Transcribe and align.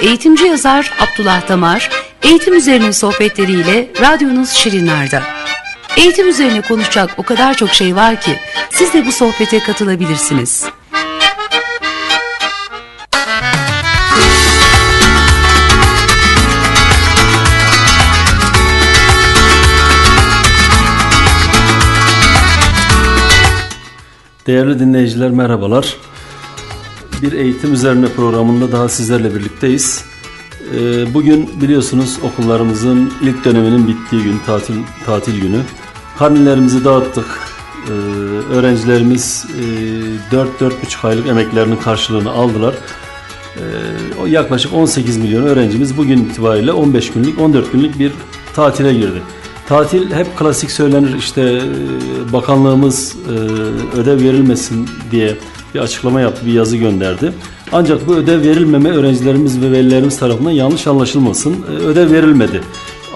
eğitimci 0.00 0.44
yazar 0.44 0.92
Abdullah 1.00 1.48
Damar, 1.48 1.90
eğitim 2.22 2.54
üzerine 2.54 2.92
sohbetleriyle 2.92 3.90
radyonuz 4.00 4.50
Şirinler'de. 4.50 5.22
Eğitim 5.96 6.28
üzerine 6.28 6.60
konuşacak 6.60 7.10
o 7.16 7.22
kadar 7.22 7.54
çok 7.54 7.70
şey 7.70 7.96
var 7.96 8.20
ki 8.20 8.38
siz 8.70 8.94
de 8.94 9.06
bu 9.06 9.12
sohbete 9.12 9.58
katılabilirsiniz. 9.58 10.64
Değerli 24.46 24.78
dinleyiciler 24.78 25.30
merhabalar. 25.30 25.96
Bir 27.22 27.32
eğitim 27.32 27.72
üzerine 27.72 28.06
programında 28.08 28.72
daha 28.72 28.88
sizlerle 28.88 29.34
birlikteyiz. 29.34 30.04
Ee, 30.74 31.14
bugün 31.14 31.50
biliyorsunuz 31.60 32.18
okullarımızın 32.22 33.12
ilk 33.22 33.44
döneminin 33.44 33.88
bittiği 33.88 34.22
gün, 34.22 34.38
tatil 34.46 34.74
tatil 35.06 35.40
günü. 35.40 35.60
Karnelerimizi 36.18 36.84
dağıttık. 36.84 37.26
Ee, 37.88 37.92
öğrencilerimiz 38.54 39.46
4-4,5 40.32 41.04
e, 41.04 41.08
aylık 41.08 41.26
emeklerinin 41.26 41.76
karşılığını 41.76 42.30
aldılar. 42.30 42.74
Ee, 43.56 44.28
yaklaşık 44.28 44.72
18 44.72 45.16
milyon 45.16 45.42
öğrencimiz 45.42 45.96
bugün 45.96 46.24
itibariyle 46.24 46.72
15 46.72 47.12
günlük, 47.12 47.40
14 47.40 47.72
günlük 47.72 47.98
bir 47.98 48.12
tatile 48.54 48.94
girdi. 48.94 49.22
Tatil 49.68 50.12
hep 50.12 50.38
klasik 50.38 50.70
söylenir 50.70 51.14
işte 51.14 51.42
e, 51.42 52.32
bakanlığımız 52.32 53.16
e, 53.28 53.32
ödev 53.98 54.22
verilmesin 54.22 54.88
diye 55.10 55.36
bir 55.76 55.80
açıklama 55.80 56.20
yaptı, 56.20 56.46
bir 56.46 56.52
yazı 56.52 56.76
gönderdi. 56.76 57.32
Ancak 57.72 58.06
bu 58.06 58.14
ödev 58.14 58.42
verilmeme 58.42 58.90
öğrencilerimiz 58.90 59.62
ve 59.62 59.72
velilerimiz 59.72 60.18
tarafından 60.18 60.50
yanlış 60.50 60.86
anlaşılmasın. 60.86 61.52
E, 61.52 61.72
ödev 61.72 62.12
verilmedi. 62.12 62.60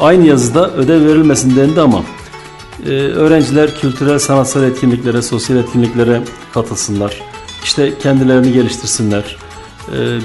Aynı 0.01 0.27
yazıda 0.27 0.71
ödev 0.71 1.07
verilmesin 1.07 1.57
dendi 1.57 1.81
ama 1.81 2.05
öğrenciler 3.15 3.75
kültürel 3.81 4.19
sanatsal 4.19 4.65
etkinliklere, 4.65 5.23
sosyal 5.23 5.59
etkinliklere 5.59 6.21
katılsınlar. 6.55 7.21
İşte 7.65 7.93
kendilerini 8.03 8.53
geliştirsinler 8.53 9.37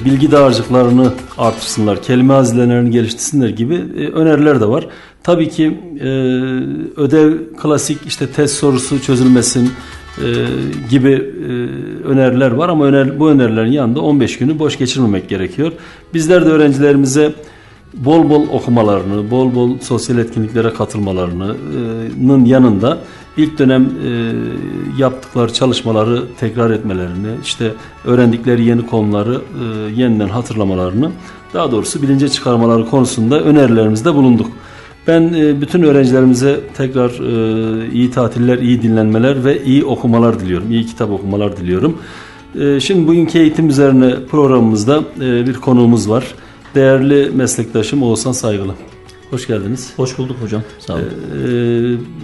bilgi 0.05 0.31
dağarcıklarını 0.31 1.13
artırsınlar, 1.37 2.03
kelime 2.03 2.33
hazinelerini 2.33 2.91
geliştirsinler 2.91 3.49
gibi 3.49 3.75
öneriler 4.13 4.61
de 4.61 4.65
var. 4.65 4.87
Tabii 5.23 5.49
ki 5.49 5.79
e, 5.99 6.07
ödev 7.01 7.33
klasik 7.61 7.97
işte 8.07 8.27
test 8.27 8.55
sorusu 8.55 9.01
çözülmesin 9.01 9.71
e, 10.17 10.27
gibi 10.89 11.11
e, 11.11 11.51
öneriler 12.07 12.51
var 12.51 12.69
ama 12.69 12.85
öner, 12.85 13.19
bu 13.19 13.29
önerilerin 13.29 13.71
yanında 13.71 14.01
15 14.01 14.37
günü 14.37 14.59
boş 14.59 14.77
geçirmemek 14.77 15.29
gerekiyor. 15.29 15.71
Bizler 16.13 16.45
de 16.45 16.49
öğrencilerimize 16.49 17.33
bol 17.93 18.29
bol 18.29 18.47
okumalarını, 18.49 19.31
bol 19.31 19.55
bol 19.55 19.79
sosyal 19.79 20.17
etkinliklere 20.17 20.73
katılmalarının 20.73 22.45
yanında 22.45 22.97
ilk 23.37 23.59
dönem 23.59 23.83
e, 23.83 24.31
yaptıkları 24.97 25.53
çalışmaları 25.53 26.23
tekrar 26.39 26.71
etmelerini, 26.71 27.27
işte 27.43 27.73
öğrendikleri 28.05 28.65
yeni 28.65 28.87
konuları 28.87 29.33
e, 29.35 29.93
yeniden 30.01 30.27
hatırlamalarını, 30.29 31.11
daha 31.53 31.71
doğrusu 31.71 32.01
bilince 32.01 32.29
çıkarmaları 32.29 32.85
konusunda 32.85 33.41
önerilerimizde 33.41 34.13
bulunduk. 34.13 34.47
Ben 35.07 35.33
e, 35.33 35.61
bütün 35.61 35.83
öğrencilerimize 35.83 36.59
tekrar 36.77 37.09
e, 37.09 37.91
iyi 37.91 38.11
tatiller, 38.11 38.57
iyi 38.57 38.81
dinlenmeler 38.81 39.45
ve 39.45 39.63
iyi 39.63 39.85
okumalar 39.85 40.39
diliyorum. 40.39 40.71
İyi 40.71 40.85
kitap 40.85 41.11
okumalar 41.11 41.57
diliyorum. 41.57 41.97
E, 42.59 42.79
şimdi 42.79 43.07
bugünkü 43.07 43.39
eğitim 43.39 43.69
üzerine 43.69 44.15
programımızda 44.31 45.03
bir 45.19 45.53
konuğumuz 45.53 46.09
var. 46.09 46.25
Değerli 46.75 47.31
meslektaşım 47.35 48.03
Oğuzhan 48.03 48.31
Saygılı. 48.31 48.73
Hoş 49.29 49.47
geldiniz. 49.47 49.93
Hoş 49.95 50.17
bulduk 50.17 50.37
hocam. 50.41 50.61
Sağ 50.79 50.93
olun. 50.93 51.03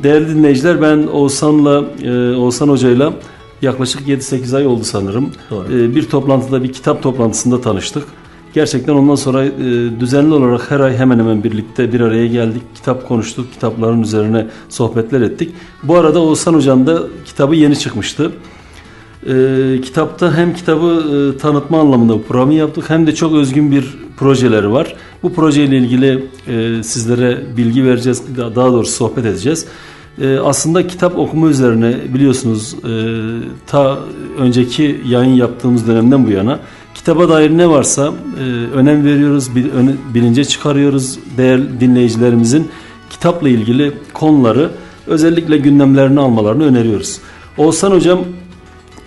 Değerli 0.03 0.30
dinleyiciler 0.36 0.81
ben 0.81 1.08
Oğuzhan'la 1.08 1.84
Oğuzhan 2.38 2.69
Hoca'yla 2.69 3.13
yaklaşık 3.62 4.08
7-8 4.08 4.58
ay 4.58 4.68
oldu 4.68 4.84
sanırım. 4.84 5.30
Doğru. 5.52 5.69
Bir 5.69 6.09
toplantıda 6.09 6.63
bir 6.63 6.74
kitap 6.74 7.03
toplantısında 7.03 7.62
tanıştık. 7.62 8.03
Gerçekten 8.53 8.94
ondan 8.94 9.16
sonra 9.16 9.45
e, 9.45 9.51
düzenli 10.00 10.34
olarak 10.34 10.72
her 10.72 10.79
ay 10.79 10.97
hemen 10.97 11.19
hemen 11.19 11.44
birlikte 11.44 11.94
bir 11.94 12.01
araya 12.01 12.28
geldik. 12.28 12.62
Kitap 12.75 13.07
konuştuk, 13.07 13.53
kitapların 13.53 14.01
üzerine 14.01 14.47
sohbetler 14.69 15.22
ettik. 15.22 15.56
Bu 15.84 15.97
arada 15.97 16.19
Oğuzhan 16.19 16.53
Hocam 16.53 16.88
da 16.88 17.03
kitabı 17.25 17.56
yeni 17.56 17.79
çıkmıştı. 17.79 18.31
E, 19.28 19.81
kitapta 19.84 20.38
hem 20.38 20.53
kitabı 20.53 21.03
e, 21.35 21.38
tanıtma 21.38 21.79
anlamında 21.79 22.13
bu 22.13 22.23
programı 22.23 22.53
yaptık 22.53 22.89
hem 22.89 23.07
de 23.07 23.16
çok 23.16 23.34
özgün 23.34 23.72
bir 23.72 23.97
projeleri 24.17 24.72
var. 24.72 24.95
Bu 25.23 25.33
projeyle 25.33 25.78
ilgili 25.78 26.25
e, 26.47 26.83
sizlere 26.83 27.57
bilgi 27.57 27.85
vereceğiz, 27.85 28.23
daha 28.38 28.72
doğrusu 28.72 28.91
sohbet 28.91 29.25
edeceğiz. 29.25 29.66
E, 30.22 30.38
aslında 30.38 30.88
kitap 30.88 31.18
okuma 31.18 31.47
üzerine 31.47 31.95
biliyorsunuz 32.13 32.75
e, 32.83 32.94
ta 33.68 34.00
önceki 34.38 35.01
yayın 35.07 35.33
yaptığımız 35.33 35.88
dönemden 35.88 36.28
bu 36.28 36.31
yana 36.31 36.59
kitaba 37.01 37.29
dair 37.29 37.57
ne 37.57 37.69
varsa 37.69 38.13
e, 38.39 38.44
önem 38.73 39.06
veriyoruz, 39.06 39.56
bil, 39.56 39.72
ön, 39.72 39.97
bilince 40.13 40.45
çıkarıyoruz 40.45 41.19
değerli 41.38 41.79
dinleyicilerimizin 41.79 42.67
kitapla 43.09 43.50
ilgili 43.50 43.94
konuları 44.13 44.72
özellikle 45.07 45.57
gündemlerini 45.57 46.19
almalarını 46.19 46.66
öneriyoruz. 46.66 47.19
Oğuzhan 47.57 47.91
Hocam 47.91 48.19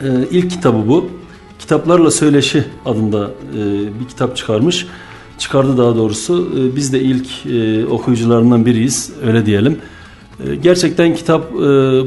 e, 0.00 0.06
ilk 0.30 0.50
kitabı 0.50 0.88
bu. 0.88 1.10
Kitaplarla 1.58 2.10
Söyleşi 2.10 2.64
adında 2.86 3.30
e, 3.52 3.60
bir 4.00 4.08
kitap 4.08 4.36
çıkarmış. 4.36 4.86
Çıkardı 5.38 5.78
daha 5.78 5.96
doğrusu. 5.96 6.48
E, 6.58 6.76
biz 6.76 6.92
de 6.92 7.00
ilk 7.00 7.46
e, 7.46 7.86
okuyucularından 7.86 8.66
biriyiz 8.66 9.12
öyle 9.26 9.46
diyelim. 9.46 9.78
E, 10.46 10.54
gerçekten 10.54 11.14
kitap 11.14 11.52
e, 11.52 11.56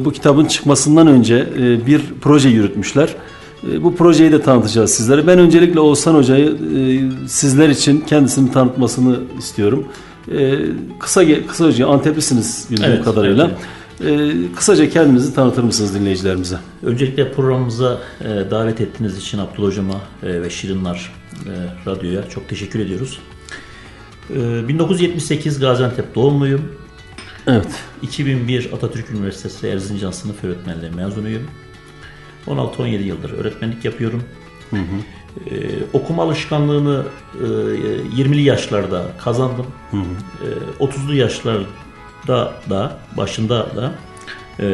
bu 0.05 0.11
kitabın 0.11 0.45
çıkmasından 0.45 1.07
önce 1.07 1.47
e, 1.59 1.85
bir 1.87 2.01
proje 2.21 2.49
yürütmüşler. 2.49 3.15
E, 3.63 3.83
bu 3.83 3.95
projeyi 3.95 4.31
de 4.31 4.41
tanıtacağız 4.41 4.91
sizlere. 4.91 5.27
Ben 5.27 5.39
öncelikle 5.39 5.79
Oğuzhan 5.79 6.15
Hoca'yı 6.15 6.47
e, 6.47 7.27
sizler 7.27 7.69
için 7.69 8.01
kendisini 8.01 8.51
tanıtmasını 8.51 9.19
istiyorum. 9.37 9.87
E, 10.31 10.55
kısa 10.99 11.23
kısaca 11.47 11.87
Anteplisiniz 11.87 12.67
bildiğim 12.71 12.91
evet, 12.91 13.05
kadarıyla. 13.05 13.51
Evet. 13.51 13.57
Kısaca 14.55 14.89
kendinizi 14.89 15.35
tanıtır 15.35 15.63
mısınız 15.63 15.95
dinleyicilerimize? 15.95 16.57
Öncelikle 16.83 17.31
programımıza 17.31 17.97
davet 18.51 18.81
ettiğiniz 18.81 19.17
için 19.17 19.37
Abdullah 19.37 19.67
Hocam'a 19.67 20.01
ve 20.23 20.49
Şirinler 20.49 21.11
Radyo'ya 21.87 22.29
çok 22.29 22.49
teşekkür 22.49 22.79
ediyoruz. 22.79 23.19
1978 24.29 25.59
Gaziantep 25.59 26.15
doğumluyum. 26.15 26.61
Evet. 27.47 27.67
2001 28.01 28.69
Atatürk 28.73 29.11
Üniversitesi 29.11 29.67
Erzincan 29.67 30.11
Sınıf 30.11 30.43
Öğretmenliği 30.43 30.91
mezunuyum. 30.91 31.43
16-17 32.47 33.01
yıldır 33.01 33.31
öğretmenlik 33.31 33.85
yapıyorum. 33.85 34.23
Hı 34.69 34.75
hı. 34.75 34.81
Ee, 35.49 35.69
okuma 35.93 36.23
alışkanlığını 36.23 37.03
e, 37.35 37.45
20'li 38.21 38.41
yaşlarda 38.41 39.05
kazandım. 39.23 39.65
Hı 39.91 39.97
hı. 39.97 40.83
E, 40.83 40.85
30'lu 40.85 41.15
yaşlarda 41.15 42.53
da 42.69 42.97
başında 43.17 43.75
da 43.75 43.91
e, 44.59 44.65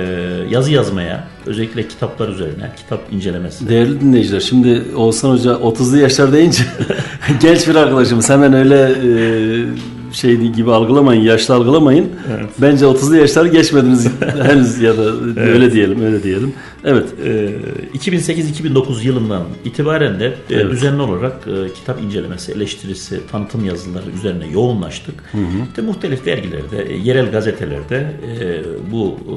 yazı 0.49 0.71
yazmaya 0.71 1.27
özellikle 1.45 1.87
kitaplar 1.87 2.29
üzerine 2.29 2.71
kitap 2.77 3.13
incelemesi. 3.13 3.69
Değerli 3.69 4.01
dinleyiciler 4.01 4.39
şimdi 4.39 4.83
Oğuzhan 4.95 5.29
Hoca 5.29 5.51
30'lu 5.51 5.97
yaşlar 5.97 6.33
deyince 6.33 6.63
genç 7.41 7.67
bir 7.67 7.75
arkadaşımız 7.75 8.29
hemen 8.29 8.53
öyle 8.53 8.81
e, 8.81 10.13
şey 10.13 10.37
gibi 10.37 10.71
algılamayın, 10.71 11.21
yaşlı 11.21 11.53
algılamayın. 11.53 12.09
Evet. 12.37 12.49
Bence 12.61 12.85
30'lu 12.85 13.15
yaşları 13.15 13.47
geçmediniz 13.47 14.07
henüz 14.43 14.79
ya 14.79 14.97
da 14.97 15.03
evet. 15.03 15.37
öyle 15.37 15.71
diyelim, 15.71 16.05
öyle 16.05 16.23
diyelim. 16.23 16.53
Evet. 16.85 17.09
Ee, 17.25 17.49
2008-2009 17.97 19.03
yılından 19.03 19.43
itibaren 19.65 20.19
de 20.19 20.25
e, 20.25 20.33
evet. 20.49 20.71
düzenli 20.71 21.01
olarak 21.01 21.47
e, 21.47 21.73
kitap 21.73 22.01
incelemesi, 22.01 22.51
eleştirisi, 22.51 23.27
tanıtım 23.31 23.65
yazıları 23.65 24.09
üzerine 24.09 24.47
yoğunlaştık. 24.47 25.23
Hı 25.31 25.37
hı. 25.37 25.67
İşte 25.69 25.81
muhtelif 25.81 26.25
dergilerde, 26.25 26.93
e, 26.93 26.97
yerel 26.97 27.31
gazetelerde 27.31 28.13
e, 28.41 28.61
bu 28.91 29.17
e, 29.27 29.33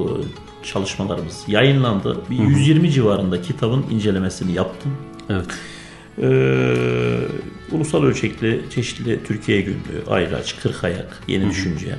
çalışmalarımız 0.67 1.43
yayınlandı. 1.47 2.17
Bir 2.29 2.39
hı 2.39 2.43
hı. 2.43 2.49
120 2.49 2.91
civarında 2.91 3.41
kitabın 3.41 3.85
incelemesini 3.91 4.53
yaptım. 4.53 4.91
Evet. 5.29 5.45
Ee, 6.21 7.17
ulusal 7.71 8.03
ölçekli 8.03 8.61
çeşitli 8.69 9.19
Türkiye 9.23 9.61
Günlüğü, 9.61 10.03
Ayraç, 10.09 10.55
Kırkayak, 10.59 11.23
Yeni 11.27 11.43
Hı-hı. 11.43 11.51
Düşünce, 11.51 11.87
e, 11.87 11.95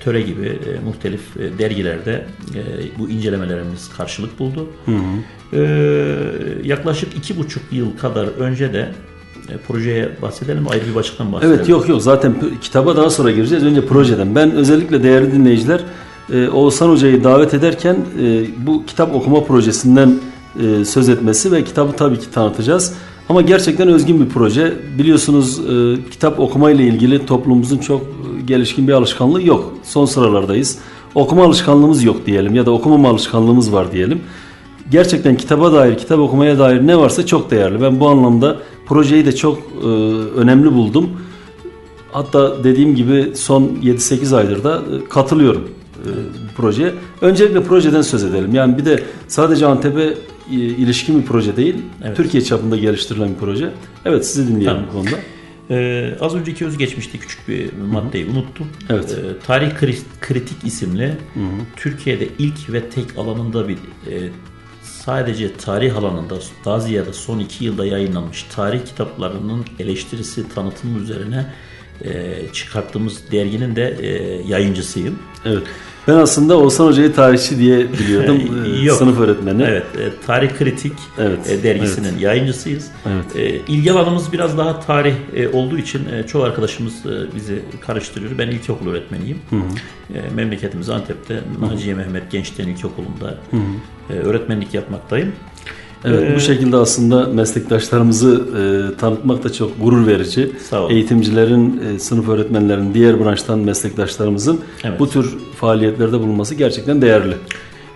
Töre 0.00 0.22
gibi 0.22 0.46
e, 0.46 0.84
muhtelif 0.84 1.36
e, 1.36 1.58
dergilerde 1.58 2.26
e, 2.54 2.60
bu 2.98 3.08
incelemelerimiz 3.08 3.90
karşılık 3.96 4.38
buldu. 4.38 4.66
E, 5.52 5.60
yaklaşık 6.64 7.16
iki 7.16 7.38
buçuk 7.38 7.62
yıl 7.72 7.96
kadar 7.98 8.26
önce 8.26 8.72
de 8.72 8.88
e, 9.48 9.56
projeye 9.56 10.08
bahsedelim 10.22 10.68
ayrı 10.68 10.86
bir 10.90 10.94
başlıktan 10.94 11.32
bahsedelim. 11.32 11.56
Evet 11.56 11.68
yok 11.68 11.88
yok 11.88 12.02
zaten 12.02 12.34
kitaba 12.60 12.96
daha 12.96 13.10
sonra 13.10 13.30
gireceğiz. 13.30 13.64
Önce 13.64 13.86
projeden. 13.86 14.34
Ben 14.34 14.50
özellikle 14.50 15.02
değerli 15.02 15.32
dinleyiciler 15.32 15.80
e, 16.32 16.48
Oğuzhan 16.48 16.90
Hoca'yı 16.90 17.24
davet 17.24 17.54
ederken 17.54 17.96
e, 18.22 18.44
bu 18.66 18.86
kitap 18.86 19.14
okuma 19.14 19.44
projesinden 19.44 20.18
e, 20.62 20.84
söz 20.84 21.08
etmesi 21.08 21.52
ve 21.52 21.64
kitabı 21.64 21.92
tabii 21.92 22.18
ki 22.18 22.30
tanıtacağız. 22.30 22.94
Ama 23.28 23.42
gerçekten 23.42 23.88
özgün 23.88 24.20
bir 24.20 24.28
proje. 24.28 24.74
Biliyorsunuz 24.98 25.58
e, 25.58 26.10
kitap 26.10 26.40
okuma 26.40 26.70
ile 26.70 26.84
ilgili 26.84 27.26
toplumumuzun 27.26 27.78
çok 27.78 28.02
e, 28.02 28.29
gelişkin 28.46 28.88
bir 28.88 28.92
alışkanlığı 28.92 29.42
yok. 29.42 29.74
Son 29.82 30.04
sıralardayız. 30.04 30.78
Okuma 31.14 31.44
alışkanlığımız 31.44 32.04
yok 32.04 32.26
diyelim 32.26 32.54
ya 32.54 32.66
da 32.66 32.70
okumama 32.70 33.08
alışkanlığımız 33.08 33.72
var 33.72 33.92
diyelim. 33.92 34.20
Gerçekten 34.90 35.36
kitaba 35.36 35.72
dair, 35.72 35.98
kitap 35.98 36.18
okumaya 36.18 36.58
dair 36.58 36.86
ne 36.86 36.98
varsa 36.98 37.26
çok 37.26 37.50
değerli. 37.50 37.82
Ben 37.82 38.00
bu 38.00 38.08
anlamda 38.08 38.56
projeyi 38.86 39.26
de 39.26 39.36
çok 39.36 39.58
e, 39.58 39.86
önemli 40.36 40.74
buldum. 40.74 41.10
Hatta 42.12 42.64
dediğim 42.64 42.94
gibi 42.94 43.32
son 43.34 43.62
7-8 43.62 44.36
aydır 44.36 44.64
da 44.64 44.76
e, 44.76 45.08
katılıyorum 45.08 45.68
e, 45.98 46.10
projeye. 46.56 46.92
Öncelikle 47.20 47.62
projeden 47.62 48.02
söz 48.02 48.24
edelim. 48.24 48.54
Yani 48.54 48.78
bir 48.78 48.84
de 48.84 49.02
sadece 49.28 49.66
Antep'e 49.66 50.14
e, 50.50 50.54
ilişkin 50.54 51.20
bir 51.20 51.26
proje 51.26 51.56
değil. 51.56 51.76
Evet. 52.04 52.16
Türkiye 52.16 52.44
çapında 52.44 52.76
geliştirilen 52.76 53.28
bir 53.28 53.38
proje. 53.40 53.70
Evet 54.04 54.26
sizi 54.26 54.48
dinleyelim 54.48 54.74
Tamam. 54.74 54.84
bu 54.88 54.92
konuda. 54.92 55.16
Ee, 55.70 56.16
az 56.20 56.34
önceki 56.34 56.66
özgeçmişte 56.66 57.18
küçük 57.18 57.48
bir 57.48 57.72
maddeyi 57.72 58.26
unuttum. 58.26 58.66
Evet. 58.90 59.18
Ee, 59.18 59.46
Tarih 59.46 59.70
Kri- 59.70 60.02
Kritik 60.20 60.64
isimli 60.64 61.16
Türkiye'de 61.76 62.28
ilk 62.38 62.72
ve 62.72 62.90
tek 62.90 63.18
alanında 63.18 63.68
bir 63.68 63.74
e, 63.76 64.28
sadece 64.82 65.56
tarih 65.56 65.96
alanında 65.96 66.38
daha 66.64 66.80
ziyade 66.80 67.12
son 67.12 67.38
iki 67.38 67.64
yılda 67.64 67.86
yayınlanmış 67.86 68.42
tarih 68.42 68.84
kitaplarının 68.86 69.64
eleştirisi 69.78 70.48
tanıtımı 70.48 70.98
üzerine 71.02 71.46
e, 72.04 72.34
çıkarttığımız 72.52 73.32
derginin 73.32 73.76
de 73.76 73.96
e, 74.00 74.08
yayıncısıyım. 74.48 75.18
Evet. 75.44 75.62
Ben 76.10 76.16
aslında 76.16 76.58
Oğuzhan 76.58 76.86
Hoca'yı 76.86 77.12
tarihçi 77.12 77.58
diye 77.58 77.92
biliyordum. 77.92 78.64
e, 78.66 78.80
Yok. 78.80 78.98
Sınıf 78.98 79.20
öğretmeni. 79.20 79.62
Evet, 79.62 79.86
e, 79.98 80.26
Tarih 80.26 80.58
Kritik 80.58 80.92
Evet, 81.18 81.50
e, 81.50 81.62
dergisinin 81.62 82.18
yayıncısıyız. 82.18 82.90
Evet. 83.06 83.36
E, 83.36 83.72
ilgi 83.72 83.92
alanımız 83.92 84.32
biraz 84.32 84.58
daha 84.58 84.80
tarih 84.80 85.14
e, 85.36 85.48
olduğu 85.48 85.78
için 85.78 86.08
e, 86.08 86.26
çoğu 86.26 86.42
arkadaşımız 86.42 87.06
e, 87.06 87.34
bizi 87.36 87.62
karıştırıyor. 87.80 88.38
Ben 88.38 88.48
ilkokul 88.48 88.88
öğretmeniyim. 88.88 89.38
E, 90.14 90.34
memleketimiz 90.34 90.90
Antep'te 90.90 91.40
Naciye 91.60 91.94
Mehmet 91.94 92.30
Gençten 92.30 92.68
İlkokulu'nda 92.68 93.38
e, 94.10 94.12
öğretmenlik 94.12 94.74
yapmaktayım. 94.74 95.32
Evet, 96.04 96.30
Ee, 96.32 96.36
bu 96.36 96.40
şekilde 96.40 96.76
aslında 96.76 97.26
meslektaşlarımızı 97.26 98.44
e, 98.58 98.96
tanıtmak 98.96 99.44
da 99.44 99.52
çok 99.52 99.80
gurur 99.80 100.06
verici. 100.06 100.52
Sağ 100.70 100.82
olun. 100.82 100.90
Eğitimcilerin, 100.94 101.80
e, 101.94 101.98
sınıf 101.98 102.28
öğretmenlerin, 102.28 102.94
diğer 102.94 103.24
branştan 103.24 103.58
meslektaşlarımızın 103.58 104.60
Evet. 104.84 105.00
bu 105.00 105.10
tür 105.10 105.38
faaliyetlerde 105.56 106.20
bulunması 106.20 106.54
gerçekten 106.54 107.02
değerli. 107.02 107.34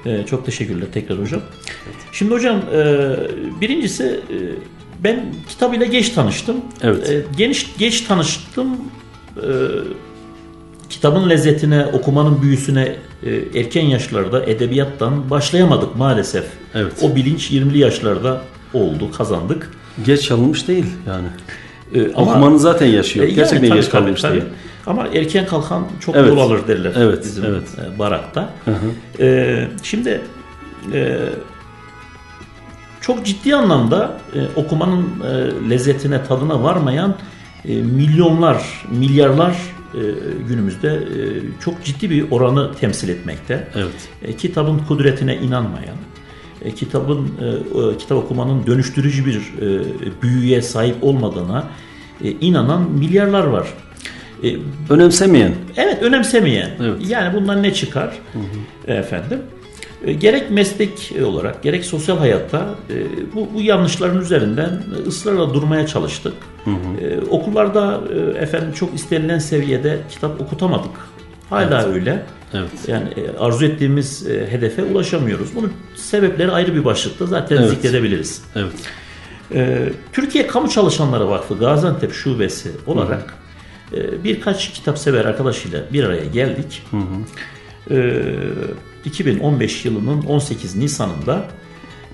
E, 0.07 0.27
çok 0.27 0.47
teşekkürler 0.47 0.87
tekrar 0.93 1.19
hocam. 1.23 1.41
Şimdi 2.13 2.35
hocam 2.35 2.57
e, 2.57 3.11
birincisi 3.61 4.05
e, 4.05 4.37
ben 5.05 5.25
kitabıyla 5.49 5.87
geç 5.87 6.09
tanıştım. 6.11 6.57
Evet. 6.83 7.11
E, 7.11 7.25
geniş 7.37 7.77
geç 7.79 8.01
tanıştım. 8.01 8.69
E, 9.37 9.49
kitabın 10.91 11.31
lezzetine, 11.31 11.87
okumanın 11.87 12.43
büyüsüne 12.43 12.97
e, 13.23 13.59
erken 13.61 13.85
yaşlarda 13.87 14.45
edebiyattan 14.45 15.31
başlayamadık 15.31 15.97
maalesef. 15.97 16.45
Evet. 16.75 16.93
O 17.03 17.17
bilinç 17.17 17.51
20'li 17.51 17.79
yaşlarda 17.79 18.43
oldu, 18.75 19.11
kazandık. 19.13 19.71
Geç 20.05 20.23
çalınmış 20.23 20.69
değil 20.69 20.87
yani. 21.07 21.27
E, 21.95 22.13
ama- 22.15 22.31
Okumanın 22.31 22.57
zaten 22.57 22.87
yaşı 22.87 23.19
yok. 23.19 23.27
E, 23.27 23.29
yani 23.29 23.37
Gerçekten 23.37 23.69
tabii, 23.69 23.81
geç 23.81 23.91
kalınmış 23.91 24.21
tabii. 24.23 24.33
değil. 24.33 24.45
Ama 24.87 25.07
erken 25.15 25.47
kalkan 25.47 25.85
çok 26.01 26.17
Evet. 26.17 26.29
yol 26.29 26.39
alır 26.39 26.69
derler 26.69 26.93
Evet, 26.97 27.25
bizim 27.25 27.45
evet. 27.45 27.63
e, 27.97 27.99
barakta. 27.99 28.51
E, 29.21 29.69
şimdi 29.83 30.21
e, 30.93 31.19
çok 33.01 33.27
ciddi 33.27 33.55
anlamda 33.57 34.19
e, 34.35 34.61
okumanın 34.61 35.07
e, 35.25 35.71
lezzetine, 35.71 36.25
tadına 36.25 36.63
varmayan 36.63 37.15
e, 37.69 37.75
milyonlar, 37.75 38.85
milyarlar 38.91 39.57
günümüzde 40.49 40.89
e, 40.89 41.01
çok 41.65 41.85
ciddi 41.85 42.11
bir 42.11 42.31
oranı 42.31 42.75
temsil 42.75 43.09
etmekte. 43.09 43.69
Evet. 43.75 44.09
E, 44.23 44.37
kitabın 44.37 44.79
kudretine 44.79 45.37
inanmayan, 45.37 45.97
e, 46.63 46.71
kitabın 46.71 47.19
e, 47.95 47.99
kitap 47.99 48.19
okumanın 48.19 48.67
dönüştürücü 48.67 49.27
bir 49.27 49.37
e, 49.37 49.83
büyüye 50.23 50.63
sahip 50.63 50.97
olmadığına 51.05 51.65
e, 52.25 52.31
inanan 52.31 52.91
milyarlar 52.91 53.45
var. 53.45 53.69
E, 54.43 54.57
Önemsemeyen. 54.91 55.55
evet 55.77 56.03
önemsemeyen. 56.03 56.71
Evet. 56.81 57.09
Yani 57.09 57.35
bundan 57.35 57.63
ne 57.63 57.75
çıkar? 57.75 58.19
Efendim. 58.87 59.39
E, 60.07 60.13
gerek 60.13 60.51
meslek 60.51 61.13
olarak 61.25 61.63
gerek 61.63 61.85
sosyal 61.85 62.19
hayatta 62.19 62.75
e, 62.91 62.95
bu, 63.35 63.49
bu 63.55 63.63
yanlışların 63.63 64.21
üzerinden 64.21 64.83
ısrarla 65.07 65.55
durmaya 65.55 65.87
çalıştık. 65.87 66.35
E, 67.01 67.19
okullarda 67.31 68.01
e, 68.15 68.39
efendim 68.39 68.73
çok 68.73 68.95
istenilen 68.95 69.39
seviyede 69.39 69.99
kitap 70.11 70.41
okutamadık. 70.41 70.91
Hala 71.51 71.85
öyle. 71.85 72.23
Evet. 72.55 72.71
Yani 72.87 73.09
arzu 73.39 73.65
ettiğimiz 73.65 74.29
hedefe 74.51 74.83
ulaşamıyoruz. 74.83 75.55
Bunun 75.55 75.73
sebepleri 75.97 76.51
ayrı 76.51 76.75
bir 76.75 76.85
başlıkta 76.85 77.27
zaten 77.27 77.57
Evet. 77.57 77.71
zikredebiliriz. 77.71 78.43
Evet. 78.57 78.73
Türkiye 80.13 80.47
Kamu 80.47 80.71
Çalışanları 80.71 81.29
Vakfı 81.29 81.59
Gaziantep 81.59 82.13
Şubesi 82.13 82.71
olarak 82.87 83.35
e, 83.93 84.25
birkaç 84.25 84.73
kitapsever 84.73 85.25
arkadaşıyla 85.25 85.81
bir 85.93 86.05
araya 86.05 86.25
geldik. 86.25 86.83
E, 87.91 88.23
2015 89.05 89.85
yılının 89.85 90.23
18 90.23 90.77
Nisan'ında 90.77 91.45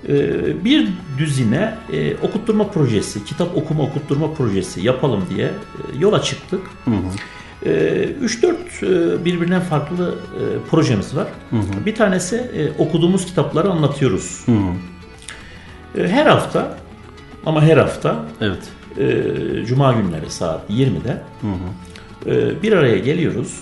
e, 0.07 0.65
bir 0.65 0.87
düzine 1.17 1.73
e, 1.93 2.15
okutturma 2.15 2.67
projesi, 2.67 3.25
kitap 3.25 3.57
okuma 3.57 3.83
okutturma 3.83 4.33
projesi 4.33 4.81
yapalım 4.81 5.23
diye 5.35 5.45
e, 5.45 5.51
yola 5.99 6.21
çıktık. 6.21 6.61
E, 7.65 7.69
3-4 7.69 9.15
e, 9.15 9.25
birbirinden 9.25 9.61
farklı 9.61 10.15
projemiz 10.71 11.15
var. 11.15 11.27
Bir 11.85 11.95
tanesi 11.95 12.51
okuduğumuz 12.77 13.25
kitapları 13.25 13.69
anlatıyoruz. 13.69 14.45
E, 15.97 16.07
her 16.07 16.25
hafta 16.25 16.77
ama 17.45 17.61
her 17.61 17.77
hafta 17.77 18.25
Evet. 18.41 18.69
Cuma 19.67 19.93
günleri 19.93 20.29
saat 20.29 20.69
20'de 20.69 21.21
e, 22.25 22.61
bir 22.63 22.71
araya 22.71 22.97
geliyoruz. 22.97 23.59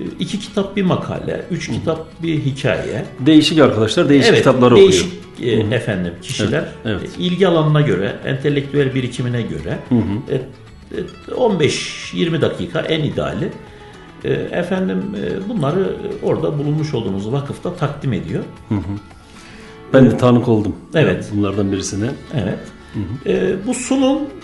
E, 0.00 0.04
iki 0.20 0.40
kitap 0.40 0.76
bir 0.76 0.82
makale, 0.82 1.44
üç 1.50 1.68
kitap 1.70 2.22
bir 2.22 2.38
hikaye. 2.38 3.04
Değişik 3.20 3.58
arkadaşlar 3.58 4.08
değişik 4.08 4.30
evet, 4.30 4.38
kitaplar 4.38 4.76
değişik 4.76 5.12
okuyor. 5.34 5.70
e, 5.72 5.74
efendim 5.74 6.12
kişiler 6.22 6.64
Evet, 6.84 7.00
evet. 7.02 7.10
e, 7.18 7.22
ilgi 7.22 7.48
alanına 7.48 7.80
göre, 7.80 8.16
entelektüel 8.24 8.94
birikimine 8.94 9.42
göre 9.42 9.78
e, 10.30 10.34
e, 10.34 11.32
15-20 11.34 12.40
dakika 12.40 12.80
en 12.80 13.04
ideali. 13.04 13.52
E, 14.24 14.32
efendim 14.32 15.02
e, 15.16 15.48
bunları 15.48 15.96
orada 16.22 16.58
bulunmuş 16.58 16.94
olduğumuz 16.94 17.32
vakıfta 17.32 17.74
takdim 17.74 18.12
ediyor. 18.12 18.44
Ben 19.92 20.10
de 20.10 20.16
tanık 20.16 20.48
oldum. 20.48 20.76
Evet. 20.94 21.30
Bunlardan 21.34 21.72
birisine. 21.72 22.10
Evet. 22.34 22.58
E, 23.26 23.66
bu 23.66 23.74
sunum 23.74 24.18
e, 24.18 24.37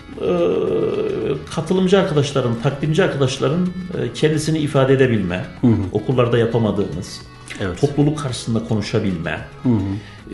katılımcı 1.55 1.99
arkadaşların, 2.01 2.55
takdimci 2.63 3.05
arkadaşların 3.05 3.61
e, 3.99 4.13
kendisini 4.13 4.59
ifade 4.59 4.93
edebilme, 4.93 5.45
okullarda 5.93 6.39
yapamadığımız, 6.39 7.21
Evet. 7.61 7.81
topluluk 7.81 8.19
karşısında 8.19 8.65
konuşabilme, 8.69 9.41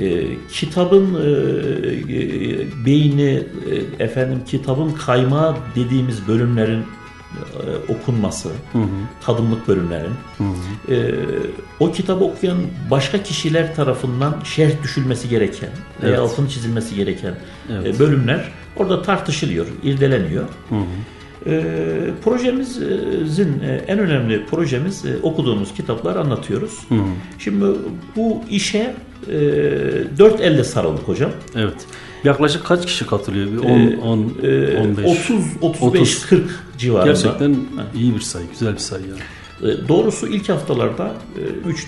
e, 0.01 0.27
kitabın 0.53 1.15
e, 1.15 1.29
e, 1.29 2.87
beyni, 2.87 3.43
e, 3.99 4.05
efendim 4.05 4.39
kitabın 4.47 4.91
kaymağı 4.91 5.57
dediğimiz 5.77 6.29
bölümlerin 6.29 6.81
e, 6.81 7.93
okunması, 7.93 8.49
tadımlık 9.23 9.69
bölümlerin, 9.69 10.13
e, 10.91 11.15
o 11.81 11.93
kitabı 11.93 12.25
okuyan 12.25 12.59
başka 12.91 13.23
kişiler 13.23 13.75
tarafından 13.75 14.37
şerh 14.45 14.83
düşülmesi 14.83 15.29
gereken 15.29 15.71
Evet. 16.03 16.19
altını 16.19 16.49
çizilmesi 16.49 16.95
gereken 16.95 17.35
Evet. 17.73 17.97
e, 17.97 17.99
bölümler 17.99 18.53
orada 18.77 19.03
tartışılıyor, 19.03 19.67
irdeleniyor. 19.83 20.45
E, 21.47 21.63
projemizin 22.25 23.61
e, 23.63 23.85
en 23.89 23.99
önemli 23.99 24.47
projemiz 24.47 25.05
e, 25.05 25.17
okuduğumuz 25.23 25.75
kitaplar 25.75 26.17
anlatıyoruz. 26.17 26.79
Şimdi 27.39 27.65
bu 28.17 28.43
işe 28.51 28.95
e, 29.29 29.33
dört 30.19 30.41
elle 30.41 30.65
sarıldık 30.65 31.09
hocam. 31.09 31.31
Evet. 31.57 31.75
Yaklaşık 32.25 32.65
kaç 32.67 32.87
kişi 32.87 33.07
katılıyor? 33.07 33.53
Bir 33.53 33.59
10, 33.59 33.79
Ee, 33.81 33.97
10, 33.99 34.33
E, 34.43 34.77
15. 34.79 35.07
30 35.31 35.45
35 35.61 36.01
30. 36.01 36.27
40 36.27 36.65
civarında. 36.79 37.13
Gerçekten 37.13 37.57
iyi 37.95 38.15
bir 38.15 38.21
sayı, 38.21 38.47
güzel 38.51 38.73
bir 38.73 38.79
sayı 38.79 39.03
yani. 39.07 39.73
E, 39.75 39.89
Doğrusu 39.89 40.27
ilk 40.29 40.49
haftalarda 40.49 41.13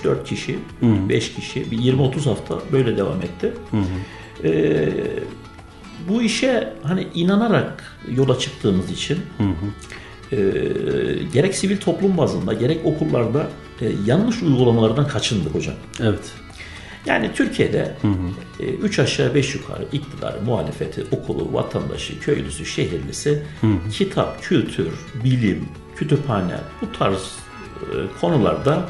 3-4 0.04 0.24
kişi, 0.24 0.58
5 0.82 1.34
kişi, 1.34 1.70
bir 1.70 1.78
20-30 1.78 2.24
hafta 2.24 2.58
böyle 2.72 2.96
devam 2.96 3.22
etti. 3.22 3.52
E, 4.44 4.50
bu 6.08 6.22
işe 6.22 6.72
hani 6.82 7.06
inanarak 7.14 7.96
yola 8.16 8.38
çıktığımız 8.38 8.90
için 8.90 9.18
e, 10.32 10.36
gerek 11.32 11.54
sivil 11.54 11.76
toplum 11.76 12.18
bazında 12.18 12.52
gerek 12.52 12.86
okullarda 12.86 13.48
e, 13.80 13.86
yanlış 14.06 14.42
uygulamalardan 14.42 15.08
kaçındık 15.08 15.54
hocam. 15.54 15.74
Evet. 16.00 16.32
Yani 17.06 17.30
Türkiye'de 17.34 17.96
3 18.82 18.98
aşağı 18.98 19.34
5 19.34 19.54
yukarı 19.54 19.84
iktidarı, 19.92 20.40
muhalefeti, 20.42 21.04
okulu, 21.10 21.52
vatandaşı, 21.52 22.20
köylüsü, 22.20 22.66
şehirlisi 22.66 23.42
kitap, 23.92 24.42
kültür, 24.42 24.88
bilim, 25.24 25.68
kütüphane 25.96 26.56
bu 26.82 26.98
tarz 26.98 27.36
e, 27.80 27.86
konularda 28.20 28.88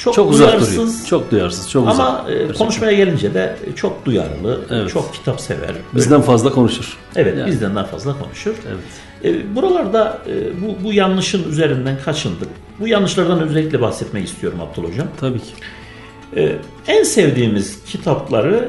çok, 0.00 0.14
Çok 0.14 0.30
uzak 0.30 0.48
duyarsız 0.48 0.76
duruyor. 0.76 0.92
Çok 1.08 1.30
duyarsız, 1.30 1.70
çok 1.70 1.88
uzak. 1.88 2.00
ama 2.08 2.30
e, 2.30 2.52
konuşmaya 2.52 2.92
gelince 2.92 3.34
de 3.34 3.56
çok 3.76 4.04
duyarlı, 4.04 4.60
Evet. 4.70 4.90
çok 4.90 5.14
kitap 5.14 5.40
sever. 5.40 5.70
Bizden 5.94 6.20
fazla 6.22 6.52
konuşur. 6.52 6.96
Evet, 7.16 7.38
Yani. 7.38 7.50
bizden 7.50 7.74
daha 7.76 7.84
fazla 7.84 8.18
konuşur. 8.18 8.54
Evet. 8.68 9.34
E, 9.34 9.54
buralarda 9.56 10.18
e, 10.26 10.62
bu, 10.62 10.84
bu 10.84 10.92
yanlışın 10.92 11.50
üzerinden 11.50 11.98
kaçındık. 12.04 12.48
Bu 12.80 12.88
yanlışlardan 12.88 13.40
özellikle 13.40 13.80
bahsetmek 13.80 14.24
istiyorum 14.28 14.58
Abdullah 14.60 14.88
Hocam. 14.88 15.06
Tabii 15.20 15.38
ki. 15.38 15.50
E, 16.36 16.56
en 16.88 17.02
sevdiğimiz 17.02 17.84
kitapları 17.86 18.68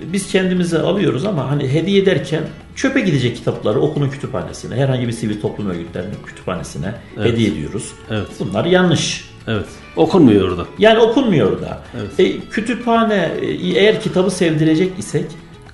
e, 0.00 0.12
biz 0.12 0.32
kendimize 0.32 0.78
alıyoruz 0.78 1.24
ama 1.24 1.50
hani 1.50 1.68
hediye 1.72 2.02
ederken 2.02 2.42
çöpe 2.76 3.00
gidecek 3.00 3.36
kitapları 3.36 3.80
okulun 3.80 4.08
kütüphanesine, 4.10 4.74
herhangi 4.76 5.08
bir 5.08 5.12
sivil 5.12 5.40
toplum 5.40 5.70
örgütlerinin 5.70 6.16
kütüphanesine 6.26 6.94
Evet. 7.18 7.32
hediye 7.32 7.48
ediyoruz. 7.48 7.92
Evet. 8.10 8.26
Bunlar 8.40 8.64
yanlış. 8.64 9.29
Evet. 9.50 9.66
Okunmuyor 9.96 10.48
orada. 10.48 10.66
Yani 10.78 10.98
okunmuyor 10.98 11.62
da. 11.62 11.82
Evet. 12.00 12.20
E, 12.20 12.40
kütüphane 12.40 13.32
e, 13.40 13.46
eğer 13.78 14.00
kitabı 14.00 14.30
sevdirecek 14.30 14.98
isek 14.98 15.26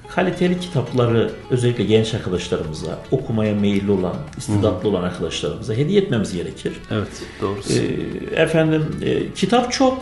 kaliteli 0.09 0.61
kitapları 0.61 1.31
özellikle 1.51 1.85
genç 1.85 2.15
arkadaşlarımıza, 2.15 2.99
okumaya 3.11 3.55
meyilli 3.55 3.91
olan, 3.91 4.17
istidatlı 4.39 4.89
olan 4.89 5.03
arkadaşlarımıza 5.03 5.75
hediye 5.75 6.01
etmemiz 6.01 6.33
gerekir. 6.33 6.73
Evet. 6.91 7.09
Doğrusu. 7.41 7.73
E, 7.73 8.41
efendim 8.43 8.87
e, 9.03 9.33
kitap 9.33 9.73
çok, 9.73 9.99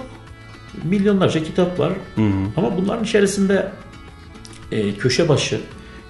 milyonlarca 0.85 1.45
kitap 1.45 1.79
var 1.79 1.93
ama 2.57 2.77
bunların 2.77 3.05
içerisinde 3.05 3.73
e, 4.73 4.95
köşe 4.95 5.29
başı, 5.29 5.61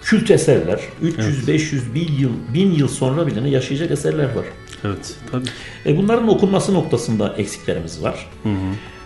kült 0.02 0.30
eserler, 0.30 0.80
300, 1.02 1.49
500, 1.49 1.94
1000 1.94 2.12
yıl, 2.12 2.30
1000 2.54 2.71
yıl 2.71 2.88
sonra 2.88 3.26
bile 3.26 3.49
yaşayacak 3.49 3.90
eserler 3.90 4.25
var. 4.25 4.44
Evet. 4.85 5.17
Tabii. 5.31 5.49
E, 5.87 5.97
bunların 5.97 6.29
okunması 6.29 6.75
noktasında 6.75 7.35
eksiklerimiz 7.38 8.03
var. 8.03 8.31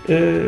E, 0.09 0.43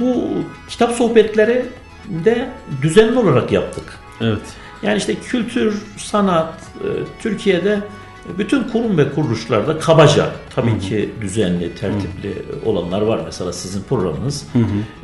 bu 0.00 0.28
kitap 0.68 0.92
sohbetleri 0.92 1.64
de 2.08 2.48
düzenli 2.82 3.18
olarak 3.18 3.52
yaptık. 3.52 3.98
Evet. 4.20 4.42
Yani 4.82 4.96
işte 4.98 5.14
kültür, 5.14 5.82
sanat, 5.96 6.54
e, 6.54 6.88
Türkiye'de 7.22 7.80
bütün 8.38 8.62
kurum 8.62 8.98
ve 8.98 9.10
kuruluşlarda 9.10 9.78
kabaca 9.78 10.26
tabii 10.54 10.78
ki 10.78 11.10
düzenli, 11.20 11.74
tertipli 11.74 12.34
olanlar 12.64 13.00
var. 13.00 13.20
Mesela 13.24 13.52
sizin 13.52 13.82
programınız 13.82 14.46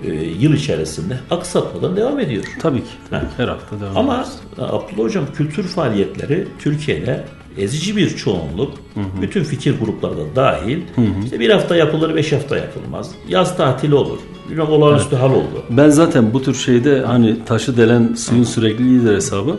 e, 0.04 0.12
yıl 0.14 0.52
içerisinde 0.54 1.18
aksatmadan 1.30 1.96
devam 1.96 2.20
ediyor. 2.20 2.44
Tabii 2.60 2.80
ki. 2.80 2.90
Tabii. 3.10 3.20
Ha. 3.20 3.30
Her 3.36 3.48
hafta 3.48 3.80
devam 3.80 3.96
Ama 3.96 4.14
ederiz. 4.14 4.40
Abdullah 4.58 5.04
Hocam 5.04 5.24
kültür 5.34 5.62
faaliyetleri 5.62 6.48
Türkiye'de 6.58 7.24
ezici 7.58 7.96
bir 7.96 8.16
çoğunluk, 8.16 8.74
bütün 9.22 9.44
fikir 9.44 9.78
grupları 9.80 10.16
da 10.16 10.36
dahil, 10.36 10.78
işte 11.24 11.40
bir 11.40 11.50
hafta 11.50 11.76
yapılır, 11.76 12.14
beş 12.14 12.32
hafta 12.32 12.56
yapılmaz. 12.56 13.10
Yaz 13.28 13.56
tatili 13.56 13.94
olur, 13.94 14.18
bir 14.50 14.58
olağanüstü 14.58 15.16
hal 15.16 15.30
oldu. 15.30 15.62
Ben 15.70 15.90
zaten 15.90 16.34
bu 16.34 16.42
tür 16.42 16.54
şeyde 16.54 17.00
hani 17.06 17.44
taşı 17.44 17.76
delen 17.76 18.14
suyun 18.14 18.44
sürekliliğidir 18.44 19.14
hesabı. 19.14 19.58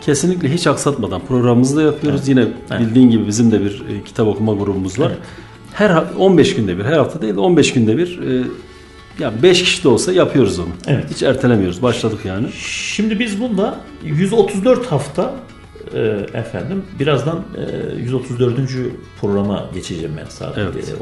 Kesinlikle 0.00 0.52
hiç 0.54 0.66
aksatmadan 0.66 1.20
programımızı 1.28 1.76
da 1.76 1.82
yapıyoruz. 1.82 2.28
Yine 2.28 2.46
bildiğin 2.80 3.10
gibi 3.10 3.26
bizim 3.26 3.52
de 3.52 3.60
bir 3.60 3.70
e, 3.88 4.04
kitap 4.04 4.26
okuma 4.28 4.52
grubumuz 4.54 4.98
var. 5.00 5.12
Her 5.72 5.90
ha- 5.90 6.10
15 6.18 6.54
günde 6.56 6.78
bir, 6.78 6.84
her 6.84 6.92
hafta 6.92 7.22
değil 7.22 7.34
de 7.36 7.40
15 7.40 7.72
günde 7.72 7.98
bir 7.98 8.22
e, 8.22 8.44
yani 9.18 9.42
5 9.42 9.62
kişi 9.64 9.84
de 9.84 9.88
olsa 9.88 10.12
yapıyoruz 10.12 10.58
onu. 10.58 10.68
Evet. 10.86 11.04
Hiç 11.10 11.22
ertelemiyoruz. 11.22 11.82
Başladık 11.82 12.18
yani. 12.24 12.46
Şimdi 12.94 13.18
biz 13.18 13.40
bunda 13.40 13.80
134 14.04 14.86
hafta 14.86 15.34
e, 15.94 15.98
efendim 16.34 16.82
birazdan 16.98 17.42
e, 17.98 18.02
134. 18.02 18.56
programa 19.20 19.64
geçeceğim 19.74 20.12
ben 20.24 20.28
saat 20.28 20.58
Evet. 20.58 20.74
e, 20.76 20.92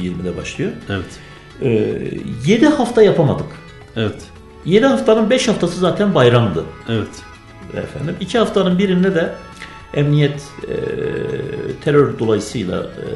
19.30-20'de 0.00 0.36
başlıyor. 0.36 0.70
Evet. 0.90 1.04
E, 1.62 1.68
7 2.46 2.66
hafta 2.66 3.02
yapamadık. 3.02 3.46
Evet. 3.96 4.22
7 4.64 4.86
haftanın 4.86 5.30
5 5.30 5.48
haftası 5.48 5.80
zaten 5.80 6.14
bayramdı. 6.14 6.64
Evet. 6.88 7.22
efendim. 7.76 8.16
İki 8.20 8.38
haftanın 8.38 8.78
birinde 8.78 9.14
de 9.14 9.34
emniyet 9.94 10.42
e, 10.68 10.74
terör 11.84 12.18
dolayısıyla 12.18 12.82
e, 12.82 13.06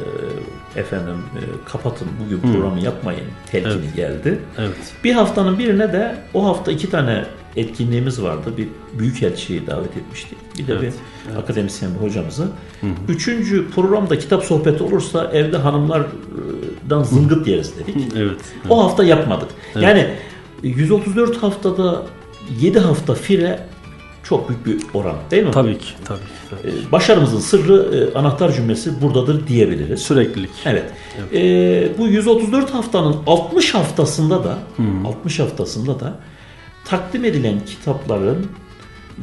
efendim 0.77 1.15
e, 1.37 1.43
kapatın 1.71 2.09
bugün 2.25 2.53
programı 2.53 2.81
yapmayın 2.81 3.25
telkini 3.51 3.73
Evet. 3.73 3.97
geldi. 3.97 4.39
Evet. 4.59 4.95
Bir 5.05 5.13
haftanın 5.13 5.59
birine 5.59 5.93
de 5.93 6.17
o 6.35 6.45
hafta 6.47 6.73
iki 6.73 6.91
tane 6.91 7.25
etkinliğimiz 7.57 8.23
vardı. 8.23 8.53
Bir 8.57 8.69
büyükelçiyi 8.99 9.67
davet 9.67 9.97
etmiştik. 9.97 10.39
Bir 10.59 10.67
de 10.67 10.73
Evet, 10.73 10.95
bir 11.33 11.37
akademisyen 11.37 11.91
bir 11.95 12.09
hocamızı. 12.09 12.49
Üçüncü 13.09 13.71
programda 13.71 14.19
kitap 14.19 14.45
sohbeti 14.45 14.83
olursa 14.83 15.31
evde 15.33 15.57
hanımlardan 15.57 17.03
zıngıt 17.03 17.49
yeriz 17.49 17.73
dedik. 17.79 17.97
Evet. 18.17 18.41
O 18.69 18.85
hafta 18.85 19.05
yapmadık. 19.05 19.49
Yani 19.81 20.07
134 20.63 21.37
haftada 21.43 22.03
7 22.61 22.79
hafta 22.79 23.15
fire 23.15 23.61
çok 24.29 24.49
büyük 24.49 24.67
bir 24.67 24.77
oran 24.95 25.17
değil 25.31 25.45
mi? 25.45 25.51
Tabii 25.51 25.79
ki. 25.79 25.87
Tabii 26.05 26.19
ki. 26.19 26.25
Tabii. 26.51 26.71
Ee, 26.71 26.93
Başarımızın 26.93 27.41
sırrı 27.41 28.09
e, 28.15 28.19
anahtar 28.19 28.53
cümlesi 28.53 29.03
buradadır 29.03 29.47
diyebiliriz. 29.47 30.01
Süreklilik. 30.03 30.51
Evet. 30.65 30.85
Ee, 31.35 31.99
bu 31.99 32.07
134 32.09 32.71
haftanın 32.75 33.17
60 33.27 33.75
haftasında 33.75 34.45
da 34.45 34.59
60 35.07 35.39
haftasında 35.39 36.01
da 36.01 36.15
takdim 36.85 37.25
edilen 37.25 37.61
kitapların 37.67 38.47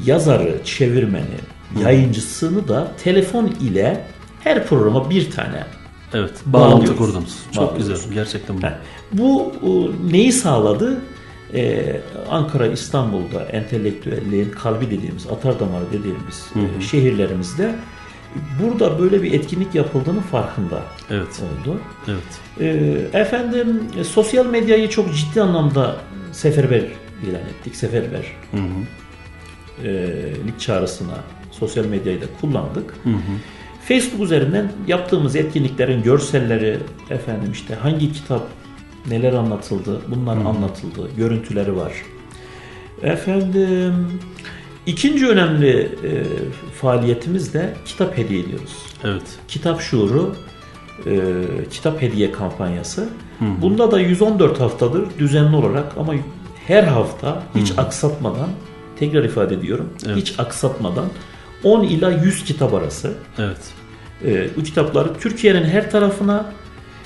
yazarı, 0.05 0.57
çevirmeni, 0.63 1.25
yayıncısını 1.83 2.67
da 2.67 2.91
telefon 3.03 3.45
ile 3.62 4.07
her 4.43 4.67
programa 4.67 5.09
bir 5.09 5.31
tane 5.31 5.63
Evet. 6.13 6.31
Bağlantı 6.45 6.75
Bağlıyoruz. 6.77 6.97
kurdunuz. 6.97 7.35
Çok 7.51 7.71
Bağlıyoruz. 7.74 8.01
güzel. 8.01 8.13
Gerçekten 8.13 8.55
bu. 8.62 8.67
Bu 9.12 9.51
e, 9.63 9.69
neyi 10.13 10.31
sağladı? 10.31 10.97
Ee, 11.54 12.02
Ankara, 12.30 12.68
İstanbul'da 12.68 13.44
entelektüelliğin 13.44 14.50
kalbi 14.50 14.86
dediğimiz, 14.92 15.28
atar 15.28 15.60
damarı 15.60 15.86
dediğimiz 15.94 16.50
e, 16.56 16.82
şehirlerimizde 16.82 17.75
burada 18.64 19.00
böyle 19.00 19.24
bir 19.24 19.34
etkinlik 19.34 19.75
yapıldığını 19.75 20.22
farkında 20.22 20.82
Evet. 21.12 21.28
oldu. 21.44 21.80
Evet. 22.08 22.40
Ee, 23.14 23.20
efendim 23.20 23.84
e, 24.00 24.04
sosyal 24.04 24.46
medyayı 24.46 24.90
çok 24.90 25.16
ciddi 25.16 25.42
anlamda 25.42 25.96
seferber 26.32 26.82
ilan 27.24 27.42
ettik. 27.42 27.75
Seferber 27.75 28.25
Hı 28.52 28.58
hı. 28.58 29.88
e, 29.88 29.92
lik 30.48 30.60
çağrısına 30.60 31.14
sosyal 31.52 31.86
medyayı 31.86 32.22
da 32.22 32.25
kullandık. 32.42 32.94
Facebook 33.88 34.24
üzerinden 34.24 34.72
yaptığımız 34.88 35.36
etkinliklerin 35.36 36.04
görselleri, 36.04 36.78
efendim 37.10 37.52
işte 37.52 37.75
hangi 37.75 38.14
kitap 38.14 38.48
neler 39.09 39.33
anlatıldı, 39.33 40.01
bunlar 40.07 40.38
anlatıldı, 40.38 41.09
görüntüleri 41.17 41.75
var. 41.75 41.91
Efendim 43.01 43.93
ikinci 44.85 45.27
önemli 45.27 45.79
e, 45.79 46.24
faaliyetimiz 46.81 47.53
de 47.53 47.74
kitap 47.85 48.17
hediye 48.17 48.39
ediyoruz. 48.39 48.75
Evet. 49.03 49.24
Kitap 49.47 49.81
şuuru, 49.81 50.35
e, 51.05 51.31
kitap 51.71 52.01
hediye 52.01 52.31
kampanyası. 52.31 53.09
Bunda 53.62 53.91
da 53.91 54.00
114 54.00 54.59
haftadır 54.59 55.05
düzenli 55.19 55.55
olarak 55.55 55.97
ama 55.97 56.13
her 56.67 56.83
hafta 56.83 57.43
hiç 57.55 57.74
aksatmadan, 57.77 58.50
tekrar 59.00 59.24
ifade 59.24 59.53
ediyorum, 59.55 59.89
Evet. 60.05 60.17
hiç 60.17 60.39
aksatmadan 60.39 61.05
10 61.63 61.83
ila 61.83 62.12
100 62.12 62.43
kitap 62.43 62.74
arası 62.74 63.13
Evet. 63.39 63.57
e, 64.25 64.47
bu 64.57 64.63
kitapları 64.63 65.13
Türkiye'nin 65.19 65.63
her 65.63 65.91
tarafına 65.91 66.45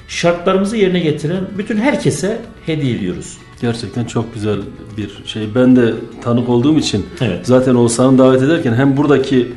şartlarımızı 0.10 0.78
yerine 0.78 1.00
getiren 1.00 1.44
bütün 1.58 1.78
herkese 1.78 2.42
hediye 2.66 2.96
ediyoruz. 2.96 3.38
Gerçekten 3.62 4.06
çok 4.06 4.34
güzel 4.34 4.60
bir 4.98 5.10
şey. 5.26 5.56
Ben 5.56 5.76
de 5.76 5.94
tanık 6.22 6.50
olduğum 6.50 6.78
için 6.78 7.06
Evet. 7.22 7.40
zaten 7.48 7.76
Oğuzhan'ı 7.76 8.18
davet 8.18 8.42
ederken 8.42 8.74
hem 8.74 8.98
buradaki 8.98 9.52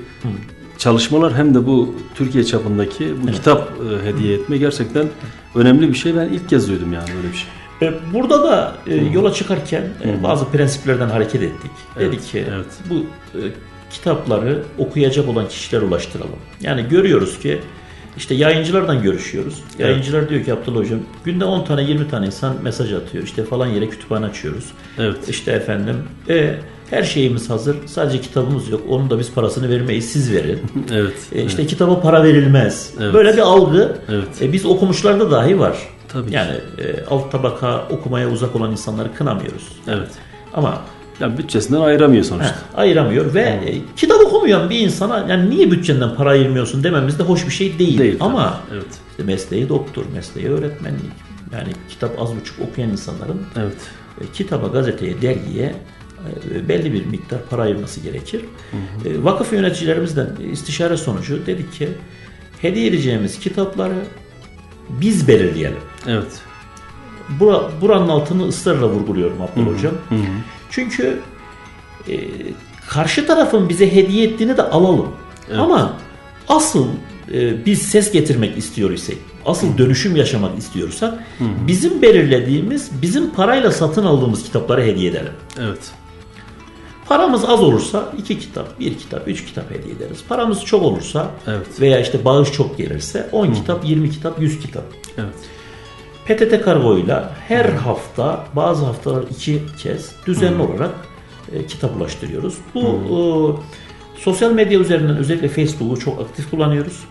çalışmalar 0.78 1.34
hem 1.34 1.54
de 1.54 1.66
bu 1.66 1.94
Türkiye 2.14 2.44
çapındaki 2.44 3.14
bu 3.22 3.26
kitap 3.32 3.70
e, 3.70 4.06
hediye 4.06 4.34
etme 4.34 4.56
gerçekten 4.56 5.06
önemli 5.54 5.88
bir 5.88 5.94
şey. 5.94 6.16
Ben 6.16 6.28
ilk 6.28 6.48
kez 6.48 6.68
duydum 6.68 6.92
yani 6.92 7.08
böyle 7.16 7.32
bir 7.32 7.36
şey. 7.38 7.48
E, 7.88 7.94
Burada 8.14 8.42
da 8.44 8.74
e, 8.86 8.94
yola 8.96 9.32
çıkarken 9.32 9.82
e, 10.04 10.22
bazı 10.22 10.44
prensiplerden 10.48 11.08
hareket 11.08 11.42
ettik. 11.42 11.70
Evet, 11.96 12.12
Dedik 12.12 12.26
ki 12.32 12.44
evet. 12.54 12.66
bu 12.90 12.94
e, 13.38 13.40
kitapları 13.90 14.62
okuyacak 14.78 15.28
olan 15.28 15.48
kişilere 15.48 15.84
ulaştıralım. 15.84 16.36
Yani 16.60 16.88
görüyoruz 16.88 17.38
ki 17.38 17.60
işte 18.16 18.34
yayıncılardan 18.34 19.02
görüşüyoruz. 19.02 19.62
Yayıncılar 19.78 20.28
diyor 20.28 20.44
ki 20.44 20.52
Abdullah 20.52 20.80
Hocam 20.80 20.98
günde 21.24 21.44
10 21.44 21.64
tane 21.64 21.82
20 21.82 22.08
tane 22.08 22.26
insan 22.26 22.56
mesaj 22.62 22.92
atıyor. 22.92 23.24
İşte 23.24 23.44
falan 23.44 23.66
yere 23.66 23.88
kütüphane 23.88 24.26
açıyoruz. 24.26 24.64
Evet. 24.98 25.28
İşte 25.28 25.52
efendim 25.52 25.96
e, 26.28 26.54
her 26.90 27.02
şeyimiz 27.02 27.50
hazır. 27.50 27.76
Sadece 27.86 28.20
kitabımız 28.20 28.68
yok. 28.70 28.80
Onun 28.88 29.10
da 29.10 29.18
biz 29.18 29.32
parasını 29.32 29.68
vermeyiz. 29.68 30.12
Siz 30.12 30.32
verin. 30.32 30.60
Evet. 30.92 31.14
E, 31.32 31.44
işte 31.44 31.66
kitaba 31.66 32.00
para 32.00 32.22
verilmez. 32.22 32.94
Evet. 33.00 33.14
Böyle 33.14 33.32
bir 33.32 33.38
algı 33.38 33.96
Evet. 34.08 34.42
e, 34.42 34.52
biz 34.52 34.66
okumuşlarda 34.66 35.30
dahi 35.30 35.60
var. 35.60 35.76
Tabii 36.08 36.32
yani 36.34 36.52
e, 36.78 37.04
alt 37.10 37.32
tabaka 37.32 37.86
okumaya 37.90 38.30
uzak 38.30 38.56
olan 38.56 38.70
insanları 38.70 39.14
kınamıyoruz. 39.14 39.68
Evet. 39.88 40.08
Ama 40.54 40.82
Yani 41.20 41.38
bütçesinden 41.38 41.80
ayıramıyor 41.80 42.24
sonuçta. 42.24 42.50
heh, 42.50 42.78
ayıramıyor 42.78 43.34
ve 43.34 43.40
e, 43.40 43.74
kitap 43.96 44.20
okumayan 44.20 44.70
bir 44.70 44.78
insana 44.78 45.26
yani 45.28 45.50
niye 45.50 45.70
bütçenden 45.70 46.14
para 46.14 46.30
ayırmıyorsun 46.30 46.84
dememiz 46.84 47.18
de 47.18 47.22
hoş 47.22 47.46
bir 47.46 47.52
şey 47.52 47.78
değil. 47.78 47.98
Değil 47.98 48.18
tabii. 48.18 48.24
Ama 48.30 48.60
Evet. 48.72 48.86
işte 49.10 49.22
mesleği 49.22 49.68
doktor, 49.68 50.04
mesleği 50.14 50.48
öğretmenlik. 50.48 51.12
Yani 51.52 51.68
kitap 51.88 52.22
az 52.22 52.36
buçuk 52.40 52.60
okuyan 52.60 52.90
insanların 52.90 53.42
Evet. 53.56 53.76
e, 54.20 54.24
kitaba, 54.32 54.66
gazeteye, 54.66 55.22
dergiye 55.22 55.74
e, 56.54 56.68
belli 56.68 56.92
bir 56.92 57.06
miktar 57.06 57.38
para 57.50 57.62
ayırması 57.62 58.00
gerekir. 58.00 58.40
E, 59.04 59.24
Vakıf 59.24 59.52
yöneticilerimizden 59.52 60.28
istişare 60.52 60.96
sonucu 60.96 61.46
dedik 61.46 61.72
ki 61.72 61.88
hediye 62.60 62.86
edeceğimiz 62.86 63.38
kitapları 63.38 63.94
biz 64.88 65.28
belirleyelim. 65.28 65.78
Evet. 66.08 66.40
Bura, 67.40 67.60
buranın 67.80 68.08
altını 68.08 68.48
ısrarla 68.48 68.88
vurguluyorum 68.88 69.36
Abdullah 69.42 69.76
Hocam. 69.78 69.94
Çünkü 70.72 71.20
e, 72.08 72.14
karşı 72.88 73.26
tarafın 73.26 73.68
bize 73.68 73.92
hediye 73.92 74.26
ettiğini 74.26 74.56
de 74.56 74.62
alalım. 74.62 75.08
Ama 75.58 75.96
asıl 76.48 76.86
e, 77.32 77.66
biz 77.66 77.82
ses 77.82 78.12
getirmek 78.12 78.58
istiyor 78.58 78.90
isek, 78.90 79.18
asıl 79.46 79.78
dönüşüm 79.78 80.16
yaşamak 80.16 80.58
istiyorsak 80.58 81.24
bizim 81.66 82.02
belirlediğimiz, 82.02 82.90
bizim 83.02 83.30
parayla 83.30 83.70
satın 83.70 84.04
aldığımız 84.04 84.42
kitapları 84.42 84.82
hediye 84.82 85.10
edelim. 85.10 85.32
Evet. 85.60 85.90
Paramız 87.08 87.44
az 87.44 87.60
olursa 87.60 88.12
iki 88.18 88.38
kitap, 88.38 88.80
bir 88.80 88.98
kitap, 88.98 89.28
üç 89.28 89.44
kitap 89.44 89.70
hediye 89.70 89.94
ederiz. 89.94 90.18
Paramız 90.28 90.64
çok 90.64 90.82
olursa 90.82 91.30
Evet. 91.46 91.80
veya 91.80 92.00
işte 92.00 92.24
bağış 92.24 92.52
çok 92.52 92.78
gelirse 92.78 93.28
10 93.32 93.52
kitap, 93.52 93.84
20 93.84 94.10
kitap, 94.10 94.40
100 94.40 94.60
kitap. 94.60 94.84
Evet. 95.18 95.34
PTT 96.26 96.64
kargoyla 96.64 97.32
her 97.48 97.64
hafta 97.64 98.46
bazı 98.56 98.84
haftalar 98.84 99.24
iki 99.30 99.62
kez 99.82 100.12
düzenli 100.26 100.62
olarak 100.62 100.90
e, 101.52 101.66
kitap 101.66 101.96
ulaştırıyoruz. 101.96 102.54
Bu 102.74 102.80
e, 102.80 103.16
sosyal 104.20 104.52
medya 104.52 104.80
üzerinden 104.80 105.16
özellikle 105.16 105.48
Facebook'u 105.48 106.00
çok 106.00 106.20
aktif 106.20 106.50
kullanıyoruz. 106.50 107.04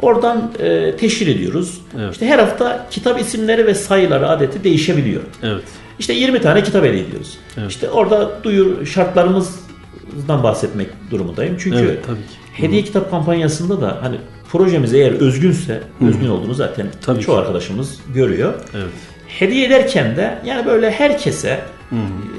Oradan 0.00 0.52
e, 0.58 0.96
teşhir 0.96 1.26
ediyoruz. 1.26 1.80
Evet. 1.98 2.12
İşte 2.12 2.26
her 2.26 2.38
hafta 2.38 2.86
kitap 2.90 3.20
isimleri 3.20 3.66
ve 3.66 3.74
sayıları 3.74 4.28
adeti 4.28 4.64
değişebiliyor. 4.64 5.22
Evet. 5.42 5.64
İşte 5.98 6.12
20 6.12 6.40
tane 6.40 6.62
kitap 6.62 6.84
hediye 6.84 7.02
ediyoruz. 7.02 7.38
Evet. 7.58 7.70
İşte 7.70 7.90
orada 7.90 8.44
duyur 8.44 8.86
şartlarımızdan 8.86 10.42
bahsetmek 10.42 10.88
durumundayım. 11.10 11.56
Çünkü 11.58 11.78
Evet, 11.78 12.04
tabii 12.06 12.16
ki. 12.18 12.22
hediye 12.52 12.82
kitap 12.82 13.10
kampanyasında 13.10 13.80
da 13.80 13.98
hani 14.02 14.16
projemiz 14.58 14.94
eğer 14.94 15.12
özgünse, 15.12 15.82
özgün 16.00 16.28
olduğunu 16.28 16.54
zaten 16.54 16.86
Tabii 17.02 17.20
çoğu 17.20 17.34
ki. 17.34 17.40
arkadaşımız 17.40 17.98
görüyor. 18.14 18.54
Evet. 18.74 18.90
Hediye 19.26 19.66
ederken 19.66 20.16
de 20.16 20.38
yani 20.46 20.66
böyle 20.66 20.90
herkese 20.90 21.60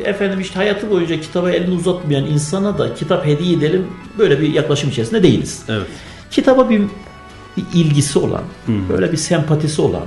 efendim 0.03 0.39
işte 0.39 0.55
hayatı 0.55 0.89
boyunca 0.89 1.22
kitaba 1.22 1.51
elini 1.51 1.75
uzatmayan 1.75 2.25
insana 2.25 2.77
da 2.77 2.93
kitap 2.93 3.25
hediye 3.25 3.57
edelim 3.57 3.88
böyle 4.17 4.41
bir 4.41 4.53
yaklaşım 4.53 4.89
içerisinde 4.89 5.24
değiliz. 5.24 5.63
Evet. 5.69 5.88
Kitaba 6.31 6.69
bir, 6.69 6.81
bir 7.57 7.63
ilgisi 7.74 8.19
olan, 8.19 8.43
böyle 8.89 9.12
bir 9.12 9.17
sempatisi 9.17 9.81
olan, 9.81 10.05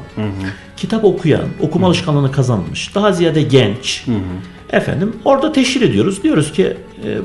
kitap 0.77 1.05
okuyan, 1.05 1.49
okuma 1.61 1.87
alışkanlığını 1.87 2.33
kazanmış, 2.33 2.95
daha 2.95 3.12
ziyade 3.12 3.43
genç. 3.43 4.07
Efendim 4.71 5.12
orada 5.25 5.53
teşhir 5.53 5.83
ediyoruz. 5.83 6.23
Diyoruz 6.23 6.53
ki 6.53 6.77
e, 7.05 7.19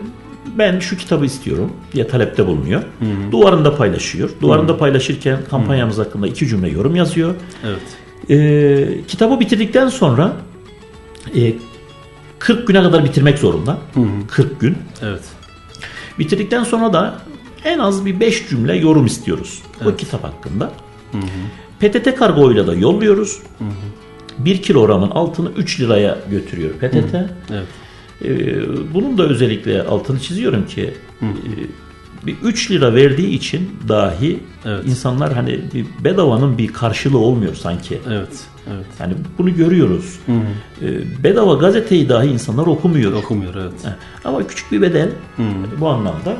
ben 0.58 0.80
şu 0.80 0.98
kitabı 0.98 1.26
istiyorum 1.26 1.72
diye 1.94 2.08
talepte 2.08 2.48
bulunuyor. 2.48 2.84
Duvarında 3.32 3.76
paylaşıyor. 3.76 4.30
Duvarında 4.42 4.78
paylaşırken 4.78 5.40
kampanyamız 5.50 5.98
hakkında 5.98 6.28
iki 6.28 6.48
cümle 6.48 6.70
yorum 6.70 6.96
yazıyor. 6.96 7.36
Evet. 7.66 7.82
E, 8.30 9.08
kitabı 9.08 9.40
bitirdikten 9.40 9.90
sonra 9.90 10.34
e, 11.36 11.54
40 12.40 12.68
güne 12.68 12.84
kadar 12.84 13.04
bitirmek 13.04 13.38
zorunda. 13.40 13.78
40 14.28 14.60
gün. 14.60 14.78
Evet. 15.02 15.24
Bitirdikten 16.20 16.64
sonra 16.64 16.94
da 16.94 17.20
en 17.66 17.80
az 17.80 18.06
bir 18.06 18.20
5 18.20 18.50
cümle 18.50 18.76
yorum 18.76 19.06
istiyoruz 19.06 19.64
bu 19.86 19.96
kitap 19.98 20.24
hakkında. 20.24 20.72
PTT 21.80 22.16
kargoyla 22.16 22.68
da 22.68 22.74
yolluyoruz. 22.74 23.40
1 24.40 24.62
kilogramın 24.62 25.10
altını 25.10 25.52
3 25.58 25.80
liraya 25.80 26.18
götürüyor 26.32 26.74
PTT. 26.74 27.16
Evet. 27.52 27.68
Ee, 28.24 28.94
bunun 28.94 29.18
da 29.18 29.24
özellikle 29.24 29.84
altını 29.84 30.20
çiziyorum 30.20 30.66
ki 30.68 30.94
e, 31.22 31.28
bir 32.26 32.36
3 32.44 32.72
lira 32.72 32.96
verdiği 32.96 33.30
için 33.30 33.70
dahi 33.88 34.40
Evet. 34.66 34.86
insanlar 34.88 35.34
hani 35.34 35.62
bir 35.74 35.86
bedavanın 36.04 36.58
bir 36.58 36.68
karşılığı 36.68 37.18
olmuyor 37.18 37.56
sanki. 37.56 38.00
Evet. 38.10 38.40
Evet. 38.74 38.86
Yani 39.00 39.14
bunu 39.38 39.56
görüyoruz. 39.56 40.20
Ee, 40.82 41.24
bedava 41.24 41.54
gazeteyi 41.54 42.10
dahi 42.10 42.28
insanlar 42.28 42.68
okumuyor. 42.68 43.14
Okumuyor 43.14 43.56
evet. 43.56 43.96
Ama 44.26 44.48
küçük 44.48 44.72
bir 44.72 44.82
bedel 44.82 45.10
bu 45.80 45.90
anlamda. 45.90 46.38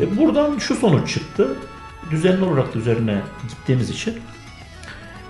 E, 0.00 0.16
buradan 0.18 0.58
şu 0.58 0.74
sonuç 0.74 1.14
çıktı. 1.14 1.48
Düzenli 2.10 2.44
olarak 2.44 2.74
da 2.74 2.78
üzerine 2.78 3.20
gittiğimiz 3.48 3.90
için 3.90 4.14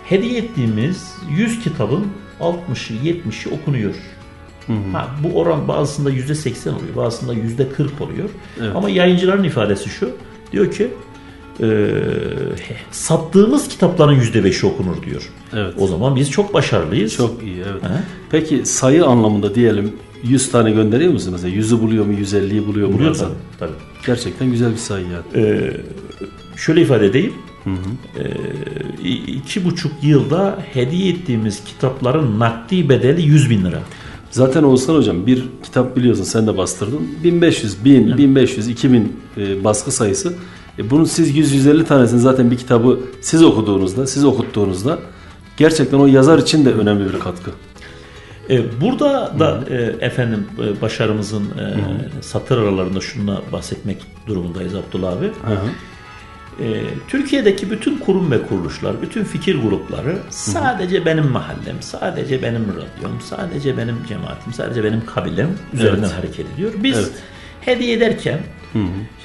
hediye 0.05 0.38
ettiğimiz 0.38 1.12
100 1.31 1.61
kitabın 1.64 2.07
60'ı 2.41 2.97
70'i 3.05 3.55
okunuyor. 3.55 3.95
Ha, 4.93 5.09
bu 5.25 5.39
oran 5.39 5.69
bazısında 5.69 6.11
%80 6.11 6.69
oluyor, 6.71 6.97
bazısında 6.97 7.35
%40 7.35 7.39
oluyor. 8.01 8.29
Evet. 8.61 8.77
Ama 8.77 8.91
yayıncıların 8.91 9.45
ifadesi 9.45 9.89
şu. 9.89 10.11
Diyor 10.53 10.71
ki 10.73 10.89
e, 11.61 11.67
sattığımız 12.91 13.69
kitapların 13.69 14.21
%5'i 14.21 14.67
okunur 14.67 15.03
diyor. 15.03 15.31
Evet. 15.55 15.75
O 15.79 15.87
zaman 15.87 16.17
biz 16.17 16.31
çok 16.31 16.55
başarılıyız. 16.55 17.15
Çok 17.15 17.43
iyi 17.43 17.57
evet. 17.73 17.83
He. 17.83 18.03
Peki 18.31 18.67
sayı 18.67 19.05
anlamında 19.07 19.55
diyelim 19.55 19.93
100 20.23 20.51
tane 20.51 20.71
gönderiyor 20.71 21.13
musunuz? 21.13 21.43
Mesela 21.43 21.61
100'ü 21.63 21.81
buluyor 21.83 22.05
mu? 22.07 22.13
150'yi 22.13 22.67
buluyor 22.67 22.89
mu? 22.89 22.95
Buluyor 22.95 23.15
tabii. 23.15 23.33
tabii. 23.59 23.71
Gerçekten 24.07 24.51
güzel 24.51 24.73
bir 24.73 24.77
sayı 24.77 25.05
yani. 25.05 25.47
Ee, 25.47 25.77
şöyle 26.57 26.81
ifade 26.83 27.07
edeyim. 27.07 27.33
Ee, 27.67 29.09
i- 29.09 29.33
iki 29.33 29.65
buçuk 29.65 29.93
yılda 30.03 30.59
hediye 30.73 31.13
ettiğimiz 31.13 31.65
kitapların 31.65 32.39
nakdi 32.39 32.89
bedeli 32.89 33.23
100 33.23 33.51
bin 33.51 33.65
lira. 33.65 33.83
Zaten 34.31 34.62
Oğuzhan 34.62 34.95
Hocam 34.95 35.27
bir 35.27 35.45
kitap 35.62 35.97
biliyorsun 35.97 36.25
sen 36.25 36.47
de 36.47 36.57
bastırdın. 36.57 37.09
1500, 37.25 37.85
1000, 37.85 38.19
1500, 38.19 38.69
2000 38.69 39.17
e, 39.37 39.64
baskı 39.64 39.91
sayısı. 39.91 40.35
E, 40.79 40.91
bunun 40.91 41.05
siz 41.05 41.37
100-150 41.37 41.85
tanesini 41.85 42.21
zaten 42.21 42.51
bir 42.51 42.57
kitabı 42.57 43.01
siz 43.21 43.43
okuduğunuzda, 43.43 44.07
siz 44.07 44.25
okuttuğunuzda 44.25 44.99
gerçekten 45.57 45.99
o 45.99 46.07
yazar 46.07 46.38
için 46.38 46.64
de 46.64 46.73
önemli 46.73 47.14
bir 47.14 47.19
katkı. 47.19 47.51
Ee, 48.51 48.81
burada 48.81 49.35
da 49.38 49.61
e, 49.71 49.75
efendim 50.07 50.47
e, 50.59 50.83
başarımızın 50.83 51.43
e, 51.43 52.23
satır 52.23 52.59
aralarında 52.59 53.01
şununla 53.01 53.43
bahsetmek 53.53 53.99
durumundayız 54.27 54.75
Abdullah 54.75 55.12
abi. 55.12 55.27
Hı 55.27 55.55
hı. 55.55 55.69
Ee, 56.61 56.85
Türkiye'deki 57.09 57.71
bütün 57.71 57.99
kurum 57.99 58.31
ve 58.31 58.42
kuruluşlar, 58.42 59.03
bütün 59.03 59.25
fikir 59.25 59.62
grupları 59.62 60.18
sadece 60.31 61.07
benim 61.07 61.27
mahallem, 61.27 61.77
sadece 61.81 62.42
benim 62.42 62.66
radyom, 62.68 63.21
sadece 63.25 63.77
benim 63.77 63.97
cemaatim, 64.09 64.53
sadece 64.53 64.85
benim 64.85 65.07
kabilem 65.07 65.51
üzerinden 65.75 65.99
Evet. 66.03 66.12
hareket 66.18 66.47
ediyor. 66.55 66.73
Biz 66.83 66.97
Evet. 66.99 67.11
hediye 67.61 67.97
ederken 67.97 68.38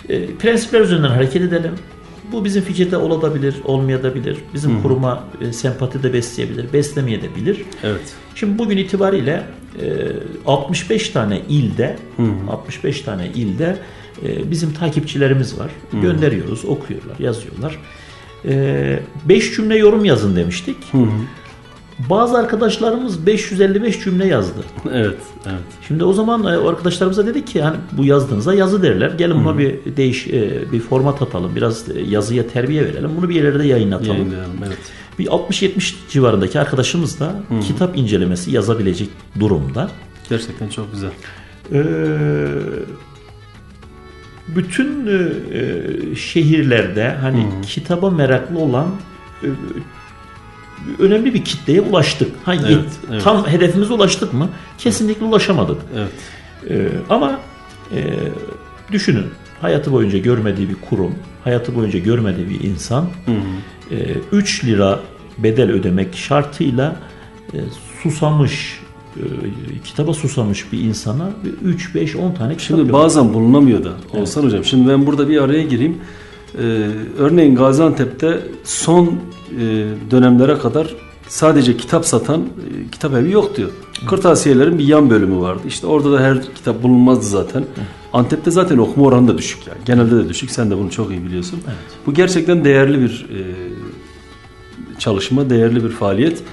e, 0.10 0.26
prensipler 0.36 0.82
üzerinden 0.82 1.10
hareket 1.10 1.41
edelim. 1.41 1.72
Bu 2.32 2.46
bizim 2.46 2.63
fikirde 2.63 2.98
olabilir, 2.98 3.56
olmayabilir. 3.63 4.38
Bizim 4.54 4.82
kuruma 4.82 5.24
e, 5.41 5.54
sempati 5.54 6.04
de 6.04 6.13
besleyebilir, 6.13 6.74
beslemeyebilir. 6.74 7.62
Evet. 7.84 8.13
Şimdi 8.36 8.58
bugün 8.58 8.78
itibariyle 8.78 9.43
e, 9.82 9.86
65 10.46 11.10
tane 11.10 11.41
ilde 11.50 11.96
65 12.50 13.02
tane 13.02 13.28
ilde 13.28 13.78
bizim 14.52 14.73
takipçilerimiz 14.73 15.60
var. 15.60 15.71
Gönderiyoruz, 16.02 16.65
okuyorlar, 16.65 17.19
yazıyorlar. 17.19 17.80
5 19.26 19.56
cümle 19.56 19.78
yorum 19.78 20.06
yazın 20.06 20.36
demiştik. 20.36 20.78
Bazı 22.10 22.38
arkadaşlarımız 22.38 23.26
555 23.26 24.04
cümle 24.04 24.28
yazdı. 24.28 24.63
Evet. 24.93 25.17
Evet. 25.45 25.60
Şimdi 25.88 26.04
o 26.04 26.13
zaman 26.13 26.54
e, 26.54 26.58
o 26.58 26.69
arkadaşlarımıza 26.69 27.26
dedik 27.26 27.47
ki 27.47 27.62
hani 27.62 27.78
bu 27.91 28.06
yazdığınıza 28.06 28.54
yazı 28.54 28.84
derler. 28.84 29.12
Gelin 29.12 29.45
buna 29.45 29.58
bir 29.58 29.76
değiş 29.97 30.28
e, 30.28 30.71
bir 30.71 30.80
format 30.80 31.21
atalım. 31.21 31.56
Biraz 31.56 31.89
e, 31.89 32.02
yazıya 32.02 32.47
terbiye 32.47 32.86
verelim. 32.86 33.12
Bunu 33.17 33.30
bir 33.30 33.36
yerlerde 33.36 33.67
yayınlatalım. 33.67 34.12
Yayınlayalım. 34.12 34.58
Evet. 34.67 34.78
Bir 35.19 35.26
60-70 35.26 35.93
civarındaki 36.10 36.60
arkadaşımız 36.60 37.19
da 37.19 37.36
kitap 37.67 37.97
incelemesi 37.97 38.52
yazabilecek 38.52 39.10
durumda. 39.39 39.89
Gerçekten 40.30 40.69
çok 40.69 40.91
güzel. 40.91 41.12
Ee, 41.73 41.84
bütün 44.48 45.08
e, 45.08 45.12
e, 45.12 46.16
şehirlerde 46.16 47.10
hani 47.22 47.48
kitaba 47.68 48.10
meraklı 48.10 48.60
olan 48.60 48.88
e, 49.44 49.48
önemli 51.00 51.34
bir 51.34 51.44
kitleye 51.44 51.82
ulaştık. 51.82 52.32
Ha, 52.46 52.56
yet- 52.56 52.66
Evet, 52.74 52.86
evet. 53.12 53.24
Tam 53.24 53.48
hedefimize 53.48 53.94
ulaştık 53.94 54.34
mı? 54.34 54.50
Kesinlikle 54.78 55.26
ulaşamadık. 55.26 55.82
Evet. 55.98 56.10
Ee, 56.70 56.88
ama 57.10 57.40
e, 57.96 58.04
düşünün 58.92 59.26
hayatı 59.62 59.92
boyunca 59.92 60.18
görmediği 60.18 60.70
bir 60.70 60.76
kurum, 60.90 61.16
hayatı 61.44 61.76
boyunca 61.76 62.00
görmediği 62.00 62.50
bir 62.50 62.68
insan 62.70 63.10
3 64.32 64.66
lira 64.66 65.00
bedel 65.38 65.72
ödemek 65.72 66.16
şartıyla 66.16 66.96
e, 67.54 67.58
susamış 68.04 68.80
e, 68.82 68.83
kitaba 69.84 70.13
susamış 70.13 70.71
bir 70.71 70.80
insana 70.80 71.30
3 71.63 71.95
5 71.95 72.15
10 72.15 72.34
tane 72.34 72.58
kitap 72.58 72.78
Şimdi 72.78 72.93
bazen 72.93 73.34
bulunamıyor 73.34 73.84
da 73.84 73.91
Oğuzhan 74.13 74.43
Hocam. 74.43 74.63
Şimdi 74.63 74.89
ben 74.89 75.06
burada 75.06 75.30
bir 75.30 75.41
araya 75.41 75.63
gireyim. 75.63 75.97
Ee, 76.58 76.62
örneğin 77.17 77.56
Gaziantep'te 77.56 78.39
son 78.63 79.06
e, 79.06 79.12
dönemlere 80.12 80.58
kadar 80.58 80.95
sadece 81.28 81.78
kitap 81.78 82.06
satan 82.06 82.41
e, 82.41 82.91
kitap 82.91 83.13
evi 83.13 83.32
yok 83.32 83.58
diyor. 83.58 83.69
Kırtasiyelerin 84.10 84.80
bir 84.80 84.88
yan 84.88 85.10
bölümü 85.10 85.39
vardı. 85.39 85.62
İşte 85.67 85.88
orada 85.88 86.12
da 86.12 86.19
her 86.19 86.41
kitap 86.41 86.84
bulunmazdı 86.84 87.26
zaten. 87.26 87.65
Antep'te 88.13 88.52
zaten 88.52 88.78
okuma 88.78 89.06
oranı 89.06 89.28
da 89.28 89.38
düşük 89.38 89.67
yani. 89.67 89.78
Genelde 89.86 90.15
de 90.15 90.30
düşük. 90.30 90.52
Sen 90.52 90.71
de 90.71 90.78
bunu 90.78 90.91
çok 90.91 91.12
iyi 91.12 91.26
biliyorsun. 91.26 91.60
Bu 92.06 92.13
gerçekten 92.13 92.65
değerli 92.65 93.02
bir 93.02 93.28
e, 93.30 93.39
çalışma, 94.99 95.49
değerli 95.49 95.84
bir 95.84 95.89
faaliyet. 95.89 96.43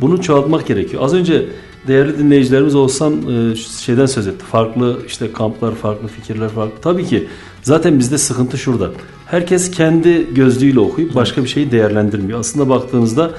Bunu 0.00 0.22
çoğaltmak 0.22 0.66
gerekiyor. 0.66 1.02
Az 1.02 1.14
önce 1.14 1.46
değerli 1.88 2.18
dinleyicilerimiz 2.18 2.74
olsan 2.74 3.14
e, 3.14 3.56
şeyden 3.56 4.06
söz 4.06 4.26
etti. 4.26 4.44
Farklı 4.44 4.98
işte 5.06 5.32
kamplar, 5.32 5.74
farklı 5.74 6.08
fikirler, 6.08 6.48
farklı. 6.48 6.80
Tabii 6.82 7.04
ki 7.04 7.28
zaten 7.62 7.98
bizde 7.98 8.18
sıkıntı 8.18 8.58
şurada. 8.58 8.90
Herkes 9.26 9.70
kendi 9.70 10.34
gözlüğüyle 10.34 10.80
okuyup 10.80 11.14
başka 11.14 11.42
bir 11.42 11.48
şeyi 11.48 11.70
değerlendirmiyor. 11.70 12.40
Aslında 12.40 12.68
baktığınızda 12.68 13.30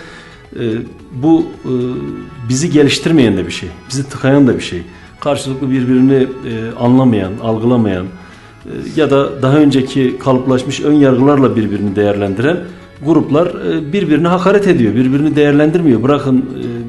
e, 0.60 0.64
bu 1.12 1.46
e, 1.66 1.74
bizi 2.50 2.72
geliştirmeyen 2.72 3.38
de 3.38 3.48
bir 3.48 3.52
şey. 3.52 3.70
Bizi 3.90 4.10
tıkayan 4.10 4.48
da 4.48 4.56
bir 4.56 4.64
şey. 4.64 4.82
Karşılıklı 5.20 5.72
birbirini 5.72 6.14
e, 6.24 6.28
anlamayan, 6.80 7.32
algılamayan 7.44 8.06
ya 8.96 9.12
da 9.12 9.42
daha 9.42 9.58
önceki 9.58 10.18
kalıplaşmış 10.20 10.82
ön 10.82 10.94
yargılarla 10.94 11.56
birbirini 11.56 11.96
değerlendiren 11.96 12.58
gruplar 13.06 13.48
e, 13.48 13.94
birbirine 13.94 14.28
hakaret 14.28 14.68
ediyor. 14.68 14.96
Birbirini 14.96 15.36
değerlendirmiyor. 15.36 16.04
Bırakın 16.04 16.46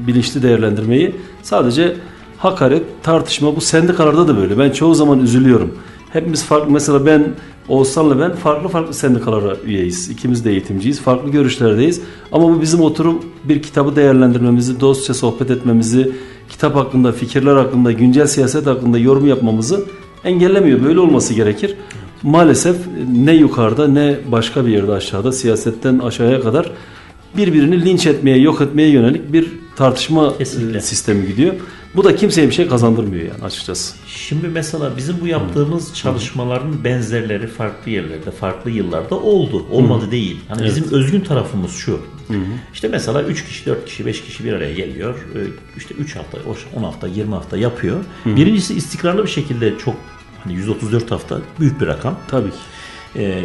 bilinçli 0.07 0.43
değerlendirmeyi. 0.43 1.15
Sadece 1.41 1.95
hakaret, 2.37 2.83
tartışma 3.03 3.55
bu 3.55 3.61
sendikalarda 3.61 4.27
da 4.27 4.37
böyle. 4.37 4.57
Ben 4.59 4.69
çoğu 4.71 4.95
zaman 4.95 5.19
üzülüyorum. 5.19 5.77
Hepimiz 6.13 6.45
farklı 6.45 6.71
mesela 6.71 7.05
ben 7.05 7.33
Oğuzhan'la 7.67 8.19
ben 8.19 8.35
farklı 8.35 8.69
farklı 8.69 8.93
sendikalara 8.93 9.55
üyeyiz. 9.65 10.09
İkimiz 10.09 10.45
de 10.45 10.51
eğitimciyiz. 10.51 11.01
Farklı 11.01 11.29
görüşlerdeyiz. 11.29 12.01
Ama 12.31 12.49
bu 12.49 12.61
bizim 12.61 12.81
oturup 12.81 13.23
bir 13.43 13.61
kitabı 13.61 13.95
değerlendirmemizi, 13.95 14.79
dostça 14.79 15.13
sohbet 15.13 15.51
etmemizi, 15.51 16.11
kitap 16.49 16.75
hakkında, 16.75 17.11
fikirler 17.11 17.55
hakkında, 17.55 17.91
güncel 17.91 18.27
siyaset 18.27 18.67
hakkında 18.67 18.97
yorum 18.97 19.27
yapmamızı 19.27 19.85
engellemiyor. 20.23 20.83
Böyle 20.83 20.99
olması 20.99 21.33
gerekir. 21.33 21.75
Maalesef 22.23 22.75
ne 23.15 23.33
yukarıda 23.33 23.87
ne 23.87 24.17
başka 24.31 24.65
bir 24.65 24.71
yerde 24.71 24.91
aşağıda 24.91 25.31
siyasetten 25.31 25.99
aşağıya 25.99 26.41
kadar 26.41 26.71
birbirini 27.37 27.85
linç 27.85 28.07
etmeye, 28.07 28.37
yok 28.37 28.61
etmeye 28.61 28.89
yönelik 28.89 29.33
bir 29.33 29.62
tartışma 29.75 30.37
Kesinlikle. 30.37 30.77
e, 30.77 30.81
sistemi 30.81 31.27
gidiyor. 31.27 31.53
Bu 31.95 32.03
da 32.03 32.15
kimseye 32.15 32.47
bir 32.47 32.53
şey 32.53 32.67
kazandırmıyor 32.67 33.23
yani 33.25 33.43
açıkçası. 33.43 33.95
Şimdi 34.07 34.47
mesela 34.47 34.97
bizim 34.97 35.21
bu 35.21 35.27
yaptığımız 35.27 35.95
çalışmaların 35.95 36.83
benzerleri 36.83 37.47
farklı 37.47 37.91
yerlerde, 37.91 38.31
farklı 38.31 38.71
yıllarda 38.71 39.15
oldu. 39.15 39.65
Olmadı 39.71 40.11
değil. 40.11 40.39
Hani 40.47 40.65
bizim 40.65 40.91
özgün 40.91 41.21
tarafımız 41.21 41.71
şu. 41.71 41.99
İşte 42.73 42.87
mesela 42.87 43.23
3 43.23 43.45
kişi, 43.45 43.65
4 43.65 43.85
kişi, 43.85 44.05
5 44.05 44.21
kişi 44.23 44.43
bir 44.45 44.53
araya 44.53 44.73
geliyor. 44.73 45.15
Ee, 45.35 45.39
İşte 45.77 45.95
3 45.95 46.15
hafta, 46.15 46.37
10 46.75 46.83
hafta, 46.83 47.07
20 47.07 47.33
hafta 47.33 47.57
yapıyor. 47.57 47.97
Birincisi 48.25 48.73
istikrarlı 48.73 49.23
bir 49.23 49.29
şekilde 49.29 49.77
çok 49.77 49.95
hani 50.43 50.53
134 50.53 51.11
hafta 51.11 51.37
büyük 51.59 51.81
bir 51.81 51.87
rakam. 51.87 52.19
Tabii 52.27 52.49
ki. 52.49 52.55
Ee, 53.15 53.23
e, 53.23 53.43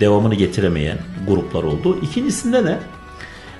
devamını 0.00 0.34
getiremeyen 0.34 0.98
gruplar 1.28 1.62
oldu. 1.62 1.98
İkincisinde 2.02 2.64
de 2.64 2.78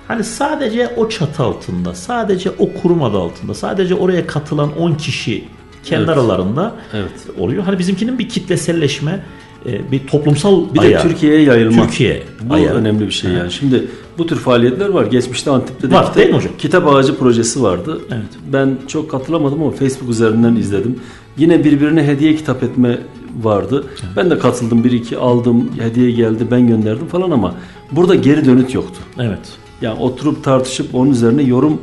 hani 0.08 0.24
sadece 0.24 0.88
o 0.96 1.08
çatı 1.08 1.42
altında, 1.42 1.94
sadece 1.94 2.50
o 2.58 2.72
kurum 2.82 3.02
adı 3.02 3.18
altında, 3.18 3.54
sadece 3.54 3.94
oraya 3.94 4.26
katılan 4.26 4.78
10 4.78 4.94
kişi 4.94 5.44
kendi 5.84 6.04
Evet. 6.04 6.08
aralarında 6.18 6.74
Evet. 6.94 7.10
oluyor. 7.38 7.62
Hani 7.62 7.78
bizimkinin 7.78 8.18
bir 8.18 8.28
kitleselleşme, 8.28 9.22
e, 9.66 9.90
bir 9.92 10.06
toplumsal 10.06 10.74
Bir 10.74 10.78
ayağı. 10.80 11.04
de 11.04 11.08
Türkiye'ye 11.08 11.40
yayılma. 11.42 11.82
Türkiye 11.86 12.22
Bu 12.42 12.54
ayağı. 12.54 12.74
önemli 12.74 13.06
bir 13.06 13.10
şey 13.10 13.30
yani. 13.30 13.52
Şimdi 13.52 13.84
bu 14.18 14.26
tür 14.26 14.36
faaliyetler 14.36 14.88
var. 14.88 15.06
Geçmişte 15.06 15.50
Antep'te 15.50 15.90
de 15.90 15.94
Var, 15.94 16.02
kitap, 16.02 16.16
değil 16.16 16.28
mi 16.28 16.36
hocam? 16.36 16.52
kitap 16.58 16.86
ağacı 16.94 17.18
projesi 17.18 17.62
vardı. 17.62 18.00
Evet. 18.10 18.22
Ben 18.52 18.76
çok 18.88 19.10
katılamadım 19.10 19.62
ama 19.62 19.70
Facebook 19.70 20.10
üzerinden 20.10 20.56
izledim. 20.56 21.00
Yine 21.36 21.64
birbirine 21.64 22.06
hediye 22.06 22.36
kitap 22.36 22.62
etme 22.62 22.98
vardı. 23.42 23.84
Ben 24.16 24.30
de 24.30 24.38
katıldım. 24.38 24.84
Bir 24.84 24.92
iki 24.92 25.18
aldım. 25.18 25.70
Hediye 25.80 26.10
geldi. 26.10 26.46
Ben 26.50 26.66
gönderdim 26.68 27.06
falan 27.06 27.30
ama 27.30 27.54
burada 27.92 28.14
geri 28.14 28.44
dönüt 28.44 28.74
yoktu. 28.74 29.00
Evet. 29.18 29.38
Yani 29.82 29.98
oturup 29.98 30.44
tartışıp 30.44 30.94
onun 30.94 31.10
üzerine 31.10 31.42
yorum 31.42 31.80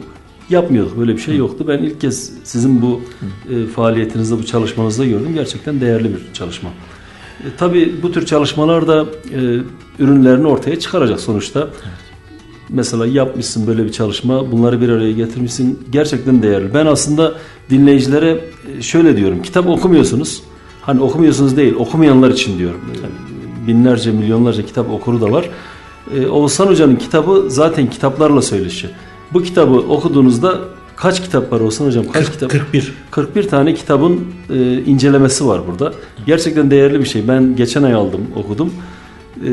yapmıyorduk. 0.50 0.98
Böyle 0.98 1.16
bir 1.16 1.22
şey 1.22 1.36
yoktu. 1.36 1.66
Ben 1.68 1.78
ilk 1.78 2.02
kez 2.02 2.32
sizin 2.44 2.82
bu 2.82 3.02
e, 3.50 3.66
faaliyetinizde, 3.66 4.38
bu 4.38 4.46
çalışmanızda 4.46 5.06
gördüm. 5.06 5.32
Gerçekten 5.34 5.82
değerli 5.82 6.04
bir 6.04 6.34
çalışma. 6.34 6.70
E, 7.40 7.48
tabii 7.58 7.96
bu 8.04 8.12
tür 8.12 8.26
çalışmalar 8.26 8.88
da 8.88 9.06
e, 9.34 9.40
ürünlerini 10.00 10.48
ortaya 10.48 10.80
çıkaracak 10.80 11.20
sonuçta. 11.20 11.70
Mesela 12.70 13.06
yapmışsın 13.06 13.68
böyle 13.68 13.86
bir 13.86 13.92
çalışma, 13.92 14.52
bunları 14.52 14.82
bir 14.82 14.90
araya 14.90 15.12
getirmişsin. 15.12 15.80
Gerçekten 15.92 16.44
değerli. 16.44 16.74
Ben 16.74 16.86
aslında 16.86 17.34
dinleyicilere 17.70 18.42
e, 18.78 18.82
şöyle 18.82 19.18
diyorum. 19.18 19.42
Kitap 19.42 19.70
okumuyorsunuz. 19.70 20.44
Hani 20.82 21.02
okumuyorsunuz 21.02 21.58
değil, 21.58 21.74
okumayanlar 21.76 22.30
için 22.30 22.60
diyorum. 22.60 22.82
Binlerce, 23.68 24.12
milyonlarca 24.12 24.66
kitap 24.66 24.90
okuru 24.90 25.22
da 25.22 25.32
var. 25.32 25.50
E, 26.15 26.28
Oğuzhan 26.28 26.67
Hoca'nın 26.67 26.95
kitabı 26.95 27.45
zaten 27.48 27.89
kitaplarla 27.89 28.41
söyleşi. 28.41 28.89
Bu 29.34 29.43
kitabı 29.43 29.74
okuduğunuzda 29.74 30.60
kaç 30.95 31.22
kitap 31.22 31.54
var 31.54 31.60
Oğuzhan 31.60 31.86
Hocam? 31.86 32.06
Kaç 32.13 32.32
kitap? 32.32 32.52
41. 32.52 32.93
41 33.12 33.48
tane 33.48 33.74
kitabın 33.74 34.24
e, 34.50 34.84
incelemesi 34.84 35.48
var 35.48 35.62
burada. 35.67 35.93
Gerçekten 36.26 36.72
değerli 36.72 37.00
bir 37.00 37.06
şey. 37.06 37.28
Ben 37.28 37.56
geçen 37.56 37.84
ay 37.84 37.93
aldım, 37.93 38.22
okudum. 38.36 38.74
E, 39.48 39.50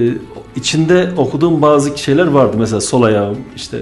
içinde 0.56 1.10
okuduğum 1.16 1.62
bazı 1.62 1.98
şeyler 1.98 2.26
vardı. 2.26 2.56
Mesela 2.58 2.80
sol 2.80 3.02
ayağım 3.02 3.36
işte 3.56 3.78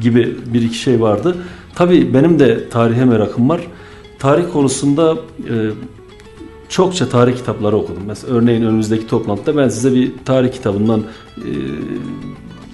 gibi 0.00 0.36
bir 0.54 0.62
iki 0.62 0.78
şey 0.78 1.00
vardı. 1.00 1.36
Tabii 1.74 2.14
benim 2.14 2.38
de 2.38 2.68
tarihe 2.68 3.04
merakım 3.04 3.48
var. 3.48 3.60
Tarih 4.18 4.44
konusunda 4.52 5.16
e, 5.38 5.54
çokça 6.70 7.08
tarih 7.08 7.36
kitapları 7.36 7.76
okudum. 7.76 8.02
Mesela 8.06 8.34
örneğin 8.34 8.62
önümüzdeki 8.62 9.06
toplantıda 9.06 9.56
ben 9.56 9.68
size 9.68 9.94
bir 9.94 10.12
tarih 10.24 10.52
kitabından 10.52 11.00
e, 11.38 11.50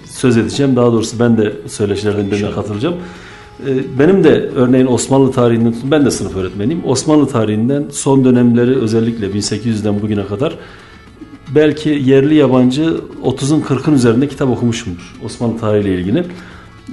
söz 0.04 0.36
edeceğim. 0.36 0.76
Daha 0.76 0.92
doğrusu 0.92 1.18
ben 1.18 1.38
de 1.38 1.52
söyleşilerden 1.66 2.30
birine 2.30 2.50
katılacağım. 2.50 2.94
E, 3.66 3.98
benim 3.98 4.24
de 4.24 4.50
örneğin 4.56 4.86
Osmanlı 4.86 5.32
tarihinden 5.32 5.74
ben 5.84 6.04
de 6.04 6.10
sınıf 6.10 6.36
öğretmeniyim. 6.36 6.82
Osmanlı 6.86 7.28
tarihinden 7.28 7.84
son 7.90 8.24
dönemleri 8.24 8.76
özellikle 8.76 9.26
1800'den 9.26 10.02
bugüne 10.02 10.26
kadar 10.26 10.58
belki 11.54 11.88
yerli 11.88 12.34
yabancı 12.34 13.00
30'un 13.24 13.60
40'ın 13.60 13.94
üzerinde 13.94 14.28
kitap 14.28 14.48
okumuşumdur 14.48 15.16
Osmanlı 15.24 15.58
tarihiyle 15.58 16.00
ilgili. 16.00 16.24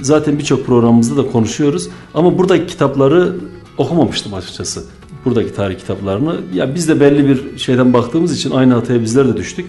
Zaten 0.01 0.39
birçok 0.39 0.65
programımızda 0.65 1.23
da 1.23 1.31
konuşuyoruz. 1.31 1.89
Ama 2.13 2.37
buradaki 2.37 2.65
kitapları 2.65 3.35
okumamıştım 3.77 4.33
açıkçası. 4.33 4.83
Buradaki 5.25 5.53
tarih 5.53 5.77
kitaplarını. 5.77 6.36
Ya 6.53 6.75
biz 6.75 6.89
de 6.89 6.99
belli 6.99 7.27
bir 7.27 7.57
şeyden 7.57 7.93
baktığımız 7.93 8.38
için 8.38 8.51
aynı 8.51 8.73
hataya 8.73 9.01
bizler 9.01 9.27
de 9.27 9.38
düştük. 9.38 9.65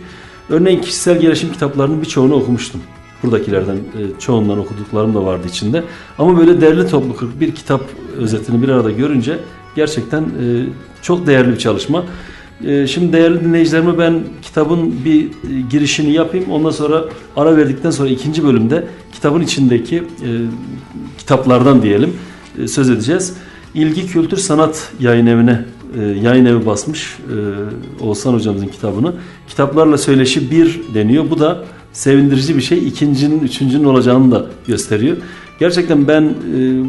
Örneğin 0.49 0.81
kişisel 0.81 1.21
gelişim 1.21 1.53
kitaplarının 1.53 2.01
birçoğunu 2.01 2.35
okumuştum. 2.35 2.81
Buradakilerden 3.23 3.75
e, 3.77 4.01
çoğundan 4.19 4.59
okuduklarım 4.59 5.14
da 5.14 5.25
vardı 5.27 5.47
içinde. 5.49 5.83
Ama 6.19 6.38
böyle 6.38 6.61
derli 6.61 6.88
toplu 6.88 7.17
41 7.17 7.53
kitap 7.55 7.81
özetini 8.19 8.62
bir 8.62 8.69
arada 8.69 8.90
görünce 8.90 9.38
gerçekten 9.77 10.23
e, 10.23 10.67
çok 11.03 11.27
değerli 11.27 11.53
bir 11.53 11.59
çalışma. 11.59 12.05
E, 12.67 12.87
Şimdi 12.87 13.12
değerli 13.12 13.45
dinleyicilerime 13.45 13.99
ben 13.99 14.21
kitabın 14.43 15.05
bir 15.05 15.29
girişini 15.71 16.12
yapayım. 16.12 16.51
Ondan 16.51 16.71
sonra 16.71 17.05
ara 17.37 17.57
verdikten 17.57 17.90
sonra 17.90 18.09
ikinci 18.09 18.45
bölümde 18.45 18.85
kitabın 19.12 19.40
içindeki 19.40 20.03
kitaplardan 21.19 21.83
diyelim 21.83 22.12
söz 22.67 22.90
edeceğiz. 22.90 23.37
İlgi 23.75 24.07
Kültür 24.07 24.37
Sanat 24.37 24.93
Yayın 25.01 25.27
Evi'ne 25.27 25.65
e, 25.99 26.03
yayın 26.03 26.45
evi 26.45 26.67
basmış 26.67 27.19
e, 28.01 28.05
Oğuzhan 28.05 28.35
hocamızın 28.35 28.67
kitabını. 28.67 29.13
Kitaplarla 29.49 29.99
söyleşi 29.99 30.51
bir 30.51 30.81
deniyor. 30.95 31.31
Bu 31.31 31.39
da 31.39 31.65
sevindirici 31.93 32.57
bir 32.57 32.63
şey. 32.63 32.89
İkincinin, 32.89 33.41
üçüncünün 33.41 33.85
olacağını 33.85 34.33
da 34.33 34.47
gösteriyor. 34.67 35.17
Gerçekten 35.61 36.09
ben 36.09 36.23
e, 36.23 36.83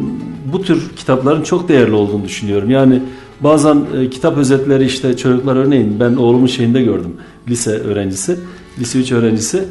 bu 0.54 0.62
tür 0.62 0.89
kitapların 0.95 1.43
çok 1.43 1.69
değerli 1.69 1.93
olduğunu 1.93 2.24
düşünüyorum. 2.24 2.69
Yani 2.69 3.02
bazen 3.41 3.86
kitap 4.12 4.38
özetleri 4.38 4.86
işte 4.86 5.17
çocuklar 5.17 5.56
örneğin 5.56 6.00
ben 6.00 6.15
oğlumun 6.15 6.48
şeyinde 6.48 6.82
gördüm. 6.82 7.13
Lise 7.50 7.71
öğrencisi, 7.71 8.39
lise 8.80 9.00
3 9.00 9.12
öğrencisi 9.12 9.65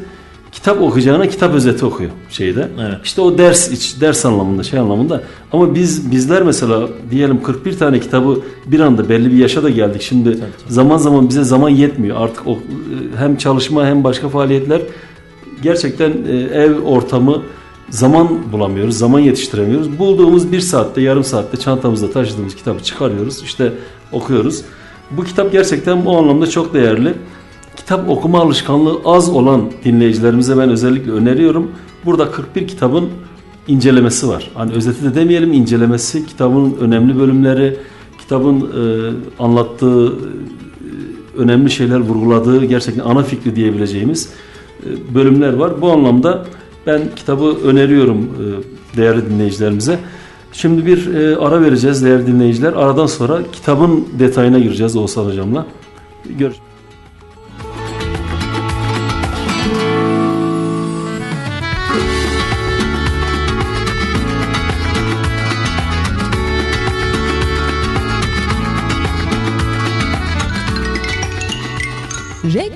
kitap 0.55 0.81
okuyacağına 0.81 1.27
kitap 1.27 1.53
özeti 1.53 1.85
okuyor 1.85 2.11
şeyde. 2.29 2.67
Evet. 2.81 2.97
İşte 3.03 3.21
o 3.21 3.37
ders 3.37 3.71
iç 3.71 4.01
ders 4.01 4.25
anlamında 4.25 4.63
şey 4.63 4.79
anlamında. 4.79 5.23
Ama 5.51 5.75
biz 5.75 6.11
bizler 6.11 6.43
mesela 6.43 6.89
diyelim 7.11 7.43
41 7.43 7.77
tane 7.77 7.99
kitabı 7.99 8.39
bir 8.65 8.79
anda 8.79 9.09
belli 9.09 9.31
bir 9.31 9.37
yaşa 9.37 9.63
da 9.63 9.69
geldik. 9.69 10.01
Şimdi 10.01 10.37
zaman 10.67 10.97
zaman 10.97 11.29
bize 11.29 11.43
zaman 11.43 11.69
yetmiyor. 11.69 12.21
Artık 12.21 12.47
o 12.47 12.51
e, 12.51 12.57
hem 13.17 13.37
çalışma 13.37 13.85
hem 13.85 14.03
başka 14.03 14.29
faaliyetler 14.29 14.81
gerçekten 15.63 16.11
e, 16.27 16.35
ev 16.35 16.79
ortamı 16.79 17.41
zaman 17.89 18.51
bulamıyoruz, 18.51 18.97
zaman 18.97 19.19
yetiştiremiyoruz. 19.19 19.99
Bulduğumuz 19.99 20.51
bir 20.51 20.59
saatte, 20.59 21.01
yarım 21.01 21.23
saatte 21.23 21.57
çantamızda 21.57 22.11
taşıdığımız 22.11 22.55
kitabı 22.55 22.83
çıkarıyoruz, 22.83 23.43
işte 23.43 23.73
okuyoruz. 24.11 24.61
Bu 25.11 25.23
kitap 25.23 25.51
gerçekten 25.51 26.05
bu 26.05 26.17
anlamda 26.17 26.49
çok 26.49 26.73
değerli. 26.73 27.13
Kitap 27.75 28.09
okuma 28.09 28.39
alışkanlığı 28.39 28.99
az 29.05 29.29
olan 29.29 29.71
dinleyicilerimize 29.83 30.57
ben 30.57 30.69
özellikle 30.69 31.11
öneriyorum. 31.11 31.71
Burada 32.05 32.31
41 32.31 32.67
kitabın 32.67 33.09
incelemesi 33.67 34.27
var. 34.27 34.51
Hani 34.53 34.71
özeti 34.71 35.03
de 35.03 35.15
demeyelim 35.15 35.53
incelemesi, 35.53 36.25
kitabın 36.25 36.77
önemli 36.79 37.19
bölümleri, 37.19 37.77
kitabın 38.17 38.61
e, 38.61 39.13
anlattığı 39.43 40.07
e, 40.07 40.11
önemli 41.37 41.71
şeyler 41.71 41.99
vurguladığı 41.99 42.65
gerçekten 42.65 43.03
ana 43.03 43.23
fikri 43.23 43.55
diyebileceğimiz 43.55 44.29
e, 44.85 45.15
bölümler 45.15 45.53
var. 45.53 45.81
Bu 45.81 45.91
anlamda 45.91 46.45
ben 46.87 47.01
kitabı 47.15 47.57
öneriyorum 47.63 48.17
e, 48.17 48.97
değerli 48.97 49.29
dinleyicilerimize. 49.29 49.99
Şimdi 50.53 50.85
bir 50.85 51.15
e, 51.15 51.37
ara 51.37 51.61
vereceğiz 51.61 52.05
değerli 52.05 52.27
dinleyiciler. 52.27 52.73
Aradan 52.73 53.05
sonra 53.05 53.39
kitabın 53.51 54.07
detayına 54.19 54.59
gireceğiz 54.59 54.95
Oğuzhan 54.95 55.25
Hocam'la. 55.25 55.65
Görüşürüz. 56.25 56.74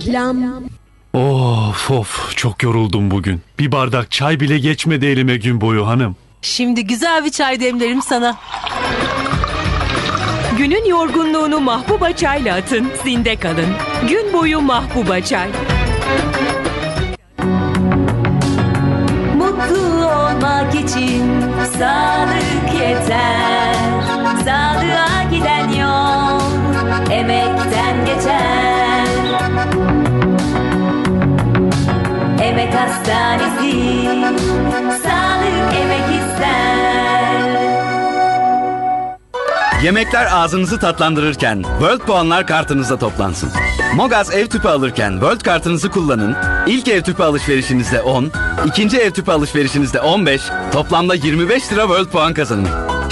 Reklam 0.10 0.64
Of 1.14 1.92
of 1.92 2.38
çok 2.38 2.64
yoruldum 2.64 3.12
bugün. 3.12 3.42
Bir 3.60 3.72
bardak 3.72 4.12
çay 4.12 4.40
bile 4.40 4.60
geçmedi 4.60 5.06
elime 5.06 5.38
gün 5.38 5.62
boyu 5.62 5.88
hanım. 5.88 6.16
Şimdi 6.42 6.88
güzel 6.88 7.26
bir 7.26 7.30
çay 7.30 7.60
demlerim 7.60 8.02
sana. 8.02 8.38
Günün 10.58 10.86
yorgunluğunu 10.86 11.60
Mahbuba 11.60 12.12
çayla 12.12 12.56
atın, 12.56 12.92
zinde 13.04 13.36
kalın. 13.36 13.70
Gün 14.10 14.34
boyu 14.34 14.62
Mahbuba 14.62 15.22
çay. 15.22 15.50
Mutlu 19.38 20.06
olmak 20.06 20.76
için 20.76 21.42
sağlık 21.80 22.82
yeter. 22.82 23.76
Sağlığa 24.46 25.09
hastanesi 32.90 34.06
sağlık 35.04 35.74
emek 35.82 36.06
ister. 36.20 36.60
Yemekler 39.84 40.28
ağzınızı 40.32 40.80
tatlandırırken 40.80 41.64
World 41.80 42.00
puanlar 42.00 42.48
kartınızda 42.48 42.98
toplansın. 42.98 43.50
Mogas 43.96 44.34
ev 44.34 44.48
tüpü 44.48 44.68
alırken 44.68 45.12
World 45.12 45.42
kartınızı 45.42 45.92
kullanın. 45.92 46.36
İlk 46.68 46.88
ev 46.88 47.02
tüpü 47.02 47.24
alışverişinizde 47.24 48.02
10, 48.02 48.32
ikinci 48.66 48.98
ev 48.98 49.12
tüpü 49.12 49.32
alışverişinizde 49.32 50.02
15, 50.02 50.42
toplamda 50.72 51.16
25 51.16 51.72
lira 51.72 51.82
World 51.82 52.08
puan 52.08 52.34
kazanın. 52.34 52.68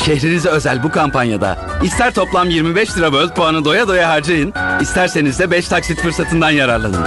Şehrinize 0.05 0.49
özel 0.49 0.83
bu 0.83 0.91
kampanyada 0.91 1.57
ister 1.83 2.13
toplam 2.13 2.49
25 2.49 2.97
lira 2.97 3.05
World 3.05 3.35
puanı 3.35 3.65
doya 3.65 3.87
doya 3.87 4.09
harcayın, 4.09 4.53
isterseniz 4.81 5.39
de 5.39 5.51
5 5.51 5.67
taksit 5.67 6.01
fırsatından 6.01 6.51
yararlanın. 6.51 7.05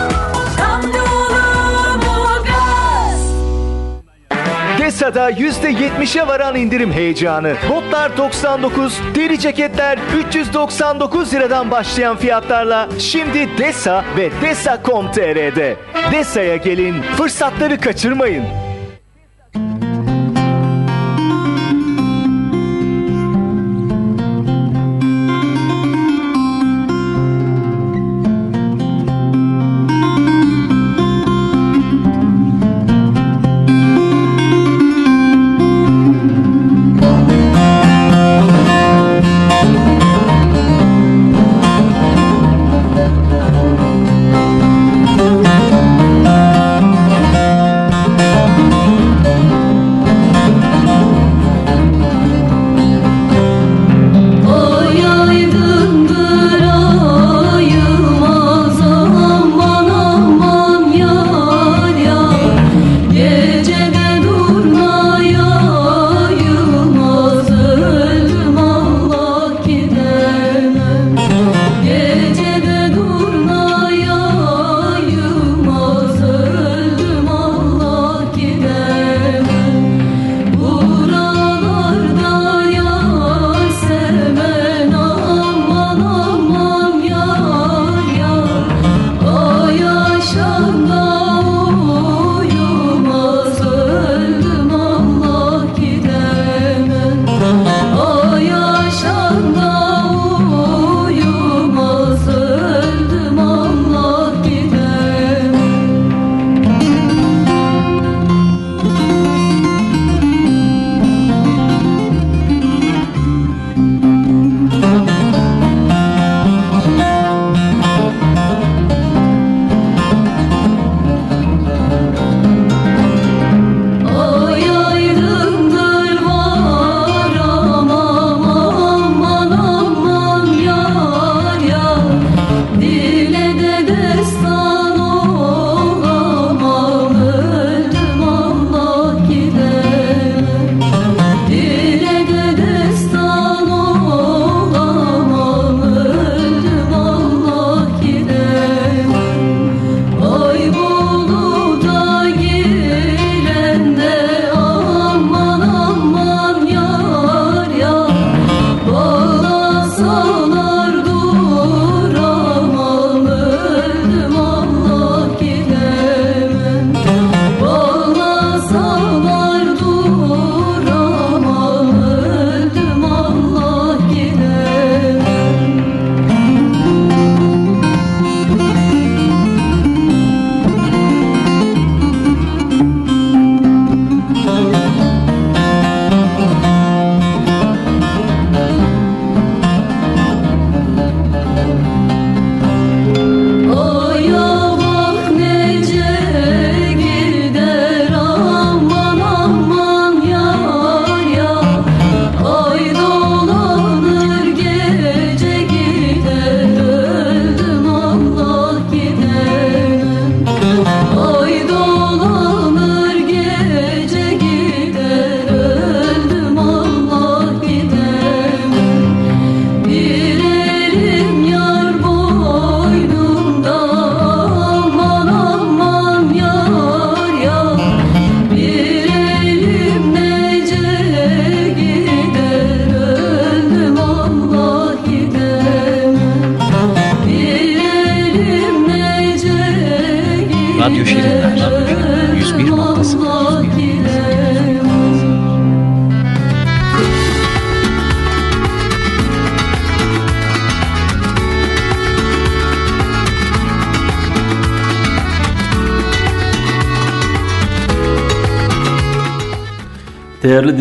Desa'da 5.00 5.30
%70'e 5.30 6.26
varan 6.26 6.56
indirim 6.56 6.92
heyecanı. 6.92 7.54
Botlar 7.70 8.16
99, 8.16 9.00
deri 9.14 9.38
ceketler 9.38 9.98
399 10.28 11.34
liradan 11.34 11.70
başlayan 11.70 12.16
fiyatlarla 12.16 12.88
şimdi 12.98 13.58
Desa 13.58 14.04
ve 14.16 14.30
Desa.com.tr'de. 14.42 15.76
Desa'ya 16.12 16.56
gelin, 16.56 17.02
fırsatları 17.02 17.80
kaçırmayın. 17.80 18.69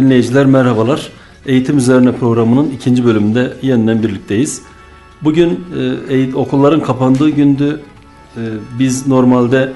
Dinleyiciler 0.10 0.46
merhabalar. 0.46 1.10
Eğitim 1.46 1.78
üzerine 1.78 2.12
programının 2.12 2.72
ikinci 2.72 3.06
bölümünde 3.06 3.54
yeniden 3.62 4.04
birlikteyiz. 4.04 4.62
Bugün 5.22 5.66
e, 6.10 6.34
okulların 6.34 6.84
kapandığı 6.84 7.30
gündü. 7.30 7.82
E, 8.38 8.42
biz 8.80 9.08
normalde 9.08 9.74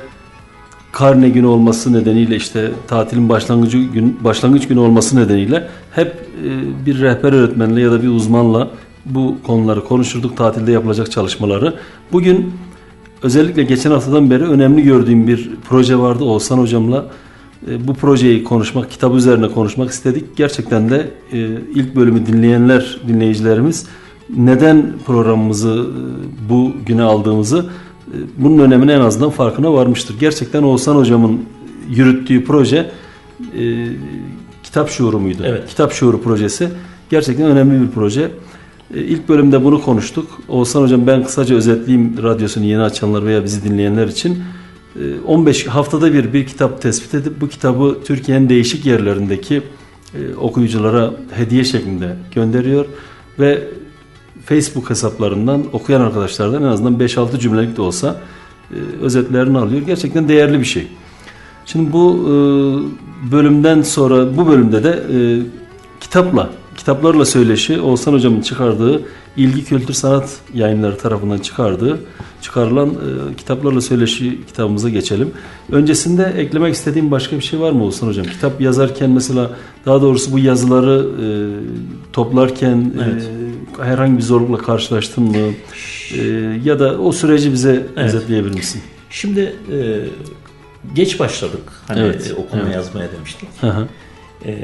karne 0.91 1.29
günü 1.29 1.45
olması 1.45 1.93
nedeniyle 1.93 2.35
işte 2.35 2.71
tatilin 2.87 3.29
başlangıcı 3.29 3.77
gün 3.77 4.19
başlangıç 4.23 4.67
günü 4.67 4.79
olması 4.79 5.15
nedeniyle 5.15 5.67
hep 5.91 6.07
e, 6.07 6.85
bir 6.85 6.99
rehber 7.01 7.33
öğretmenle 7.33 7.81
ya 7.81 7.91
da 7.91 8.03
bir 8.03 8.09
uzmanla 8.09 8.69
bu 9.05 9.37
konuları 9.43 9.83
konuşurduk 9.83 10.37
tatilde 10.37 10.71
yapılacak 10.71 11.11
çalışmaları. 11.11 11.73
Bugün 12.11 12.53
özellikle 13.23 13.63
geçen 13.63 13.91
haftadan 13.91 14.29
beri 14.29 14.43
önemli 14.43 14.83
gördüğüm 14.83 15.27
bir 15.27 15.51
proje 15.69 15.99
vardı 15.99 16.23
Oğuzhan 16.23 16.57
hocamla. 16.57 17.05
E, 17.69 17.87
bu 17.87 17.93
projeyi 17.93 18.43
konuşmak, 18.43 18.91
kitabı 18.91 19.17
üzerine 19.17 19.47
konuşmak 19.47 19.89
istedik. 19.89 20.37
Gerçekten 20.37 20.89
de 20.89 21.11
e, 21.33 21.37
ilk 21.75 21.95
bölümü 21.95 22.25
dinleyenler, 22.25 22.97
dinleyicilerimiz 23.07 23.85
neden 24.37 24.93
programımızı 25.05 25.87
e, 25.87 26.49
bu 26.49 26.71
güne 26.85 27.01
aldığımızı 27.01 27.65
bunun 28.37 28.59
önemine 28.59 28.93
en 28.93 28.99
azından 28.99 29.29
farkına 29.29 29.73
varmıştır. 29.73 30.19
Gerçekten 30.19 30.63
Oğuzhan 30.63 30.95
hocamın 30.95 31.41
yürüttüğü 31.89 32.45
proje 32.45 32.91
e, 33.59 33.87
kitap 34.63 34.89
şuuru 34.89 35.19
muydu? 35.19 35.43
Evet. 35.45 35.69
Kitap 35.69 35.91
şuuru 35.91 36.21
projesi 36.21 36.69
gerçekten 37.09 37.45
önemli 37.45 37.81
bir 37.81 37.91
proje. 37.91 38.31
E, 38.93 39.01
İlk 39.01 39.29
bölümde 39.29 39.63
bunu 39.63 39.81
konuştuk. 39.81 40.27
Oğuzhan 40.47 40.81
hocam 40.81 41.07
ben 41.07 41.23
kısaca 41.23 41.55
özetleyeyim 41.55 42.23
radyosunu 42.23 42.65
yeni 42.65 42.81
açanlar 42.81 43.25
veya 43.25 43.43
bizi 43.43 43.63
dinleyenler 43.63 44.07
için. 44.07 44.43
E, 44.95 45.19
15 45.25 45.67
haftada 45.67 46.13
bir 46.13 46.33
bir 46.33 46.45
kitap 46.45 46.81
tespit 46.81 47.13
edip 47.13 47.41
bu 47.41 47.49
kitabı 47.49 47.97
Türkiye'nin 48.05 48.49
değişik 48.49 48.85
yerlerindeki 48.85 49.61
e, 50.15 50.35
okuyuculara 50.35 51.13
hediye 51.31 51.63
şeklinde 51.63 52.15
gönderiyor 52.35 52.85
ve 53.39 53.67
Facebook 54.45 54.89
hesaplarından 54.89 55.63
okuyan 55.73 56.01
arkadaşlardan 56.01 56.63
en 56.63 56.67
azından 56.67 56.93
5-6 56.93 57.39
cümlelik 57.39 57.77
de 57.77 57.81
olsa 57.81 58.21
e, 58.71 58.75
özetlerini 59.01 59.57
alıyor. 59.57 59.81
Gerçekten 59.81 60.27
değerli 60.27 60.59
bir 60.59 60.65
şey. 60.65 60.87
Şimdi 61.65 61.93
bu 61.93 62.15
e, 62.19 62.31
bölümden 63.31 63.81
sonra 63.81 64.37
bu 64.37 64.47
bölümde 64.47 64.83
de 64.83 65.03
kitapla, 65.99 66.49
kitaplarla 66.77 67.25
söyleşi 67.25 67.81
Oğuzhan 67.81 68.13
Hocam'ın 68.13 68.41
çıkardığı 68.41 69.01
İlgi 69.37 69.65
Kültür 69.65 69.93
Sanat 69.93 70.29
yayınları 70.53 70.97
tarafından 70.97 71.37
çıkardığı 71.37 71.99
çıkarılan 72.41 72.89
e, 72.89 73.35
kitaplarla 73.35 73.81
söyleşi 73.81 74.45
kitabımıza 74.47 74.89
geçelim. 74.89 75.31
Öncesinde 75.71 76.33
eklemek 76.37 76.73
istediğim 76.73 77.11
başka 77.11 77.35
bir 77.35 77.41
şey 77.41 77.59
var 77.59 77.71
mı 77.71 77.83
Oğuzhan 77.83 78.07
Hocam? 78.07 78.25
Kitap 78.25 78.61
yazarken 78.61 79.09
mesela 79.09 79.49
daha 79.85 80.01
doğrusu 80.01 80.31
bu 80.31 80.39
yazıları 80.39 81.05
e, 81.23 81.27
toplarken 82.13 82.93
Evet. 83.03 83.29
e, 83.79 83.83
herhangi 83.83 84.17
bir 84.17 84.23
zorlukla 84.23 84.57
karşılaştın 84.57 85.23
mı? 85.23 85.37
E, 86.17 86.21
ya 86.63 86.79
da 86.79 86.97
o 86.99 87.11
süreci 87.11 87.51
bize 87.53 87.85
Evet. 87.97 88.13
özetleyebilir 88.13 88.55
misin? 88.55 88.81
Şimdi 89.09 89.55
e, 89.71 89.99
geç 90.95 91.19
başladık. 91.19 91.71
Hani 91.87 91.99
Evet, 91.99 92.31
e, 92.31 92.33
okuma 92.33 92.61
evet. 92.63 92.75
yazmaya 92.75 93.11
demiştik. 93.11 93.49
Hı 93.61 93.67
hı. 93.67 93.87
E, 94.45 94.55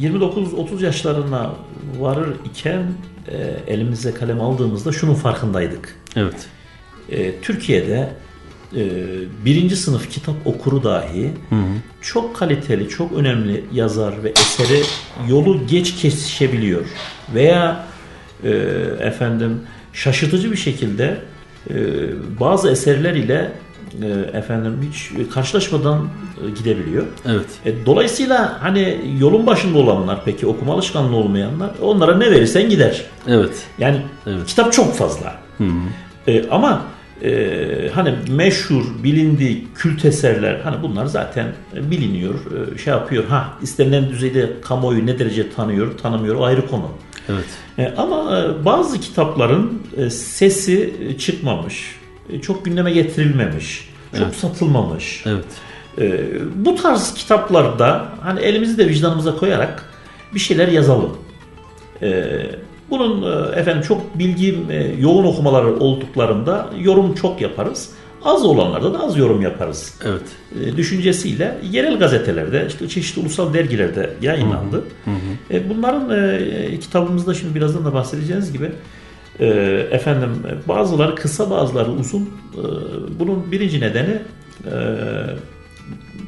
29-30 0.00 0.84
yaşlarına 0.84 1.54
varır 1.98 2.36
iken 2.44 2.82
e, 3.28 3.72
elimize 3.72 4.14
kalem 4.14 4.40
aldığımızda 4.40 4.92
şunun 4.92 5.14
farkındaydık. 5.14 5.96
Evet. 6.16 6.46
E, 7.08 7.40
Türkiye'de 7.40 8.08
e, 8.76 8.82
birinci 9.44 9.76
sınıf 9.76 10.10
kitap 10.10 10.34
okuru 10.44 10.84
dahi 10.84 11.30
çok 12.00 12.36
kaliteli, 12.36 12.88
çok 12.88 13.12
önemli 13.12 13.64
yazar 13.72 14.24
ve 14.24 14.30
eseri 14.30 14.82
yolu 15.28 15.66
geç 15.66 15.96
kesişebiliyor. 15.96 16.84
Veya 17.34 17.86
e, 18.44 18.50
efendim 19.00 19.60
şaşırtıcı 19.92 20.52
bir 20.52 20.56
şekilde 20.56 21.20
e, 21.70 21.74
bazı 22.40 22.70
eserler 22.70 23.14
ile 23.14 23.52
e, 24.02 24.38
efendim 24.38 24.90
hiç 24.90 25.10
karşılaşmadan 25.30 26.08
e, 26.46 26.50
gidebiliyor. 26.50 27.06
Evet. 27.26 27.46
E, 27.64 27.86
dolayısıyla 27.86 28.62
hani 28.62 29.00
yolun 29.18 29.46
başında 29.46 29.78
olanlar 29.78 30.20
peki 30.24 30.46
okuma 30.46 30.74
alışkanlığı 30.74 31.16
olmayanlar 31.16 31.70
onlara 31.82 32.16
ne 32.16 32.30
verirsen 32.30 32.68
gider. 32.68 33.04
Evet. 33.28 33.66
Yani 33.78 34.02
Evet. 34.26 34.46
kitap 34.46 34.72
çok 34.72 34.94
fazla. 34.94 35.34
E, 36.28 36.48
ama 36.50 36.82
e, 37.24 37.90
hani 37.94 38.14
meşhur, 38.28 38.84
bilindik, 39.04 39.76
kült 39.76 40.04
eserler 40.04 40.60
hani 40.64 40.82
bunlar 40.82 41.06
zaten 41.06 41.46
e, 41.76 41.90
biliniyor, 41.90 42.34
e, 42.74 42.78
şey 42.78 42.90
yapıyor. 42.92 43.24
Ha 43.24 43.52
istenilen 43.62 44.08
düzeyde 44.08 44.50
kamuoyu 44.62 45.06
ne 45.06 45.18
derece 45.18 45.50
tanıyor, 45.50 45.98
tanımıyor 45.98 46.34
o 46.34 46.44
ayrı 46.44 46.66
konu. 46.66 46.88
Evet. 47.28 47.44
E, 47.78 47.94
ama 47.96 48.38
e, 48.38 48.64
bazı 48.64 49.00
kitapların 49.00 49.82
e, 49.96 50.10
sesi 50.10 50.94
e, 51.08 51.18
çıkmamış, 51.18 51.96
e, 51.96 51.99
çok 52.42 52.64
gündeme 52.64 52.90
getirilmemiş, 52.90 53.88
çok 54.12 54.22
Evet. 54.22 54.34
satılmamış. 54.34 55.24
Evet. 55.26 55.44
E, 55.98 56.28
bu 56.54 56.74
tarz 56.74 57.14
kitaplarda 57.14 58.06
hani 58.20 58.40
elimizi 58.40 58.78
de 58.78 58.88
vicdanımıza 58.88 59.36
koyarak 59.36 59.84
bir 60.34 60.40
şeyler 60.40 60.68
yazalım. 60.68 61.16
E, 62.02 62.24
bunun 62.90 63.22
e, 63.22 63.58
efendim 63.60 63.82
çok 63.82 64.18
bilgi 64.18 64.58
e, 64.70 64.94
yoğun 65.00 65.24
okumaları 65.24 65.80
olduklarında 65.80 66.70
yorum 66.78 67.14
çok 67.14 67.40
yaparız. 67.40 67.90
Az 68.24 68.44
olanlarda 68.44 68.94
da 68.94 69.00
az 69.00 69.18
yorum 69.18 69.42
yaparız. 69.42 69.94
Evet. 70.04 70.22
E, 70.64 70.76
düşüncesiyle 70.76 71.58
yerel 71.70 71.98
gazetelerde, 71.98 72.66
işte 72.68 72.88
çeşitli 72.88 73.20
ulusal 73.20 73.54
dergilerde 73.54 74.10
yayınlandı. 74.22 74.84
E, 75.50 75.70
bunların 75.70 76.10
e, 76.10 76.78
kitabımızda 76.80 77.34
şimdi 77.34 77.54
birazdan 77.54 77.84
da 77.84 77.94
bahsedeceğiniz 77.94 78.52
gibi 78.52 78.70
e, 79.40 79.46
efendim 79.90 80.30
bazıları 80.68 81.14
kısa 81.14 81.50
bazıları 81.50 81.90
uzun. 81.90 82.22
E, 82.22 82.62
bunun 83.18 83.52
birinci 83.52 83.80
nedeni 83.80 84.18
e, 84.66 84.72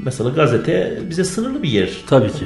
mesela 0.04 0.30
gazete 0.30 0.98
bize 1.10 1.24
sınırlı 1.24 1.62
bir 1.62 1.68
yer. 1.68 1.90
Tabii 2.06 2.32
ki. 2.32 2.44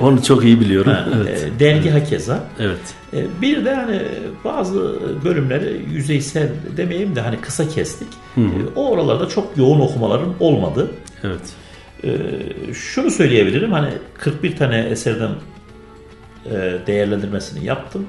Onu 0.00 0.22
çok 0.22 0.44
iyi 0.44 0.60
biliyorum. 0.60 0.92
Ha, 0.92 1.06
evet. 1.22 1.48
e, 1.56 1.60
dergi 1.60 1.90
hakeza. 1.90 2.44
Evet. 2.60 2.94
E, 3.14 3.26
Bir 3.42 3.64
de 3.64 3.74
hani 3.74 4.02
bazı 4.44 4.98
bölümleri 5.24 5.80
yüzeysel 5.92 6.48
demeyeyim 6.76 7.16
de 7.16 7.20
hani 7.20 7.40
kısa 7.40 7.68
kestik. 7.68 8.08
E, 8.36 8.40
O 8.76 8.90
oralarda 8.90 9.28
çok 9.28 9.56
yoğun 9.56 9.80
okumaların 9.80 10.34
olmadı. 10.40 10.90
Evet. 11.24 11.40
E, 12.04 12.10
Şunu 12.74 13.10
söyleyebilirim 13.10 13.72
hani 13.72 13.88
41 14.18 14.56
tane 14.56 14.78
eserden 14.80 15.30
değerlendirmesini 16.86 17.64
yaptım. 17.64 18.06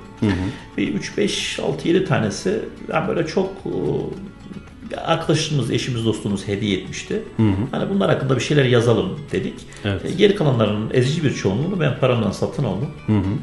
Bir 0.78 0.94
3 0.94 1.18
5 1.18 1.60
6 1.60 1.88
7 1.88 2.06
tanesi 2.06 2.60
yani 2.94 3.08
böyle 3.08 3.28
çok 3.28 3.50
e, 3.66 4.96
arkadaşımız, 4.98 5.72
eşimiz, 5.72 6.06
dostumuz 6.06 6.48
hediye 6.48 6.78
etmişti. 6.78 7.24
Hani 7.72 7.90
bunlar 7.90 8.10
hakkında 8.10 8.36
bir 8.36 8.42
şeyler 8.42 8.66
yazalım 8.66 9.20
dedik. 9.32 9.54
Evet. 9.86 10.06
E, 10.06 10.12
Geri 10.12 10.36
kalanlarının 10.36 10.90
ezici 10.94 11.24
bir 11.24 11.34
çoğunluğunu 11.34 11.80
ben 11.80 12.00
paramdan 12.00 12.32
satın 12.32 12.64
aldım. 12.64 12.88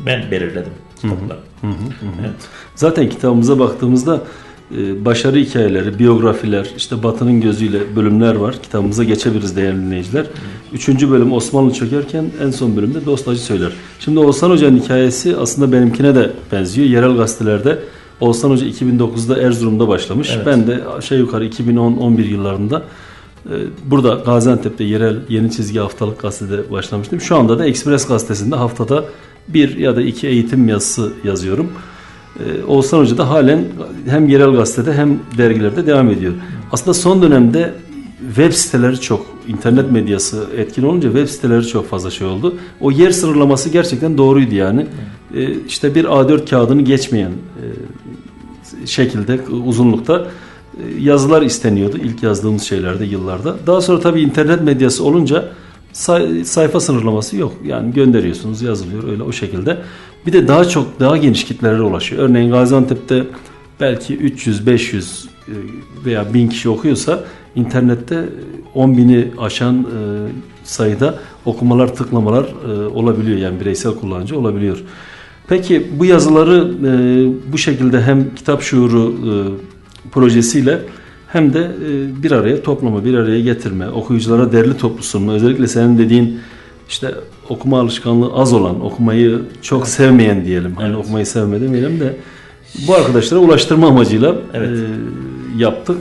Ben 0.06 0.30
belirledim 0.30 0.72
kitapları. 1.00 1.38
Evet. 2.20 2.34
Zaten 2.74 3.08
kitabımıza 3.08 3.58
baktığımızda 3.58 4.22
e, 4.78 5.04
başarı 5.04 5.36
hikayeleri, 5.38 5.98
biyografiler, 5.98 6.70
işte 6.76 7.02
Batı'nın 7.02 7.40
gözüyle 7.40 7.96
bölümler 7.96 8.34
var. 8.34 8.54
Kitabımıza 8.62 9.04
geçebiliriz 9.04 9.56
değerli 9.56 9.76
dinleyiciler. 9.76 10.26
Üçüncü 10.72 11.10
bölüm 11.10 11.32
Osmanlı 11.32 11.72
çökerken 11.72 12.24
en 12.42 12.50
son 12.50 12.76
bölümde 12.76 13.06
Dost 13.06 13.28
Acı 13.28 13.40
Söyler. 13.40 13.72
Şimdi 14.00 14.18
Oğuzhan 14.18 14.50
Hoca'nın 14.50 14.78
hikayesi 14.78 15.36
aslında 15.36 15.72
benimkine 15.72 16.14
de 16.14 16.30
benziyor. 16.52 16.88
Yerel 16.88 17.16
gazetelerde 17.16 17.78
Oğuzhan 18.20 18.50
Hoca 18.50 18.66
2009'da 18.66 19.42
Erzurum'da 19.42 19.88
başlamış. 19.88 20.30
Evet. 20.36 20.46
Ben 20.46 20.66
de 20.66 20.84
aşağı 20.98 21.18
yukarı 21.18 21.46
2010-11 21.46 22.22
yıllarında 22.22 22.82
e, 23.46 23.54
burada 23.84 24.14
Gaziantep'te 24.14 24.84
yerel 24.84 25.16
yeni 25.28 25.50
çizgi 25.50 25.78
haftalık 25.78 26.20
gazetede 26.20 26.70
başlamıştım. 26.70 27.20
Şu 27.20 27.36
anda 27.36 27.58
da 27.58 27.66
Express 27.66 28.08
gazetesinde 28.08 28.56
haftada 28.56 29.04
bir 29.48 29.76
ya 29.76 29.96
da 29.96 30.02
iki 30.02 30.26
eğitim 30.26 30.68
yazısı 30.68 31.12
yazıyorum. 31.24 31.72
Ee, 32.38 32.64
Oğuzhan 32.64 32.98
Hoca 32.98 33.18
da 33.18 33.30
halen 33.30 33.64
hem 34.08 34.28
yerel 34.28 34.50
gazetede 34.50 34.94
hem 34.94 35.18
dergilerde 35.38 35.86
devam 35.86 36.10
ediyor. 36.10 36.32
Aslında 36.72 36.94
son 36.94 37.22
dönemde 37.22 37.74
web 38.26 38.52
siteleri 38.52 39.00
çok, 39.00 39.26
internet 39.48 39.90
medyası 39.90 40.46
etkin 40.56 40.82
olunca 40.82 41.08
web 41.08 41.28
siteleri 41.28 41.66
çok 41.66 41.88
fazla 41.88 42.10
şey 42.10 42.26
oldu. 42.26 42.54
O 42.80 42.90
yer 42.90 43.10
sınırlaması 43.10 43.68
gerçekten 43.68 44.18
doğruydu 44.18 44.54
yani. 44.54 44.86
Ee, 45.34 45.54
işte 45.68 45.94
bir 45.94 46.04
A4 46.04 46.50
kağıdını 46.50 46.82
geçmeyen 46.82 47.30
e, 47.30 48.86
şekilde 48.86 49.40
uzunlukta 49.66 50.26
e, 50.76 51.00
yazılar 51.00 51.42
isteniyordu 51.42 51.98
ilk 52.04 52.22
yazdığımız 52.22 52.62
şeylerde 52.62 53.04
yıllarda. 53.04 53.56
Daha 53.66 53.80
sonra 53.80 54.00
tabii 54.00 54.20
internet 54.20 54.62
medyası 54.62 55.04
olunca 55.04 55.48
say- 55.92 56.44
sayfa 56.44 56.80
sınırlaması 56.80 57.36
yok. 57.36 57.54
Yani 57.64 57.92
gönderiyorsunuz 57.94 58.62
yazılıyor 58.62 59.08
öyle 59.08 59.22
o 59.22 59.32
şekilde. 59.32 59.78
Bir 60.26 60.32
de 60.32 60.48
daha 60.48 60.64
çok 60.64 61.00
daha 61.00 61.16
geniş 61.16 61.44
kitlelere 61.44 61.82
ulaşıyor. 61.82 62.22
Örneğin 62.22 62.50
Gaziantep'te 62.50 63.24
belki 63.80 64.16
300, 64.16 64.66
500 64.66 65.28
e, 65.48 65.52
veya 66.04 66.34
1000 66.34 66.48
kişi 66.48 66.68
okuyorsa 66.68 67.24
internette 67.56 68.24
10 68.74 68.96
bini 68.96 69.28
aşan 69.38 69.78
e, 69.78 69.86
sayıda 70.64 71.14
okumalar, 71.44 71.94
tıklamalar 71.94 72.44
e, 72.44 72.86
olabiliyor. 72.86 73.38
Yani 73.38 73.60
bireysel 73.60 73.94
kullanıcı 73.94 74.38
olabiliyor. 74.38 74.84
Peki 75.48 75.86
bu 75.98 76.04
yazıları 76.04 76.72
e, 76.86 77.52
bu 77.52 77.58
şekilde 77.58 78.02
hem 78.02 78.34
kitap 78.34 78.62
şuuru 78.62 79.12
e, 79.12 79.32
projesiyle 80.10 80.78
hem 81.28 81.52
de 81.54 81.60
e, 81.60 82.22
bir 82.22 82.30
araya 82.30 82.62
toplama, 82.62 83.04
bir 83.04 83.14
araya 83.14 83.40
getirme, 83.40 83.88
okuyuculara 83.88 84.52
derli 84.52 84.76
toplu 84.76 85.02
sunma. 85.02 85.32
Özellikle 85.32 85.66
senin 85.66 85.98
dediğin 85.98 86.40
işte 86.88 87.14
okuma 87.48 87.80
alışkanlığı 87.80 88.32
az 88.34 88.52
olan, 88.52 88.84
okumayı 88.84 89.42
çok 89.62 89.88
sevmeyen 89.88 90.44
diyelim. 90.44 90.74
Hani 90.76 90.88
Evet. 90.88 91.04
okumayı 91.04 91.26
sevme 91.26 91.60
demeyelim 91.60 92.00
de 92.00 92.16
bu 92.88 92.94
arkadaşlara 92.94 93.40
ulaştırma 93.40 93.88
amacıyla 93.88 94.36
Evet. 94.54 94.78
e, 94.78 94.82
yaptık. 95.62 95.96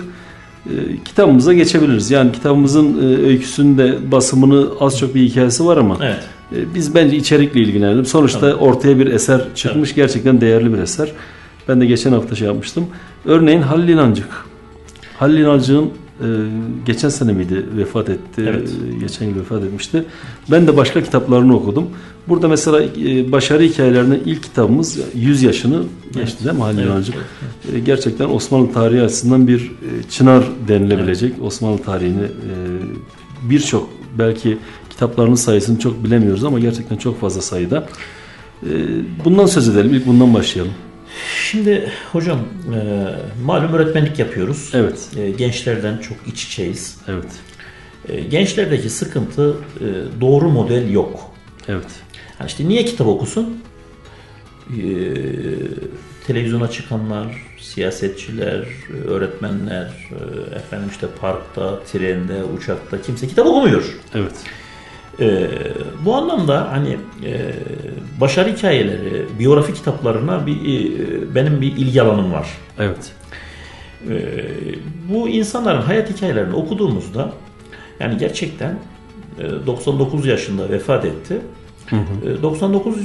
E, 0.70 1.04
kitabımıza 1.06 1.54
geçebiliriz. 1.54 2.12
Yani 2.12 2.32
kitabımızın 2.32 3.02
e, 3.02 3.26
öyküsünde 3.28 4.12
basımını 4.12 4.68
az 4.80 5.00
çok 5.00 5.16
bir 5.16 5.22
hikayesi 5.22 5.66
var 5.66 5.78
ama 5.78 5.98
Evet. 6.04 6.24
e, 6.56 6.76
Biz 6.76 6.96
bence 6.96 7.16
içerikle 7.18 7.60
ilgilenelim. 7.62 8.06
Sonuçta 8.06 8.54
ortaya 8.54 9.00
bir 9.00 9.08
eser 9.08 9.42
çıkmış. 9.56 9.96
Gerçekten 9.96 10.42
değerli 10.42 10.74
bir 10.74 10.78
eser. 10.78 11.12
Ben 11.68 11.82
de 11.82 11.86
geçen 11.86 12.12
hafta 12.12 12.36
şey 12.36 12.48
yapmıştım. 12.48 12.86
Örneğin 13.26 13.62
Halil 13.62 13.88
İnancık. 13.90 14.28
Halil 15.18 15.38
İnancık'ın 15.38 15.90
e, 16.22 16.28
geçen 16.86 17.10
sene 17.10 17.34
miydi 17.34 17.66
vefat 17.78 18.10
etti? 18.10 18.46
Evet. 18.48 18.70
Geçen 19.00 19.26
yıl 19.26 19.36
vefat 19.36 19.64
etmişti. 19.64 20.04
Ben 20.52 20.68
de 20.68 20.78
başka 20.78 21.04
kitaplarını 21.04 21.56
okudum. 21.56 21.86
Burada 22.28 22.48
mesela 22.48 22.84
e, 22.84 23.32
başarı 23.32 23.64
hikayelerinin 23.64 24.22
ilk 24.26 24.44
kitabımız 24.44 25.00
100 25.16 25.44
yaşını 25.44 25.84
geçti 26.14 26.46
değil 26.46 26.56
mi 26.56 26.62
Halil 26.62 26.78
Evet, 26.80 26.90
evet, 27.66 27.76
E, 27.76 27.80
Gerçekten 27.80 28.30
Osmanlı 28.30 28.74
tarihi 28.74 29.02
açısından 29.02 29.48
bir 29.48 29.62
e, 29.62 30.10
çınar 30.10 30.44
denilebilecek. 30.68 31.34
Osmanlı 31.42 31.78
tarihini 31.78 32.24
e, 32.24 32.54
birçok 33.50 33.90
belki 34.20 34.58
kitaplarının 34.90 35.36
sayısını 35.36 35.80
çok 35.80 36.04
bilemiyoruz 36.04 36.44
ama 36.44 36.60
gerçekten 36.60 36.98
çok 36.98 37.22
fazla 37.22 37.42
sayıda. 37.42 37.88
Bundan 39.26 39.46
söz 39.46 39.70
edelim. 39.70 39.94
İlk 39.94 40.08
bundan 40.08 40.34
başlayalım. 40.34 40.74
Şimdi 41.52 41.92
hocam 42.12 42.40
e, 42.40 43.08
malum 43.44 43.74
öğretmenlik 43.74 44.20
yapıyoruz. 44.20 44.72
Evet. 44.74 45.10
E, 45.18 45.32
gençlerden 45.32 45.98
çok 45.98 46.18
iç 46.28 46.44
içeyiz. 46.44 46.98
Evet. 47.08 47.32
E, 48.10 48.22
gençlerdeki 48.22 48.90
sıkıntı 48.90 49.56
e, 49.80 49.86
doğru 50.22 50.50
model 50.50 50.92
yok. 50.92 51.32
Evet. 51.68 51.88
Yani 52.40 52.48
işte 52.48 52.68
niye 52.68 52.86
kitap 52.86 53.08
okusun? 53.08 53.64
E, 54.70 54.84
televizyona 56.28 56.72
çıkanlar, 56.72 57.46
siyasetçiler, 57.60 58.66
öğretmenler, 59.08 60.10
e, 60.12 60.56
efendim 60.56 60.90
işte 60.92 61.08
parkta, 61.22 61.84
trende, 61.84 62.44
uçakta 62.44 63.02
kimse 63.02 63.28
kitap 63.28 63.48
okumuyor. 63.48 64.00
Evet. 64.16 64.34
Ee, 65.22 65.50
bu 66.06 66.16
anlamda 66.16 66.72
hani 66.72 66.98
e, 67.26 67.54
başarı 68.22 68.50
hikayeleri, 68.50 69.26
biyografi 69.40 69.74
kitaplarına 69.74 70.46
bir 70.46 70.56
e, 70.56 71.36
benim 71.36 71.62
bir 71.62 71.78
ilgi 71.78 72.02
alanım 72.02 72.34
var. 72.34 72.48
Evet. 72.80 73.12
Ee, 74.10 74.32
bu 75.10 75.30
insanların 75.30 75.82
hayat 75.82 76.10
hikayelerini 76.10 76.56
okuduğumuzda 76.56 77.34
yani 78.00 78.18
gerçekten 78.18 78.80
e, 79.40 79.66
99 79.66 80.26
yaşında 80.26 80.70
vefat 80.70 81.06
etti. 81.06 81.42
E, 82.26 82.42
99 82.42 82.96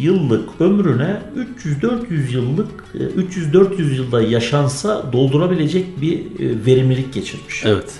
yıllık 0.00 0.60
ömrüne 0.60 1.16
300-400 1.64 2.32
yıllık 2.32 2.84
e, 2.94 2.98
300-400 2.98 3.94
yılda 3.94 4.22
yaşansa 4.22 5.12
doldurabilecek 5.12 6.00
bir 6.00 6.18
e, 6.18 6.66
verimlilik 6.66 7.12
geçirmiş. 7.12 7.62
Evet. 7.64 7.92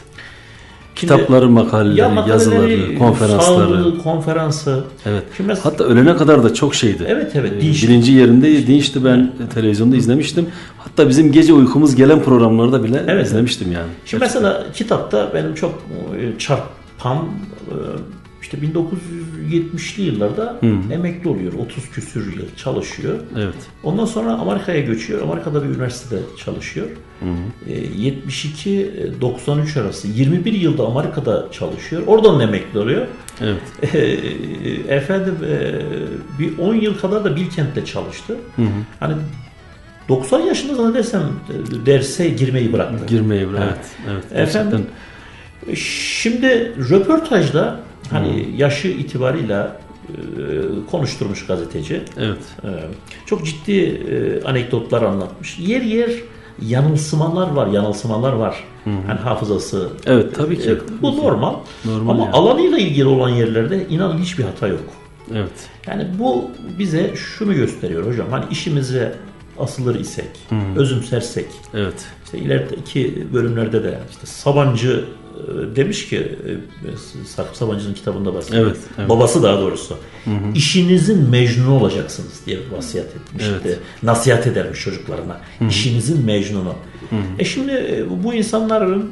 Şimdi- 1.00 1.12
Kitapları, 1.12 1.48
makaleleri, 1.48 1.98
Ya 2.00 2.08
makaleleri, 2.08 2.30
yazıları, 2.32 2.98
konferansları. 2.98 3.42
sağlığı, 3.42 3.98
konferansı. 4.02 4.84
Evet. 5.06 5.22
Şimdi 5.36 5.52
mes- 5.52 5.60
Hatta 5.62 5.84
ölene 5.84 6.16
kadar 6.16 6.44
da 6.44 6.54
çok 6.54 6.74
şeydi. 6.74 7.04
Evet 7.08 7.32
evet 7.34 7.52
Ee, 7.52 7.60
dinç. 7.60 7.82
Birinci 7.82 8.12
yerinde 8.12 8.66
dinçti 8.66 9.04
ben 9.04 9.32
televizyonda 9.54 9.96
izlemiştim. 9.96 10.46
Hatta 10.78 11.08
bizim 11.08 11.32
gece 11.32 11.52
uykumuz 11.52 11.94
gelen 11.94 12.22
programlarda 12.22 12.84
bile 12.84 13.02
Evet. 13.08 13.26
izlemiştim 13.26 13.72
yani. 13.72 13.86
Şimdi 14.06 14.24
mesela 14.24 14.66
kitapta 14.74 15.30
benim 15.34 15.54
çok 15.54 15.74
e, 16.20 16.38
çarpan 16.38 17.16
e, 17.16 17.74
işte 18.52 18.66
1970'li 18.66 20.02
yıllarda 20.02 20.60
emekli 20.92 21.28
oluyor. 21.28 21.52
30 21.52 21.90
küsür 21.90 22.36
yıl 22.36 22.56
çalışıyor. 22.56 23.18
Evet. 23.36 23.54
Ondan 23.82 24.04
sonra 24.04 24.32
Amerika'ya 24.32 24.80
göçüyor. 24.80 25.22
Amerika'da 25.22 25.62
bir 25.62 25.68
üniversitede 25.68 26.20
çalışıyor. 26.44 26.86
E, 27.66 27.72
72-93 27.72 29.80
arası 29.80 30.08
21 30.08 30.52
yılda 30.52 30.86
Amerika'da 30.86 31.48
çalışıyor. 31.52 32.02
Oradan 32.06 32.40
emekli 32.40 32.78
oluyor. 32.78 33.06
Evet. 33.40 33.60
E, 33.94 33.98
efendim 34.94 35.34
e, 35.48 35.74
bir 36.38 36.58
10 36.58 36.74
yıl 36.74 36.98
kadar 36.98 37.24
da 37.24 37.36
Bilkent'te 37.36 37.84
çalıştı. 37.84 38.36
Hani 39.00 39.14
90 40.08 40.40
yaşında 40.40 40.74
zannedersem 40.74 41.22
e, 41.22 41.86
derse 41.86 42.28
girmeyi 42.28 42.72
bıraktı. 42.72 43.06
Girmeyi 43.06 43.48
bırak. 43.48 43.62
Evet. 43.62 43.78
Evet. 44.10 44.24
Gerçekten. 44.30 44.66
Efendim 44.66 44.86
şimdi 45.74 46.72
röportajda 46.90 47.80
hani 48.10 48.48
yaşı 48.56 48.88
itibarıyla 48.88 49.76
e, 50.08 50.12
konuşturmuş 50.90 51.46
gazeteci. 51.46 52.02
Evet. 52.18 52.38
E, 52.64 52.68
çok 53.26 53.46
ciddi 53.46 53.72
e, 53.80 54.42
anekdotlar 54.44 55.02
anlatmış. 55.02 55.58
Yer 55.58 55.82
yer 55.82 56.10
yanılsamalar 56.62 57.50
var, 57.50 57.66
yanılsamalar 57.66 58.32
var. 58.32 58.64
Hani 58.84 59.20
hafızası. 59.20 59.88
Evet, 60.06 60.34
tabii 60.34 60.58
ki. 60.58 60.78
Bu 61.02 61.16
normal. 61.16 61.54
Normal 61.84 62.10
Ama 62.14 62.24
yani. 62.24 62.32
alanıyla 62.34 62.78
ilgili 62.78 63.06
olan 63.06 63.28
yerlerde 63.28 63.86
inanın 63.88 64.18
hiçbir 64.18 64.44
hata 64.44 64.68
yok. 64.68 64.80
Evet. 65.34 65.68
Yani 65.86 66.06
bu 66.18 66.50
bize 66.78 67.12
şunu 67.16 67.54
gösteriyor 67.54 68.06
hocam. 68.06 68.26
Hani 68.30 68.44
işimize 68.50 69.14
asılır 69.58 70.00
isek, 70.00 70.30
özümsersek, 70.76 71.46
Evet. 71.74 72.06
işte 72.24 72.38
ilerideki 72.38 73.26
bölümlerde 73.32 73.84
de 73.84 73.98
işte 74.10 74.26
Sabancı 74.26 75.04
demiş 75.76 76.08
ki 76.08 76.16
e, 76.16 77.26
Sarp 77.26 77.56
Sabancı'nın 77.56 77.94
kitabında 77.94 78.34
bahsediyor. 78.34 78.66
Evet, 78.66 78.76
evet. 78.98 79.08
Babası 79.08 79.42
daha 79.42 79.60
doğrusu. 79.60 79.98
İşinizin 80.54 81.30
mecnunu 81.30 81.74
olacaksınız 81.74 82.46
diye 82.46 82.58
vasiyet 82.70 83.16
etmişti. 83.16 83.52
Evet. 83.64 83.78
Nasihat 84.02 84.46
edermiş 84.46 84.80
çocuklarına. 84.80 85.40
İşinizin 85.68 86.26
mecnunu. 86.26 86.74
E 87.38 87.44
şimdi 87.44 87.72
e, 87.72 88.04
bu 88.24 88.34
insanların 88.34 89.10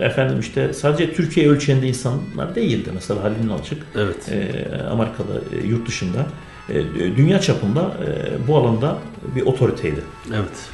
e, 0.00 0.04
efendim 0.04 0.40
işte 0.40 0.72
sadece 0.72 1.12
Türkiye 1.14 1.48
ölçeğinde 1.48 1.88
insanlar 1.88 2.54
değildi. 2.54 2.90
Mesela 2.94 3.24
Halil 3.24 3.46
Nalçık 3.46 3.82
Evet. 3.96 4.28
e, 4.28 4.66
Amerika'da, 4.90 5.56
e, 5.62 5.66
yurt 5.66 5.88
dışında 5.88 6.26
e, 6.68 6.74
dünya 7.16 7.40
çapında 7.40 7.80
e, 7.80 8.48
bu 8.48 8.56
alanda 8.56 8.98
bir 9.36 9.42
otoriteydi. 9.42 10.00
Evet. 10.30 10.68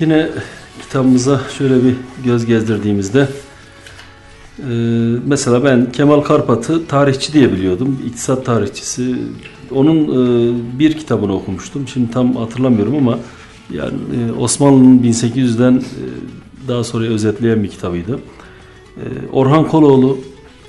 Yine 0.00 0.28
kitabımıza 0.82 1.40
şöyle 1.58 1.84
bir 1.84 1.94
göz 2.24 2.46
gezdirdiğimizde 2.46 3.28
e, 4.58 4.72
mesela 5.26 5.64
ben 5.64 5.92
Kemal 5.92 6.20
Karpat'ı 6.20 6.86
tarihçi 6.86 7.32
diye 7.32 7.52
biliyordum. 7.52 7.98
İktisat 8.06 8.46
tarihçisi. 8.46 9.16
Onun 9.70 9.96
e, 10.04 10.78
bir 10.78 10.92
kitabını 10.98 11.34
okumuştum. 11.34 11.88
Şimdi 11.88 12.10
tam 12.10 12.36
hatırlamıyorum 12.36 12.96
ama 12.96 13.18
yani 13.72 13.94
e, 14.16 14.32
Osmanlı'nın 14.32 14.98
1800'den 14.98 15.74
e, 15.76 15.82
daha 16.68 16.84
sonra 16.84 17.06
özetleyen 17.06 17.62
bir 17.62 17.68
kitabıydı. 17.68 18.18
E, 18.96 19.04
Orhan 19.32 19.68
Koloğlu 19.68 20.18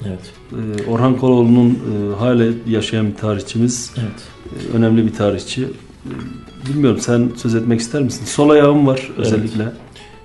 Evet. 0.08 0.20
e, 0.52 0.90
Orhan 0.90 1.18
Koloğlu'nun 1.18 1.70
e, 1.70 2.16
hala 2.20 2.46
yaşayan 2.68 3.08
bir 3.08 3.16
tarihçimiz. 3.16 3.92
Evet. 3.98 4.24
E, 4.74 4.78
önemli 4.78 5.06
bir 5.06 5.14
tarihçi. 5.14 5.68
Bilmiyorum 6.70 7.00
sen 7.02 7.30
söz 7.36 7.56
etmek 7.56 7.80
ister 7.80 8.02
misin? 8.02 8.26
Sol 8.26 8.50
ayağım 8.50 8.88
var 8.88 9.12
özellikle. 9.18 9.72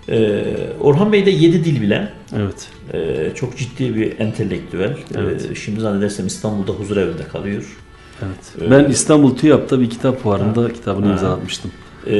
Ee, 0.09 0.45
Orhan 0.81 1.13
Bey 1.13 1.27
de 1.27 1.31
yedi 1.31 1.65
dil 1.65 1.81
bilen, 1.83 2.11
Evet. 2.37 2.69
e, 2.93 3.31
çok 3.35 3.57
ciddi 3.57 3.97
bir 3.97 4.21
entelektüel. 4.21 4.97
Evet. 5.19 5.49
Ee, 5.51 5.55
şimdi 5.55 5.81
zannedersem 5.81 6.27
İstanbul'da 6.27 6.73
huzur 6.73 6.97
evinde 6.97 7.23
kalıyor. 7.33 7.77
Evet. 8.23 8.71
Ben 8.71 8.85
İstanbul 8.91 9.37
TÜYAP'ta 9.37 9.81
bir 9.81 9.91
kitap 9.91 10.23
fuarında 10.23 10.73
kitabını 10.73 11.07
Ha. 11.07 11.13
imzalatmıştım. 11.13 11.71
Ee, 12.07 12.13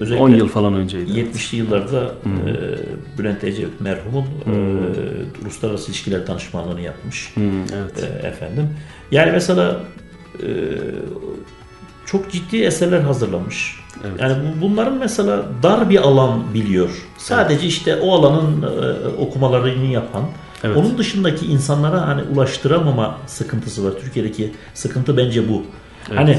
özellikle 0.00 0.24
10 0.24 0.30
yıl 0.30 0.48
falan 0.48 0.74
önceydi. 0.74 1.10
70'li 1.10 1.56
yıllarda 1.58 2.14
e, 2.24 3.18
Bülent 3.18 3.44
Ecevit 3.44 3.80
merhumun 3.80 4.24
e, 4.24 5.42
uluslararası 5.42 5.90
ilişkiler 5.90 6.26
danışmanlığını 6.26 6.80
yapmış. 6.80 7.32
Hı, 7.34 7.40
evet. 7.76 8.10
E, 8.24 8.26
efendim. 8.26 8.68
Yani 9.10 9.32
mesela 9.32 9.80
e, 10.42 10.46
çok 12.10 12.30
ciddi 12.32 12.56
eserler 12.62 13.00
hazırlamış. 13.00 13.80
Yani 14.20 14.34
bu- 14.42 14.60
bunların 14.62 14.98
mesela 14.98 15.42
dar 15.62 15.90
bir 15.90 15.96
alan 15.96 16.54
biliyor. 16.54 16.90
Sadece 17.18 17.66
işte 17.66 17.96
o 17.96 18.14
alanın 18.14 18.62
e, 18.62 19.08
okumalarını 19.08 19.84
yapan. 19.92 20.22
Evet. 20.64 20.76
Onun 20.76 20.98
dışındaki 20.98 21.46
insanlara 21.46 22.06
hani 22.06 22.22
ulaştıramama 22.34 23.16
sıkıntısı 23.26 23.84
var. 23.84 23.92
Türkiye'deki 24.02 24.52
sıkıntı 24.74 25.16
bence 25.16 25.48
bu. 25.48 25.62
Hani 26.14 26.38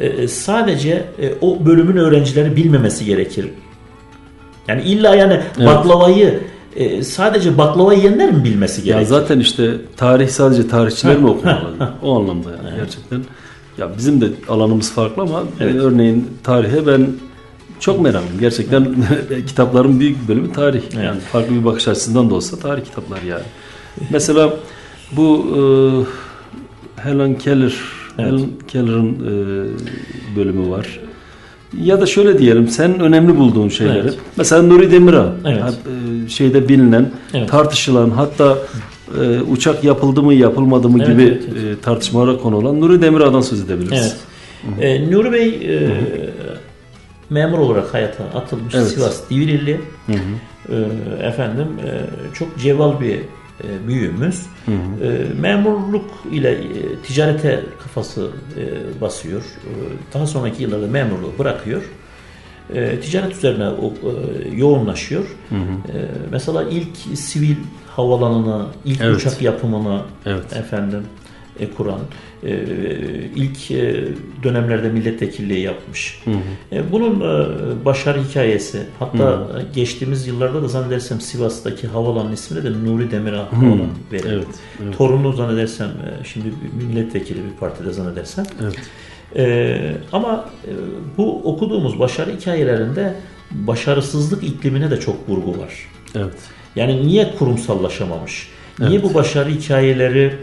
e, 0.00 0.28
sadece 0.28 1.04
e, 1.20 1.32
o 1.40 1.66
bölümün 1.66 1.96
öğrencileri 1.96 2.56
bilmemesi 2.56 3.04
gerekir. 3.04 3.48
Yani 4.68 4.82
illa 4.82 5.14
yani 5.14 5.40
baklavayı 5.58 6.40
e, 6.76 7.02
sadece 7.02 7.58
baklava 7.58 7.94
yiyenler 7.94 8.32
mi 8.32 8.44
bilmesi 8.44 8.80
Ya 8.80 8.84
gerekir? 8.94 9.06
zaten 9.10 9.38
işte 9.40 9.70
tarih 9.96 10.28
sadece 10.28 10.68
tarihçiler 10.68 11.16
mi 11.16 11.26
okumalı? 11.28 11.92
O 12.02 12.20
anlamda 12.20 12.50
yani 12.50 12.76
gerçekten. 12.76 13.20
Ya 13.78 13.88
bizim 13.98 14.20
de 14.20 14.26
alanımız 14.48 14.92
farklı 14.92 15.22
ama 15.22 15.42
Evet. 15.60 15.74
örneğin 15.74 16.28
tarihe 16.42 16.86
ben 16.86 17.06
çok 17.80 18.00
meraklıyım. 18.00 18.40
Gerçekten 18.40 18.94
kitapların 19.46 20.00
büyük 20.00 20.22
bir 20.22 20.28
bölümü 20.28 20.52
tarih. 20.52 20.82
Yani 21.04 21.20
farklı 21.20 21.54
bir 21.54 21.64
bakış 21.64 21.88
açısından 21.88 22.30
da 22.30 22.34
olsa 22.34 22.56
tarih 22.56 22.84
kitapları 22.84 23.26
yani. 23.26 23.42
Mesela 24.10 24.52
bu 25.12 25.46
e, 25.56 25.60
Helen 27.02 27.38
Keller 27.38 27.74
Evet. 28.18 28.32
Helen 28.32 28.48
Keller'ın 28.68 29.10
e, 29.14 30.36
bölümü 30.36 30.70
var. 30.70 31.00
Ya 31.82 32.00
da 32.00 32.06
şöyle 32.06 32.38
diyelim 32.38 32.68
sen 32.68 33.00
önemli 33.00 33.36
bulduğun 33.38 33.68
şeyleri. 33.68 33.98
Evet. 33.98 34.18
Mesela 34.36 34.62
Nuri 34.62 34.90
Demirağ 34.90 35.32
Evet. 35.44 35.62
e, 35.62 36.28
şeyde 36.28 36.68
bilinen, 36.68 37.10
Evet. 37.34 37.48
tartışılan 37.48 38.10
hatta 38.10 38.58
e, 39.20 39.40
uçak 39.40 39.84
yapıldı 39.84 40.22
mı 40.22 40.34
yapılmadı 40.34 40.88
mı 40.88 40.98
Evet, 40.98 41.08
gibi 41.08 41.22
evet, 41.22 41.42
evet. 41.64 41.78
e, 41.78 41.80
tartışmalara 41.80 42.36
konu 42.38 42.56
olan 42.56 42.80
Nuri 42.80 43.02
Demirağ'dan 43.02 43.40
söz 43.40 43.60
edebiliriz. 43.60 44.16
Evet. 44.78 44.84
E, 44.84 45.10
Nuri 45.12 45.32
Bey 45.32 45.48
e, 45.48 45.90
memur 47.30 47.58
olarak 47.58 47.94
hayata 47.94 48.24
atılmış 48.24 48.74
Evet. 48.74 48.86
Sivas 48.88 49.30
Divrilli. 49.30 49.80
E, 50.08 50.76
efendim 51.26 51.66
e, 51.86 51.90
çok 52.34 52.58
cevval 52.58 53.00
bir 53.00 53.14
e, 53.14 53.88
büyüğümüz. 53.88 54.42
E, 54.68 54.72
memurluk 55.40 56.10
ile 56.32 56.50
e, 56.52 56.96
ticarete 57.06 57.60
kafası 57.82 58.28
e, 58.56 59.00
basıyor. 59.00 59.40
E, 59.40 59.70
daha 60.14 60.26
sonraki 60.26 60.62
yıllarda 60.62 60.86
memurluğu 60.86 61.32
bırakıyor. 61.38 61.82
E, 62.74 63.00
ticaret 63.00 63.36
üzerine 63.36 63.68
o, 63.68 63.92
e, 63.92 64.48
yoğunlaşıyor. 64.56 65.24
E, 65.24 65.56
mesela 66.30 66.62
ilk 66.62 67.18
sivil 67.18 67.56
havalanını, 67.96 68.66
ilk 68.84 69.00
Evet. 69.00 69.16
uçak 69.16 69.42
yapımını 69.42 70.00
Evet. 70.26 70.52
efendim 70.56 71.02
e, 71.60 71.70
kuran, 71.70 72.00
e, 72.44 72.52
ilk 73.36 73.70
e, 73.70 74.04
dönemlerde 74.42 74.88
milletvekilliği 74.88 75.60
yapmış. 75.60 76.22
E, 76.72 76.92
bunun 76.92 77.20
e, 77.20 77.84
başarı 77.84 78.22
hikayesi, 78.22 78.82
hatta 78.98 79.48
e, 79.58 79.74
geçtiğimiz 79.74 80.26
yıllarda 80.26 80.62
da 80.62 80.68
zannedersem 80.68 81.20
Sivas'taki 81.20 81.86
havalanın 81.86 82.32
ismini 82.32 82.64
de 82.64 82.70
Nuri 82.84 83.10
Demirağ 83.10 83.52
Havalanı 83.52 83.86
verildi. 84.12 84.28
Evet, 84.32 84.46
evet. 84.84 84.96
Torunu 84.98 85.32
zannedersem 85.32 85.88
e, 85.88 86.24
şimdi 86.24 86.48
milletvekili 86.86 87.38
bir 87.38 87.58
partide 87.60 87.92
zannedersem. 87.92 88.44
Evet. 88.62 88.76
E, 89.36 89.96
ama 90.12 90.48
e, 90.64 90.72
bu 91.16 91.52
okuduğumuz 91.52 91.98
başarı 91.98 92.30
hikayelerinde 92.30 93.14
başarısızlık 93.50 94.44
iklimine 94.44 94.90
de 94.90 95.00
çok 95.00 95.28
vurgu 95.28 95.58
var. 95.58 95.72
Evet. 96.14 96.34
Yani 96.76 97.06
niye 97.06 97.34
kurumsallaşamamış? 97.38 98.48
Niye 98.78 99.02
bu 99.02 99.14
başarı 99.14 99.50
hikayeleri 99.50 100.34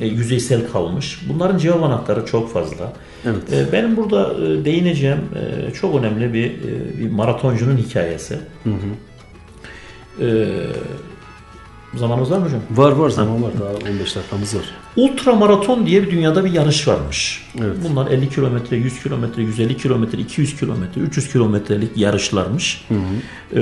e, 0.00 0.06
yüzeysel 0.06 0.68
kalmış? 0.72 1.20
Bunların 1.28 1.58
cevap 1.58 1.82
anahtarı 1.82 2.26
çok 2.26 2.52
fazla. 2.52 2.92
Evet. 3.24 3.52
E, 3.52 3.72
benim 3.72 3.96
burada 3.96 4.34
e, 4.34 4.64
değineceğim 4.64 5.18
e, 5.18 5.72
çok 5.72 5.94
önemli 5.94 6.34
bir, 6.34 6.50
e, 6.50 6.98
bir 6.98 7.10
maratoncunun 7.10 7.76
hikayesi. 7.76 8.38
E, 10.20 10.46
zamanımız 11.94 12.30
var 12.30 12.38
mı 12.38 12.44
hocam? 12.44 12.60
Var 12.70 12.92
var 12.92 13.10
zaman 13.10 13.42
var 13.42 13.52
daha 13.60 13.90
15 13.92 14.16
dakikamız 14.16 14.56
var. 14.56 14.64
Ultramaraton 14.96 15.86
diye 15.86 16.02
bir 16.02 16.10
dünyada 16.10 16.44
bir 16.44 16.52
yarış 16.52 16.88
varmış. 16.88 17.46
Evet. 17.60 17.76
Bunlar 17.90 18.10
50 18.10 18.28
kilometre, 18.28 18.76
100 18.76 19.02
kilometre, 19.02 19.42
150 19.42 19.76
kilometre, 19.76 20.18
200 20.18 20.56
kilometre, 20.60 21.00
300 21.00 21.32
kilometrelik 21.32 21.96
yarışlarmış. 21.96 22.84
Ee, 23.56 23.58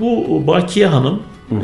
bu 0.00 0.46
Bakiye 0.46 0.86
Hanım 0.86 1.22
e, 1.50 1.54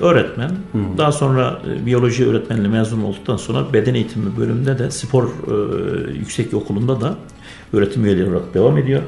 öğretmen. 0.00 0.50
Daha 0.98 1.12
sonra 1.12 1.62
e, 1.68 1.86
biyoloji 1.86 2.26
öğretmenliği 2.26 2.68
mezun 2.68 3.02
olduktan 3.02 3.36
sonra 3.36 3.72
beden 3.72 3.94
eğitimi 3.94 4.36
bölümünde 4.36 4.78
de 4.78 4.90
spor 4.90 5.24
e, 5.24 6.18
yüksek 6.18 6.54
okulunda 6.54 7.00
da 7.00 7.14
öğretim 7.72 8.04
üyeliği 8.04 8.28
olarak 8.28 8.54
devam 8.54 8.78
ediyor. 8.78 9.02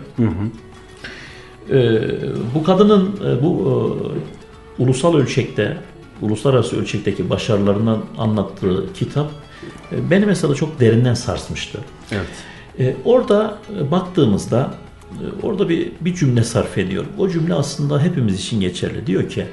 Ee, 1.70 2.00
bu 2.55 2.64
kadının 2.64 3.11
e, 3.24 3.42
bu 3.42 3.53
e, 4.78 4.82
ulusal 4.82 5.16
ölçekte, 5.16 5.76
uluslararası 6.22 6.80
ölçekteki 6.80 7.30
başarılarından 7.30 7.98
anlattığı 8.18 8.92
kitap 8.92 9.26
e, 9.26 9.41
beni 9.92 10.26
mesela 10.26 10.54
çok 10.54 10.80
derinden 10.80 11.14
sarsmıştı. 11.14 11.78
Evet. 12.12 12.26
E, 12.78 12.96
orada 13.04 13.58
e, 13.78 13.90
baktığımızda 13.90 14.74
e, 15.12 15.46
orada 15.46 15.68
bir 15.68 15.92
bir 16.00 16.14
cümle 16.14 16.44
sarf 16.44 16.78
ediyor. 16.78 17.04
O 17.18 17.28
cümle 17.28 17.54
aslında 17.54 18.02
hepimiz 18.02 18.40
için 18.40 18.60
geçerli. 18.60 19.06
Diyor 19.06 19.28
ki 19.28 19.46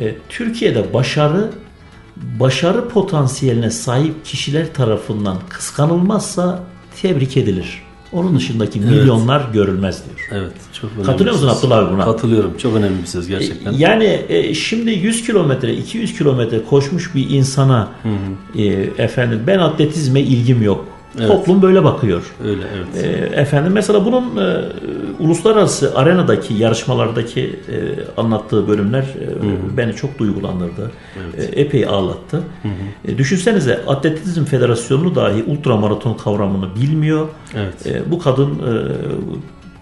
e, 0.00 0.14
Türkiye'de 0.28 0.94
başarı 0.94 1.50
başarı 2.16 2.88
potansiyeline 2.88 3.70
sahip 3.70 4.24
kişiler 4.24 4.74
tarafından 4.74 5.38
kıskanılmazsa 5.48 6.64
tebrik 7.02 7.36
edilir. 7.36 7.87
Onun 8.12 8.36
dışındaki 8.36 8.80
milyonlar 8.80 9.48
görülmez 9.52 10.02
diyor. 10.04 10.28
Evet. 10.42 10.52
Çok 10.72 10.90
önemli 10.92 11.06
Katılıyor 11.06 11.34
musun. 11.34 11.48
Abdullah 11.48 11.78
abi 11.78 11.94
buna? 11.94 12.04
Katılıyorum. 12.04 12.56
Çok 12.56 12.76
önemli 12.76 13.02
bir 13.02 13.06
söz 13.06 13.28
gerçekten. 13.28 13.72
Yani 13.72 14.20
e, 14.28 14.54
şimdi 14.54 14.90
100 14.90 15.26
kilometre, 15.26 15.74
200 15.74 16.18
kilometre 16.18 16.64
koşmuş 16.64 17.14
bir 17.14 17.30
insana 17.30 17.88
e, 18.58 18.64
efendim 18.98 19.42
ben 19.46 19.58
atletizme 19.58 20.20
ilgim 20.20 20.62
yok. 20.62 20.97
Evet. 21.18 21.28
Toplum 21.28 21.62
böyle 21.62 21.84
bakıyor. 21.84 22.22
Öyle 22.44 22.62
evet. 22.76 23.04
E, 23.04 23.40
efendim 23.40 23.72
mesela 23.72 24.04
bunun 24.04 24.36
e, 24.36 24.64
uluslararası 25.18 25.92
arenadaki 25.96 26.54
yarışmalardaki 26.54 27.40
e, 27.40 27.76
anlattığı 28.20 28.68
bölümler 28.68 29.02
e, 29.02 29.76
beni 29.76 29.94
çok 29.94 30.18
duygulandırdı. 30.18 30.90
E, 31.38 31.42
epey 31.42 31.86
ağlattı. 31.86 32.42
E, 33.04 33.18
düşünsenize 33.18 33.84
Atletizm 33.86 34.44
Federasyonu 34.44 35.14
dahi 35.14 35.42
ultramaraton 35.42 36.14
kavramını 36.14 36.74
bilmiyor. 36.74 37.28
Evet. 37.54 37.86
E, 37.86 38.10
bu 38.10 38.18
kadın 38.18 38.50
e, 38.50 38.94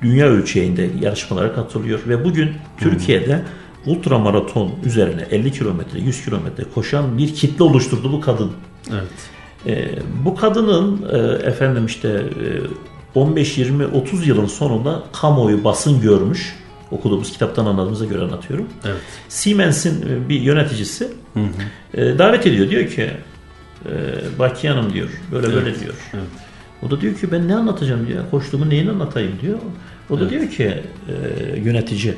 dünya 0.02 0.26
ölçeğinde 0.26 0.90
yarışmalara 1.00 1.54
katılıyor 1.54 2.00
ve 2.08 2.24
bugün 2.24 2.50
Türkiye'de 2.78 3.42
ultramaraton 3.86 4.70
üzerine 4.84 5.26
50 5.30 5.52
kilometre, 5.52 6.00
100 6.00 6.24
kilometre 6.24 6.64
koşan 6.74 7.18
bir 7.18 7.34
kitle 7.34 7.64
oluşturdu 7.64 8.12
bu 8.12 8.20
kadın. 8.20 8.50
Evet. 8.90 9.35
E, 9.66 9.88
bu 10.24 10.36
kadının 10.36 11.08
e, 11.12 11.46
efendim 11.46 11.86
işte 11.86 12.08
e, 12.08 13.18
15 13.18 13.58
20 13.58 13.86
30 13.86 14.26
yılın 14.26 14.46
sonunda 14.46 15.02
kamuoyu 15.12 15.64
basın 15.64 16.00
görmüş. 16.00 16.56
Okuduğumuz 16.90 17.32
kitaptan 17.32 17.66
anladığımıza 17.66 18.04
göre 18.04 18.22
anlatıyorum. 18.22 18.66
Evet. 18.84 18.96
Siemens'in 19.28 20.02
e, 20.02 20.28
bir 20.28 20.40
yöneticisi 20.40 21.08
e, 21.94 22.18
davet 22.18 22.46
ediyor. 22.46 22.70
Diyor 22.70 22.86
ki 22.86 23.10
e, 24.64 24.68
Hanım 24.68 24.92
diyor. 24.92 25.08
Böyle 25.32 25.46
böyle 25.46 25.80
diyor. 25.80 25.94
Evet. 26.14 26.26
O 26.82 26.90
da 26.90 27.00
diyor 27.00 27.14
ki 27.14 27.32
ben 27.32 27.48
ne 27.48 27.54
anlatacağım 27.54 28.06
diyor. 28.06 28.24
Koştuğumu 28.30 28.70
neyini 28.70 28.90
anlatayım 28.90 29.32
diyor. 29.42 29.58
O 30.10 30.20
da 30.20 30.30
diyor 30.30 30.50
ki 30.50 30.64
e, 30.64 31.14
yönetici 31.60 32.14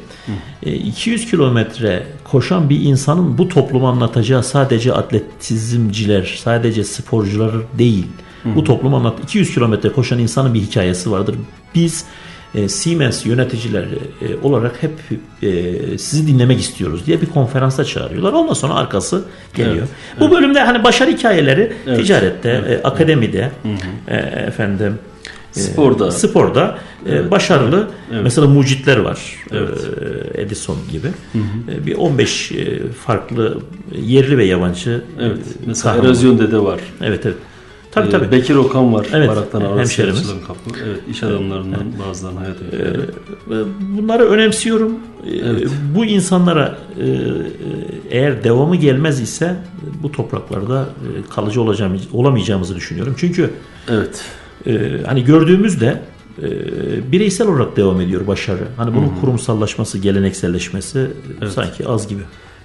e, 0.62 0.72
200 0.72 1.30
kilometre 1.30 2.02
koşan 2.24 2.70
bir 2.70 2.80
insanın 2.80 3.38
bu 3.38 3.48
toplumu 3.48 3.88
anlatacağı 3.88 4.42
sadece 4.42 4.92
atletizmciler, 4.92 6.38
sadece 6.44 6.84
sporcular 6.84 7.52
değil. 7.78 8.06
Bu 8.44 8.64
toplumu 8.64 8.96
anlat. 8.96 9.18
200 9.24 9.54
kilometre 9.54 9.88
koşan 9.88 10.18
insanın 10.18 10.54
bir 10.54 10.60
hikayesi 10.60 11.10
vardır. 11.10 11.34
Biz 11.74 12.04
e, 12.54 12.68
Siemens 12.68 13.26
yöneticiler 13.26 13.82
e, 13.82 14.46
olarak 14.46 14.82
hep 14.82 14.92
e, 15.42 15.98
sizi 15.98 16.26
dinlemek 16.26 16.60
istiyoruz 16.60 17.06
diye 17.06 17.20
bir 17.20 17.26
konferansa 17.26 17.84
çağırıyorlar. 17.84 18.32
Ondan 18.32 18.54
sonra 18.54 18.74
arkası 18.74 19.24
geliyor. 19.54 19.76
Evet, 19.76 20.20
Bu 20.20 20.30
bölümde 20.30 20.60
hani 20.60 20.84
başarı 20.84 21.10
hikayeleri 21.10 21.72
Evet, 21.86 21.98
ticarette, 21.98 22.62
evet, 22.66 22.84
e, 22.84 22.88
akademide, 22.88 23.50
e, 24.08 24.16
efendim 24.46 24.98
e, 25.56 25.60
Sporda. 26.10 26.78
Sporda 27.08 27.26
e, 27.26 27.30
başarılı 27.30 27.88
evet. 28.12 28.22
mesela 28.22 28.46
mucitler 28.46 28.96
var. 28.96 29.20
Evet. 29.52 29.88
E, 30.36 30.42
Edison 30.42 30.76
gibi. 30.92 31.08
E, 31.72 31.86
bir 31.86 31.94
15 31.96 32.52
e, 32.52 32.82
farklı 32.92 33.58
yerli 34.02 34.38
ve 34.38 34.44
yabancı 34.44 35.02
Evet. 35.20 35.38
e, 35.38 35.66
Mesela 35.66 35.92
kahraman. 35.92 36.06
erozyon 36.06 36.38
dede 36.38 36.58
var. 36.58 36.80
Evet 37.02 37.26
evet. 37.26 37.36
Tabii 37.92 38.08
Ee, 38.08 38.10
tabii. 38.10 38.32
Bekir 38.32 38.54
Okan 38.54 38.94
var. 38.94 39.06
Evet, 39.12 39.28
Baraktan 39.28 39.78
hemşerimiz. 39.78 40.30
kapı. 40.46 40.80
Evet. 40.86 41.00
iş 41.10 41.22
adamlarından 41.22 41.80
bazılarının 42.08 42.38
hayat 42.40 42.56
öyküleri. 42.62 42.98
E, 43.50 43.64
Bunları 43.98 44.24
önemsiyorum. 44.28 44.92
Evet. 45.44 45.68
Bu 45.94 46.04
insanlara 46.04 46.78
eğer 48.10 48.44
devamı 48.44 48.76
gelmez 48.76 49.20
ise 49.20 49.56
bu 50.02 50.12
topraklarda 50.12 50.86
kalıcı 51.34 51.62
olacağım, 51.62 52.00
olamayacağımızı 52.12 52.76
düşünüyorum. 52.76 53.14
Çünkü 53.18 53.50
Evet. 53.88 54.24
Ee, 54.66 54.80
hani 55.06 55.24
gördüğümüzde 55.24 56.00
e, 56.42 57.12
bireysel 57.12 57.48
olarak 57.48 57.76
devam 57.76 58.00
ediyor 58.00 58.26
başarı. 58.26 58.68
Hani 58.76 58.94
bunun 58.94 59.08
kurumsallaşması, 59.20 59.98
gelenekselleşmesi 59.98 61.10
e, 61.42 61.46
sanki 61.46 61.88
az 61.88 62.08
gibi. 62.08 62.22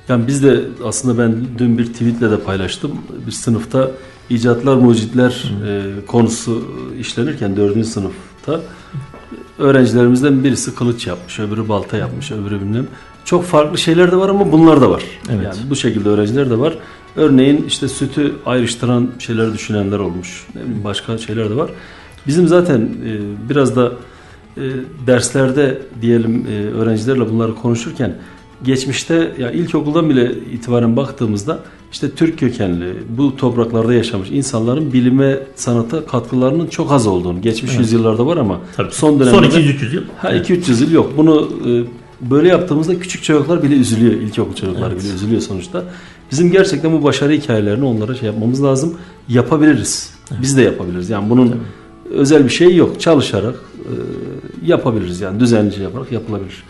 Yani 0.09 0.27
biz 0.27 0.43
de 0.43 0.61
aslında 0.85 1.23
ben 1.23 1.35
dün 1.57 1.77
bir 1.77 1.85
tweetle 1.85 2.31
de 2.31 2.39
paylaştım. 2.39 2.91
Bir 3.27 3.31
sınıfta 3.31 3.91
icatlar 4.29 4.75
mucitler 4.75 5.53
e, 5.67 6.05
konusu 6.07 6.63
işlenirken 6.99 7.55
dördüncü 7.55 7.87
sınıfta 7.87 8.61
öğrencilerimizden 9.59 10.43
birisi 10.43 10.75
kılıç 10.75 11.07
yapmış, 11.07 11.39
öbürü 11.39 11.69
balta 11.69 11.97
yapmış, 11.97 12.31
öbürü 12.31 12.61
bilmem. 12.61 12.87
Çok 13.25 13.43
farklı 13.43 13.77
şeyler 13.77 14.11
de 14.11 14.15
var 14.15 14.29
ama 14.29 14.51
bunlar 14.51 14.81
da 14.81 14.89
var. 14.89 15.03
Evet. 15.29 15.43
Yani 15.43 15.69
bu 15.69 15.75
şekilde 15.75 16.09
öğrenciler 16.09 16.49
de 16.49 16.59
var. 16.59 16.77
Örneğin 17.15 17.65
işte 17.67 17.87
sütü 17.87 18.33
ayrıştıran 18.45 19.11
şeyler 19.19 19.53
düşünenler 19.53 19.99
olmuş. 19.99 20.47
Ne 20.55 20.61
bileyim 20.61 20.83
başka 20.83 21.17
şeyler 21.17 21.49
de 21.49 21.55
var. 21.55 21.69
Bizim 22.27 22.47
zaten 22.47 22.81
e, 22.81 23.49
biraz 23.49 23.75
da 23.75 23.91
e, 24.57 24.61
derslerde 25.07 25.81
diyelim 26.01 26.45
e, 26.49 26.77
öğrencilerle 26.77 27.29
bunları 27.29 27.55
konuşurken 27.55 28.15
geçmişte 28.63 29.31
ya 29.39 29.51
ilkokuldan 29.51 30.09
bile 30.09 30.31
itibaren 30.51 30.97
baktığımızda 30.97 31.59
işte 31.91 32.11
Türk 32.11 32.39
kökenli 32.39 32.93
bu 33.09 33.35
topraklarda 33.37 33.93
yaşamış 33.93 34.29
insanların 34.31 34.93
bilime 34.93 35.39
sanata 35.55 36.05
katkılarının 36.05 36.67
çok 36.67 36.91
az 36.91 37.07
olduğunu 37.07 37.41
geçmiş 37.41 37.77
yüzyıllarda 37.77 38.27
var 38.27 38.37
ama 38.37 38.59
Tabii. 38.75 38.91
son 38.91 39.19
dönemde 39.19 39.51
Son 39.51 39.59
200-300 39.59 39.95
yıl. 39.95 40.03
Ha 40.17 40.31
200 40.31 40.81
yıl 40.81 40.91
yok. 40.91 41.13
Bunu 41.17 41.49
e, 41.67 41.83
böyle 42.31 42.47
yaptığımızda 42.47 42.99
küçük 42.99 43.23
çocuklar 43.23 43.63
bile 43.63 43.75
üzülüyor. 43.75 44.13
İlkokul 44.13 44.55
çocukları 44.55 44.99
bile 44.99 45.07
üzülüyor 45.13 45.41
sonuçta. 45.41 45.83
Bizim 46.31 46.51
gerçekten 46.51 46.93
bu 46.93 47.03
başarı 47.03 47.33
hikayelerini 47.33 47.85
onlara 47.85 48.15
şey 48.15 48.27
yapmamız 48.27 48.63
lazım. 48.63 48.97
Yapabiliriz. 49.29 50.13
Biz 50.41 50.57
de 50.57 50.61
yapabiliriz. 50.61 51.09
Yani 51.09 51.29
bunun 51.29 51.55
özel 52.13 52.43
bir 52.43 52.49
şey 52.49 52.75
yok. 52.75 53.01
Çalışarak 53.01 53.55
e, 53.75 53.91
yapabiliriz. 54.65 55.21
Yani 55.21 55.39
düzenlice 55.39 55.83
yaparak 55.83 56.11
yapılabilir. 56.11 56.63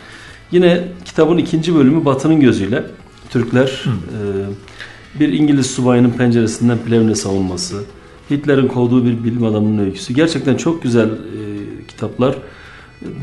Yine 0.52 0.84
kitabın 1.06 1.38
ikinci 1.38 1.76
bölümü 1.76 2.06
Batı'nın 2.06 2.40
gözüyle 2.40 2.84
Türkler 3.30 3.84
e, 3.86 5.20
bir 5.20 5.34
İngiliz 5.34 5.72
subayının 5.72 6.12
penceresinden 6.12 6.78
Plevne 6.78 7.16
savunması, 7.16 7.84
Hitler'in 8.32 8.68
kovduğu 8.68 9.06
bir 9.06 9.24
bilim 9.24 9.44
adamının 9.44 9.86
öyküsü. 9.86 10.14
Gerçekten 10.14 10.56
çok 10.56 10.84
güzel 10.84 11.08
e, 11.08 11.88
kitaplar. 11.88 12.36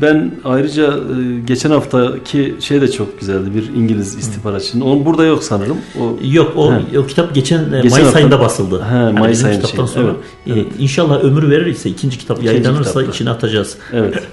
Ben 0.01 0.31
ayrıca 0.43 0.87
e, 0.87 1.39
geçen 1.47 1.69
haftaki 1.71 2.55
şey 2.59 2.81
de 2.81 2.91
çok 2.91 3.19
güzeldi. 3.19 3.49
Bir 3.55 3.81
İngiliz 3.81 4.15
istihbaratçının. 4.15 4.85
Onun 4.85 5.05
burada 5.05 5.25
yok 5.25 5.43
sanırım. 5.43 5.77
O 6.01 6.17
Yok 6.31 6.53
o, 6.57 6.73
He. 6.73 6.99
o 6.99 7.05
kitap 7.05 7.35
geçen, 7.35 7.59
e, 7.59 7.63
Geçen 7.63 7.79
Mayıs 7.91 7.93
hafta- 8.05 8.17
ayında 8.17 8.39
basıldı. 8.39 8.79
He, 8.81 8.85
Hani 8.95 9.19
Mayıs 9.19 9.43
ayında 9.43 9.61
kitaptan 9.61 9.85
şey, 9.85 9.93
sonra. 10.03 10.13
evet, 10.47 10.65
e, 10.79 10.83
İnşallah 10.83 11.23
ömür 11.23 11.49
verirse 11.49 11.89
ikinci 11.89 12.17
kitap 12.17 12.37
İkinci 12.37 12.53
yayınlanırsa 12.53 12.89
kitapta. 12.89 13.11
içine 13.11 13.29
atacağız. 13.29 13.77
Evet. 13.93 14.23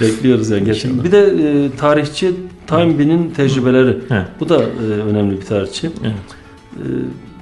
Bekliyoruz 0.00 0.50
yani 0.50 0.64
gerçekten. 0.64 0.90
İnşallah. 0.90 1.04
Bir 1.04 1.12
de 1.12 1.64
e, 1.64 1.76
tarihçi 1.76 2.34
Toynbee'nin 2.66 3.30
tecrübeleri. 3.30 3.98
He. 4.08 4.22
Bu 4.40 4.48
da 4.48 4.62
e, 4.62 4.84
önemli 5.10 5.40
bir 5.40 5.44
tarihçi. 5.46 5.90
Evet. 6.04 6.14
E, 6.76 6.82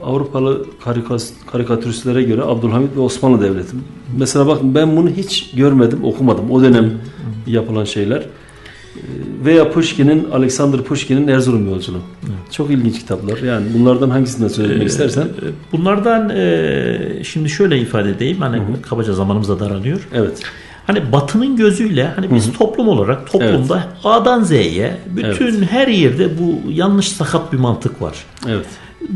Avrupalı 0.06 0.66
karikas, 0.84 1.30
karikatüristlere 1.52 2.22
göre 2.22 2.42
Abdülhamit 2.42 2.96
ve 2.96 3.00
Osmanlı 3.00 3.42
Devleti. 3.42 3.76
Mesela 4.18 4.46
bakın 4.46 4.74
ben 4.74 4.96
bunu 4.96 5.10
hiç 5.10 5.50
görmedim, 5.54 5.98
okumadım. 6.04 6.50
O 6.50 6.62
dönem 6.62 6.92
yapılan 7.46 7.84
şeyler. 7.84 8.18
E, 8.20 8.26
Veya 9.44 9.70
Pushkin'in, 9.70 10.28
Alexander 10.32 10.82
Pushkin'in 10.82 11.28
Erzurum 11.28 11.68
Yolculuğu. 11.70 12.02
Çok 12.50 12.70
ilginç 12.70 12.98
kitaplar. 12.98 13.38
Yani 13.38 13.66
bunlardan 13.78 14.10
hangisinden 14.10 14.48
söz 14.48 14.70
etmek 14.70 14.88
istersen. 14.88 15.22
E, 15.22 15.26
Bunlardan 15.72 16.30
e, 16.30 17.24
şimdi 17.24 17.48
şöyle 17.48 17.78
ifade 17.78 18.10
edeyim. 18.10 18.38
Hani 18.40 18.62
kabaca 18.82 19.12
zamanımız 19.12 19.48
da 19.48 19.60
daralıyor. 19.60 20.08
Evet. 20.14 20.42
Hani 20.86 21.12
batının 21.12 21.56
gözüyle 21.56 22.12
hani 22.16 22.34
biz 22.34 22.52
toplum 22.52 22.88
olarak 22.88 23.32
toplumda 23.32 23.86
A'dan 24.04 24.42
Z'ye 24.42 24.96
bütün 25.16 25.62
her 25.62 25.88
yerde 25.88 26.38
bu 26.38 26.72
yanlış 26.72 27.08
sakat 27.08 27.52
bir 27.52 27.58
mantık 27.58 28.02
var. 28.02 28.14
Evet. 28.48 28.66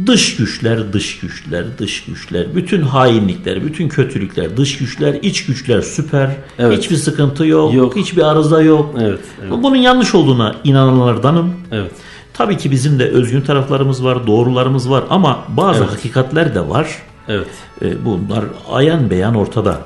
Dış 0.06 0.36
güçler, 0.36 0.92
dış 0.92 1.20
güçler, 1.20 1.64
dış 1.78 2.04
güçler, 2.04 2.54
bütün 2.54 2.82
hainlikler, 2.82 3.64
bütün 3.64 3.88
kötülükler, 3.88 4.56
dış 4.56 4.78
güçler, 4.78 5.14
iç 5.22 5.46
güçler 5.46 5.82
süper. 5.82 6.30
Evet. 6.58 6.78
Hiçbir 6.78 6.96
sıkıntı 6.96 7.46
yok, 7.46 7.74
Yok. 7.74 7.96
hiçbir 7.96 8.22
arıza 8.30 8.62
yok. 8.62 8.94
Evet. 9.00 9.20
Evet. 9.42 9.52
Bunun 9.62 9.76
yanlış 9.76 10.14
olduğuna 10.14 10.56
inananlardanım. 10.64 11.54
Evet. 11.72 11.92
Tabii 12.32 12.56
ki 12.56 12.70
bizim 12.70 12.98
de 12.98 13.04
özgün 13.08 13.40
taraflarımız 13.40 14.04
var, 14.04 14.26
doğrularımız 14.26 14.90
var 14.90 15.04
ama 15.10 15.44
bazı 15.48 15.80
Evet. 15.80 15.92
hakikatler 15.92 16.54
de 16.54 16.68
var. 16.68 16.88
Evet. 17.28 17.46
E, 17.82 18.04
Bunlar 18.04 18.44
ayan 18.70 19.10
beyan 19.10 19.34
ortada. 19.34 19.80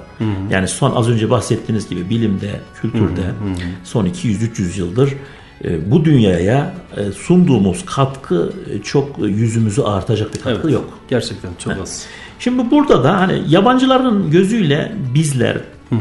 Yani 0.50 0.68
son 0.68 0.94
az 0.96 1.08
önce 1.08 1.30
bahsettiğiniz 1.30 1.88
gibi 1.88 2.10
bilimde, 2.10 2.60
kültürde 2.82 3.22
son 3.84 4.06
200-300 4.06 4.78
yıldır 4.78 5.12
bu 5.86 6.04
dünyaya 6.04 6.74
e, 6.96 7.12
sunduğumuz 7.12 7.86
katkı 7.86 8.52
e, 8.70 8.82
çok 8.82 9.18
yüzümüzü 9.18 9.82
artacak 9.82 10.34
bir 10.34 10.40
katkı 10.40 10.60
Evet. 10.64 10.72
yok. 10.74 10.98
Gerçekten 11.08 11.50
çok 11.58 11.72
az. 11.82 12.06
Şimdi 12.38 12.70
burada 12.70 13.04
da 13.04 13.20
hani 13.20 13.42
yabancıların 13.48 14.30
gözüyle 14.30 14.92
bizler, 15.14 15.56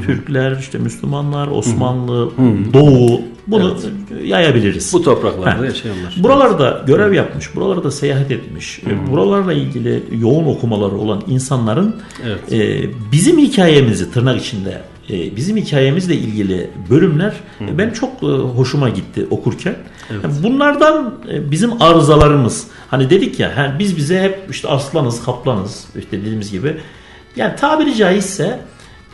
Türkler, 0.06 0.58
işte 0.60 0.78
Müslümanlar, 0.78 1.47
Osmanlı, 1.47 2.32
Doğu 2.74 3.22
bunu 3.47 3.78
yayabiliriz. 4.24 4.93
Bu 4.93 5.01
topraklarda 5.01 5.66
yaşayanlar. 5.66 6.16
Buralarda 6.18 6.84
görev 6.88 7.14
yapmış, 7.14 7.56
buralarda 7.56 7.91
seyahat 7.91 8.32
etmiş, 8.32 8.80
e, 8.80 9.12
buralarla 9.12 9.54
ilgili 9.54 10.04
yoğun 10.20 10.45
okumaları 10.45 10.95
olan 10.95 11.24
insanların 11.28 11.95
Evet. 12.26 12.54
e, 12.54 12.89
bizim 13.12 13.38
hikayemizi 13.38 14.12
tırnak 14.12 14.41
içinde 14.41 14.70
e, 14.70 14.92
bizim 15.10 15.58
hikayemizle 15.58 16.16
ilgili 16.16 16.70
bölümler 16.89 17.34
e, 17.62 17.78
ben 17.78 17.89
çok 17.89 18.24
e, 18.24 18.26
hoşuma 18.26 18.89
gitti 18.89 19.28
okurken. 19.30 19.76
Yani 20.24 20.34
bunlardan 20.43 21.16
e, 21.32 21.51
bizim 21.51 21.82
arızalarımız 21.82 22.68
hani 22.88 23.10
dedik 23.10 23.39
ya 23.39 23.76
biz 23.80 23.97
bize 23.97 24.22
hep 24.22 24.39
işte 24.49 24.68
aslanız, 24.68 25.26
kaplanız 25.26 25.86
işte 25.99 26.22
dediğimiz 26.22 26.51
gibi. 26.51 26.78
Yani 27.36 27.56
tabiri 27.56 27.95
caizse 27.95 28.60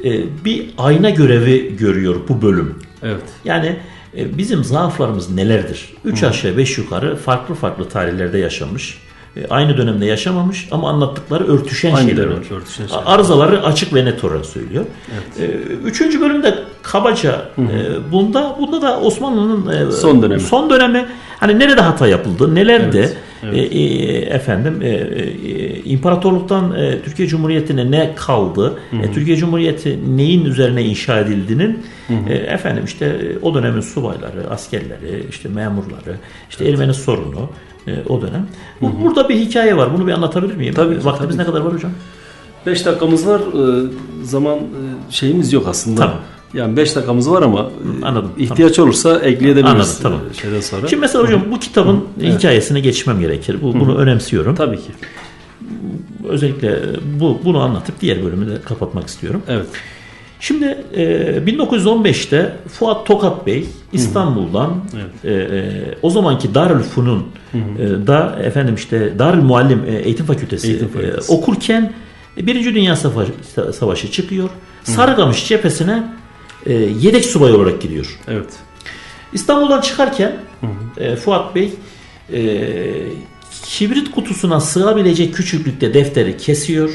e, 0.06 0.24
bir 0.46 0.70
ayna 0.78 1.10
görevi 1.10 1.78
görüyor 1.78 2.16
bu 2.30 2.42
bölüm. 2.42 2.76
Evet. 3.04 3.24
Yani 3.46 3.80
e, 4.18 4.38
bizim 4.38 4.64
zaaflarımız 4.64 5.30
nelerdir? 5.30 5.94
Üç 6.06 6.24
aşağı 6.24 6.58
beş 6.58 6.78
yukarı 6.78 7.16
farklı 7.16 7.56
farklı 7.56 7.90
tarihlerde 7.90 8.38
yaşamış. 8.38 8.98
E, 9.38 9.48
Aynı 9.50 9.78
dönemde 9.78 10.06
yaşamamış 10.06 10.68
ama 10.72 10.90
anlattıkları 10.90 11.48
örtüşen 11.48 11.94
Aynı 11.94 12.10
şeyler 12.10 12.26
var. 12.28 12.32
örtüşen 12.32 12.88
şeyler. 12.88 13.04
Arızaları 13.06 13.64
açık 13.64 13.94
ve 13.94 14.06
net 14.06 14.24
olarak 14.24 14.46
söylüyor. 14.46 14.86
E, 15.40 15.46
Üçüncü 15.86 16.22
bölümde 16.22 16.56
kabaca 16.82 17.42
e, 17.58 18.12
bunda 18.12 18.56
bunda 18.60 18.82
da 18.82 19.00
Osmanlı'nın 19.00 19.90
Son 19.92 20.22
dönemi. 20.22 20.40
son 20.42 20.70
dönemi 20.70 21.06
hani 21.40 21.60
nerede 21.60 21.82
hata 21.82 22.08
yapıldı, 22.08 22.56
nelerde 22.56 23.00
Evet, 23.00 23.16
evet. 23.44 23.74
e, 23.76 23.84
efendim 24.36 24.80
e, 24.82 24.88
e, 24.90 25.76
imparatorluktan 25.84 26.76
e, 26.76 27.02
Türkiye 27.02 27.28
Cumhuriyeti'ne 27.28 27.92
ne 27.92 28.16
kaldı? 28.16 28.74
E, 29.04 29.12
Türkiye 29.12 29.38
Cumhuriyeti 29.38 30.00
neyin 30.18 30.46
üzerine 30.46 30.84
inşa 30.84 31.20
edildiğinin 31.20 31.84
e, 32.30 32.34
efendim 32.34 32.84
işte 32.86 33.16
o 33.42 33.54
dönemin 33.54 33.82
subayları, 33.82 34.50
askerleri, 34.50 35.26
işte 35.30 35.50
memurları, 35.50 36.16
işte 36.50 36.66
Ermeni 36.70 36.94
sorunu 36.94 37.50
e, 37.90 38.04
o 38.10 38.22
dönem. 38.22 38.48
Bu, 38.82 38.92
Burada 39.02 39.30
bir 39.30 39.36
hikaye 39.36 39.78
var. 39.78 39.94
Bunu 39.98 40.08
bir 40.08 40.12
anlatabilir 40.12 40.56
miyim? 40.56 40.74
Tabii 40.74 41.06
Vaktimiz 41.06 41.36
tabii 41.36 41.38
ne 41.38 41.46
kadar 41.46 41.62
var 41.62 41.74
hocam? 41.74 41.92
5 42.66 42.86
dakikamız 42.86 43.28
var. 43.28 43.42
Ee, 43.42 43.88
Zaman 44.24 44.58
e, 44.58 44.62
şeyimiz 45.10 45.54
yok 45.54 45.68
aslında. 45.68 46.02
Tamam. 46.02 46.18
Yani 46.54 46.78
5 46.78 46.96
dakikamız 46.96 47.32
var 47.32 47.42
ama 47.42 47.60
e, 47.60 48.06
anladım, 48.06 48.32
ihtiyaç 48.38 48.80
olursa 48.80 49.20
ekleyebiliriz 49.20 49.70
Anladım, 49.72 49.94
tamam. 50.02 50.20
e, 50.32 50.34
şeyden 50.42 50.62
sonra. 50.62 50.88
Şimdi 50.88 51.02
mesela 51.02 51.24
hocam 51.24 51.42
bu 51.52 51.60
kitabın 51.60 52.04
hikayesine 52.22 52.80
geçmem 52.80 53.20
gerekir. 53.20 53.58
Bu, 53.62 53.80
bunu 53.80 53.98
önemsiyorum. 53.98 54.56
Tabii 54.56 54.78
ki. 54.78 54.92
Özellikle 56.30 56.80
bu 57.20 57.40
bunu 57.46 57.60
anlatıp 57.62 58.02
diğer 58.02 58.24
bölümü 58.26 58.48
de 58.52 58.62
kapatmak 58.62 59.08
istiyorum. 59.08 59.42
Evet. 59.48 59.66
Şimdi 60.40 60.66
e, 60.96 61.04
1915'te 61.48 62.56
Fuat 62.68 63.06
Tokat 63.06 63.48
Bey 63.48 63.66
İstanbul'dan 63.94 64.84
e, 65.24 65.32
e, 65.32 65.72
o 66.02 66.10
zamanki 66.10 66.56
Darülfünun 66.56 67.28
e, 67.54 68.08
da 68.08 68.40
efendim 68.44 68.76
işte 68.76 69.20
Darül 69.20 69.42
Muallim 69.42 69.84
e, 69.88 69.96
Eğitim 69.96 70.26
Fakültesi, 70.26 70.68
Eğitim 70.68 70.88
e, 70.88 70.92
Fakültesi. 70.92 71.32
okurken 71.32 71.94
e, 72.38 72.48
Birinci 72.48 72.74
Dünya 72.76 72.96
Savaşı, 72.96 73.32
Savaşı 73.74 74.12
çıkıyor. 74.12 74.50
Sarıkamış 74.84 75.48
cephesine 75.48 76.04
e, 76.66 76.74
yedek 76.74 77.26
subay 77.26 77.52
olarak 77.52 77.82
gidiyor. 77.82 78.20
Evet. 78.28 78.50
İstanbul'dan 79.34 79.82
çıkarken 79.82 80.32
e, 80.98 81.16
Fuat 81.16 81.56
Bey 81.56 81.74
e, 82.34 82.60
kibrit 83.66 84.12
kutusuna 84.12 84.60
sığabilecek 84.60 85.34
küçüklükte 85.36 85.94
defteri 85.94 86.38
kesiyor. 86.38 86.90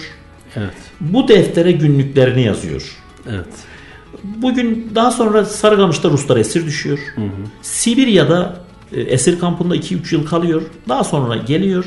Evet. 0.56 0.74
Bu 1.00 1.28
deftere 1.28 1.72
günlüklerini 1.72 2.42
yazıyor. 2.42 2.96
Evet. 3.30 3.46
Bugün 4.24 4.90
daha 4.94 5.10
sonra 5.10 5.44
Sarıkamış'ta 5.44 6.10
Ruslar 6.10 6.36
esir 6.36 6.66
düşüyor. 6.66 6.98
Sibirya'da 7.62 8.56
e, 8.92 9.00
esir 9.00 9.38
kampında 9.40 9.76
2-3 9.76 10.14
yıl 10.14 10.26
kalıyor. 10.26 10.62
Daha 10.88 11.04
sonra 11.04 11.36
geliyor, 11.36 11.84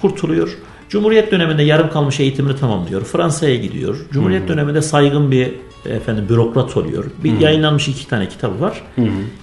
kurtuluyor. 0.00 0.56
Cumhuriyet 0.88 1.32
döneminde 1.32 1.62
yarım 1.62 1.90
kalmış 1.90 2.20
eğitimini 2.20 2.56
tamamlıyor. 2.56 3.04
Fransa'ya 3.04 3.56
gidiyor. 3.56 3.96
Cumhuriyet 4.12 4.48
döneminde 4.48 4.82
saygın 4.82 5.30
bir 5.30 5.54
efendim 5.84 6.26
bürokrat 6.28 6.76
oluyor. 6.76 7.04
Bir 7.24 7.40
yayınlanmış 7.40 7.88
iki 7.88 8.08
tane 8.08 8.28
kitabı 8.28 8.60
var. 8.60 8.82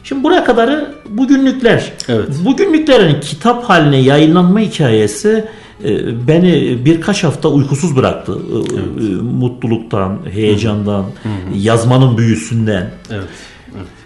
Şimdi 0.04 0.24
buraya 0.24 0.44
kadarı 0.44 0.96
bugünlükler. 1.10 1.94
Evet. 2.08 2.30
Bugünlüklerin 2.46 3.22
kitap 3.22 3.64
haline 3.64 3.98
yayınlanma 3.98 4.60
hikayesi 4.60 5.46
beni 6.28 6.78
birkaç 6.86 7.24
hafta 7.24 7.50
uykusuz 7.50 7.96
bıraktı. 7.96 8.38
E, 8.54 9.06
e, 9.06 9.16
Mutluluktan, 9.16 10.20
heyecandan, 10.32 11.06
yazmanın 11.56 12.18
büyüsünden. 12.18 12.92
Evet. 13.12 13.28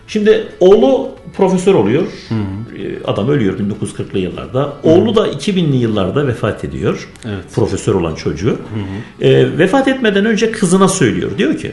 Şimdi 0.07 0.47
oğlu 0.59 1.09
profesör 1.37 1.73
oluyor. 1.73 2.03
Ee, 2.31 3.03
Adam 3.05 3.29
ölüyor 3.29 3.59
1940'lı 3.59 4.19
yıllarda. 4.19 4.73
Oğlu 4.83 5.15
da 5.15 5.27
2000'li 5.27 5.75
yıllarda 5.75 6.27
vefat 6.27 6.63
ediyor. 6.63 7.09
Evet. 7.25 7.43
Profesör 7.55 7.95
olan 7.95 8.15
çocuğu. 8.15 8.57
Ee, 9.21 9.57
vefat 9.57 9.87
etmeden 9.87 10.25
önce 10.25 10.51
kızına 10.51 10.87
söylüyor. 10.87 11.31
Diyor 11.37 11.57
ki 11.57 11.71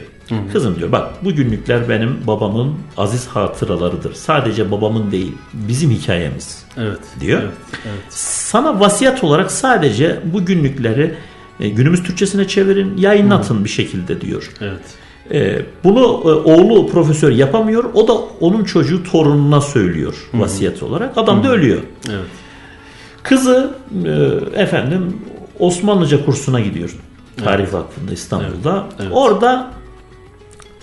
kızım 0.53 0.75
diyor 0.79 0.91
bak 0.91 1.25
bu 1.25 1.31
günlükler 1.35 1.89
benim 1.89 2.17
babamın 2.27 2.73
aziz 2.97 3.27
hatıralarıdır. 3.27 4.13
Sadece 4.13 4.71
babamın 4.71 5.11
değil 5.11 5.31
bizim 5.53 5.91
hikayemiz 5.91 6.65
Evet. 6.77 6.99
diyor. 7.19 7.41
Evet. 7.41 7.53
Evet. 7.85 8.03
Sana 8.09 8.79
vasiyet 8.79 9.23
olarak 9.23 9.51
sadece 9.51 10.19
bu 10.33 10.45
günlükleri 10.45 11.13
e, 11.59 11.69
günümüz 11.69 12.03
Türkçesine 12.03 12.47
çevirin, 12.47 12.97
yayınlatın 12.97 13.63
bir 13.63 13.69
şekilde 13.69 14.21
diyor. 14.21 14.51
Evet. 14.61 14.81
Ee, 15.31 15.61
bunu 15.83 16.01
e, 16.01 16.29
oğlu 16.29 16.87
profesör 16.87 17.31
yapamıyor. 17.31 17.83
O 17.93 18.07
da 18.07 18.13
onun 18.39 18.63
çocuğu 18.63 19.03
torununa 19.03 19.61
söylüyor 19.61 20.29
vasiyet 20.33 20.83
olarak. 20.83 21.17
Adam 21.17 21.43
da 21.43 21.51
ölüyor. 21.51 21.81
Evet. 22.09 22.25
Kızı 23.23 23.75
e, 24.05 24.11
efendim 24.61 25.17
Osmanlıca 25.59 26.25
kursuna 26.25 26.59
gidiyor. 26.59 26.95
Tarih 27.43 27.73
Vakfı'nda 27.73 28.11
İstanbul'da. 28.11 28.85
Evet, 28.89 28.99
evet. 28.99 29.11
Orada 29.13 29.71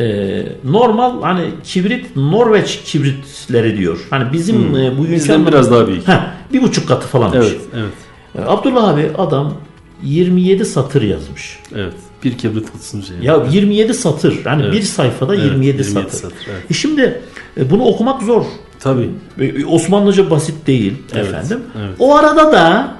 e, 0.00 0.42
normal 0.64 1.22
hani 1.22 1.44
kibrit 1.64 2.16
Norveç 2.16 2.80
kibritleri 2.84 3.78
diyor. 3.78 4.06
Hani 4.10 4.32
bizim 4.32 4.76
e, 4.76 4.98
bu 4.98 5.08
Bizden 5.10 5.46
biraz 5.46 5.70
daha 5.70 5.88
büyük. 5.88 6.08
Heh, 6.08 6.20
bir 6.52 6.62
buçuk 6.62 6.88
katı 6.88 7.06
falanmış. 7.06 7.46
Evet. 7.46 7.60
Evet. 7.76 7.92
E, 8.38 8.50
Abdullah 8.50 8.88
abi 8.88 9.10
adam 9.18 9.54
27 10.02 10.64
satır 10.64 11.02
yazmış. 11.02 11.58
Evet. 11.74 11.94
Bir 12.24 12.38
kibrit 12.38 12.72
kutusunun 12.72 13.02
şeyi. 13.02 13.24
Ya 13.24 13.46
27 13.50 13.94
satır. 13.94 14.44
Hani 14.44 14.62
Evet. 14.62 14.72
bir 14.74 14.82
sayfada 14.82 15.34
Evet, 15.34 15.44
27, 15.44 15.66
27 15.66 15.84
satır. 15.84 16.10
satır, 16.18 16.46
evet. 16.50 16.70
E 16.70 16.74
şimdi 16.74 17.20
e, 17.60 17.70
bunu 17.70 17.82
okumak 17.84 18.22
zor. 18.22 18.44
Tabii. 18.80 19.10
E, 19.40 19.64
Osmanlıca 19.64 20.30
basit 20.30 20.66
değil 20.66 20.92
Evet, 21.14 21.26
efendim. 21.28 21.60
evet. 21.80 21.94
O 21.98 22.16
arada 22.16 22.52
da 22.52 22.96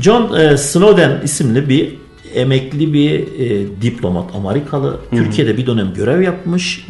John 0.00 0.34
e, 0.40 0.56
Snowden 0.56 1.20
isimli 1.24 1.68
bir 1.68 1.94
emekli 2.34 2.92
bir 2.92 3.20
e, 3.20 3.66
diplomat 3.82 4.34
Amerikalı 4.34 5.00
Türkiye'de 5.10 5.56
bir 5.56 5.66
dönem 5.66 5.94
görev 5.94 6.22
yapmış. 6.22 6.86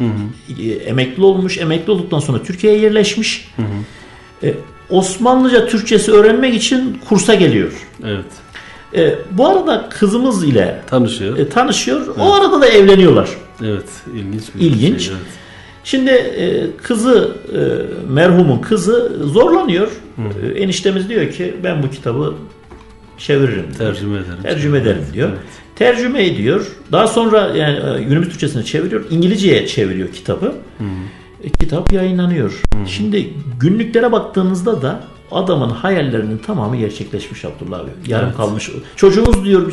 E, 0.59 0.63
emekli 0.71 1.23
olmuş. 1.23 1.57
Emekli 1.57 1.91
olduktan 1.91 2.19
sonra 2.19 2.43
Türkiye'ye 2.43 2.79
yerleşmiş. 2.79 3.51
E, 4.43 4.53
Osmanlıca 4.89 5.67
Türkçesi 5.67 6.11
öğrenmek 6.11 6.55
için 6.55 6.97
kursa 7.09 7.35
geliyor. 7.35 7.71
Evet. 8.05 8.25
E, 8.95 9.15
bu 9.31 9.47
arada 9.47 9.89
kızımız 9.89 10.43
ile 10.43 10.81
Tanışıyor. 10.87 11.37
e, 11.37 11.49
tanışıyor. 11.49 12.07
O 12.19 12.33
arada 12.33 12.61
da 12.61 12.67
evleniyorlar. 12.67 13.29
Evet. 13.63 13.85
İlginç 14.15 14.43
bir 14.55 14.59
İlginç. 14.61 15.01
şey. 15.01 15.13
Evet. 15.13 15.25
Şimdi 15.83 16.09
e, 16.11 16.67
kızı 16.83 17.31
e, 17.53 17.59
merhumun 18.13 18.59
kızı 18.59 19.11
zorlanıyor. 19.23 19.87
E, 20.43 20.47
eniştemiz 20.61 21.09
diyor 21.09 21.29
ki 21.31 21.55
ben 21.63 21.83
bu 21.83 21.89
kitabı 21.89 22.33
çeviririm. 23.17 23.63
diyor. 23.63 23.77
Tercüme 23.77 24.17
ederim. 24.17 24.37
Tercüme 24.43 24.77
ederim 24.77 25.03
diyor. 25.13 25.29
Evet. 25.29 25.39
Tercüme 25.75 26.25
ediyor. 26.25 26.67
Daha 26.91 27.07
sonra 27.07 27.51
yani 27.55 27.99
e, 27.99 28.03
günümüz 28.03 28.29
Türkçesine 28.29 28.63
çeviriyor. 28.63 29.03
İngilizceye 29.09 29.67
çeviriyor 29.67 30.07
kitabı. 30.11 30.53
E, 31.43 31.49
kitap 31.49 31.93
yayınlanıyor. 31.93 32.61
Şimdi 32.87 33.33
günlüklere 33.59 34.11
baktığınızda 34.11 34.81
da 34.81 35.03
adamın 35.31 35.69
hayallerinin 35.69 36.37
tamamı 36.37 36.77
gerçekleşmiş 36.77 37.45
Abdullah 37.45 37.79
abi. 37.79 37.89
Yarım 38.07 38.25
Evet. 38.27 38.37
kalmış. 38.37 38.69
Çocuğumuz 38.95 39.45
diyor 39.45 39.71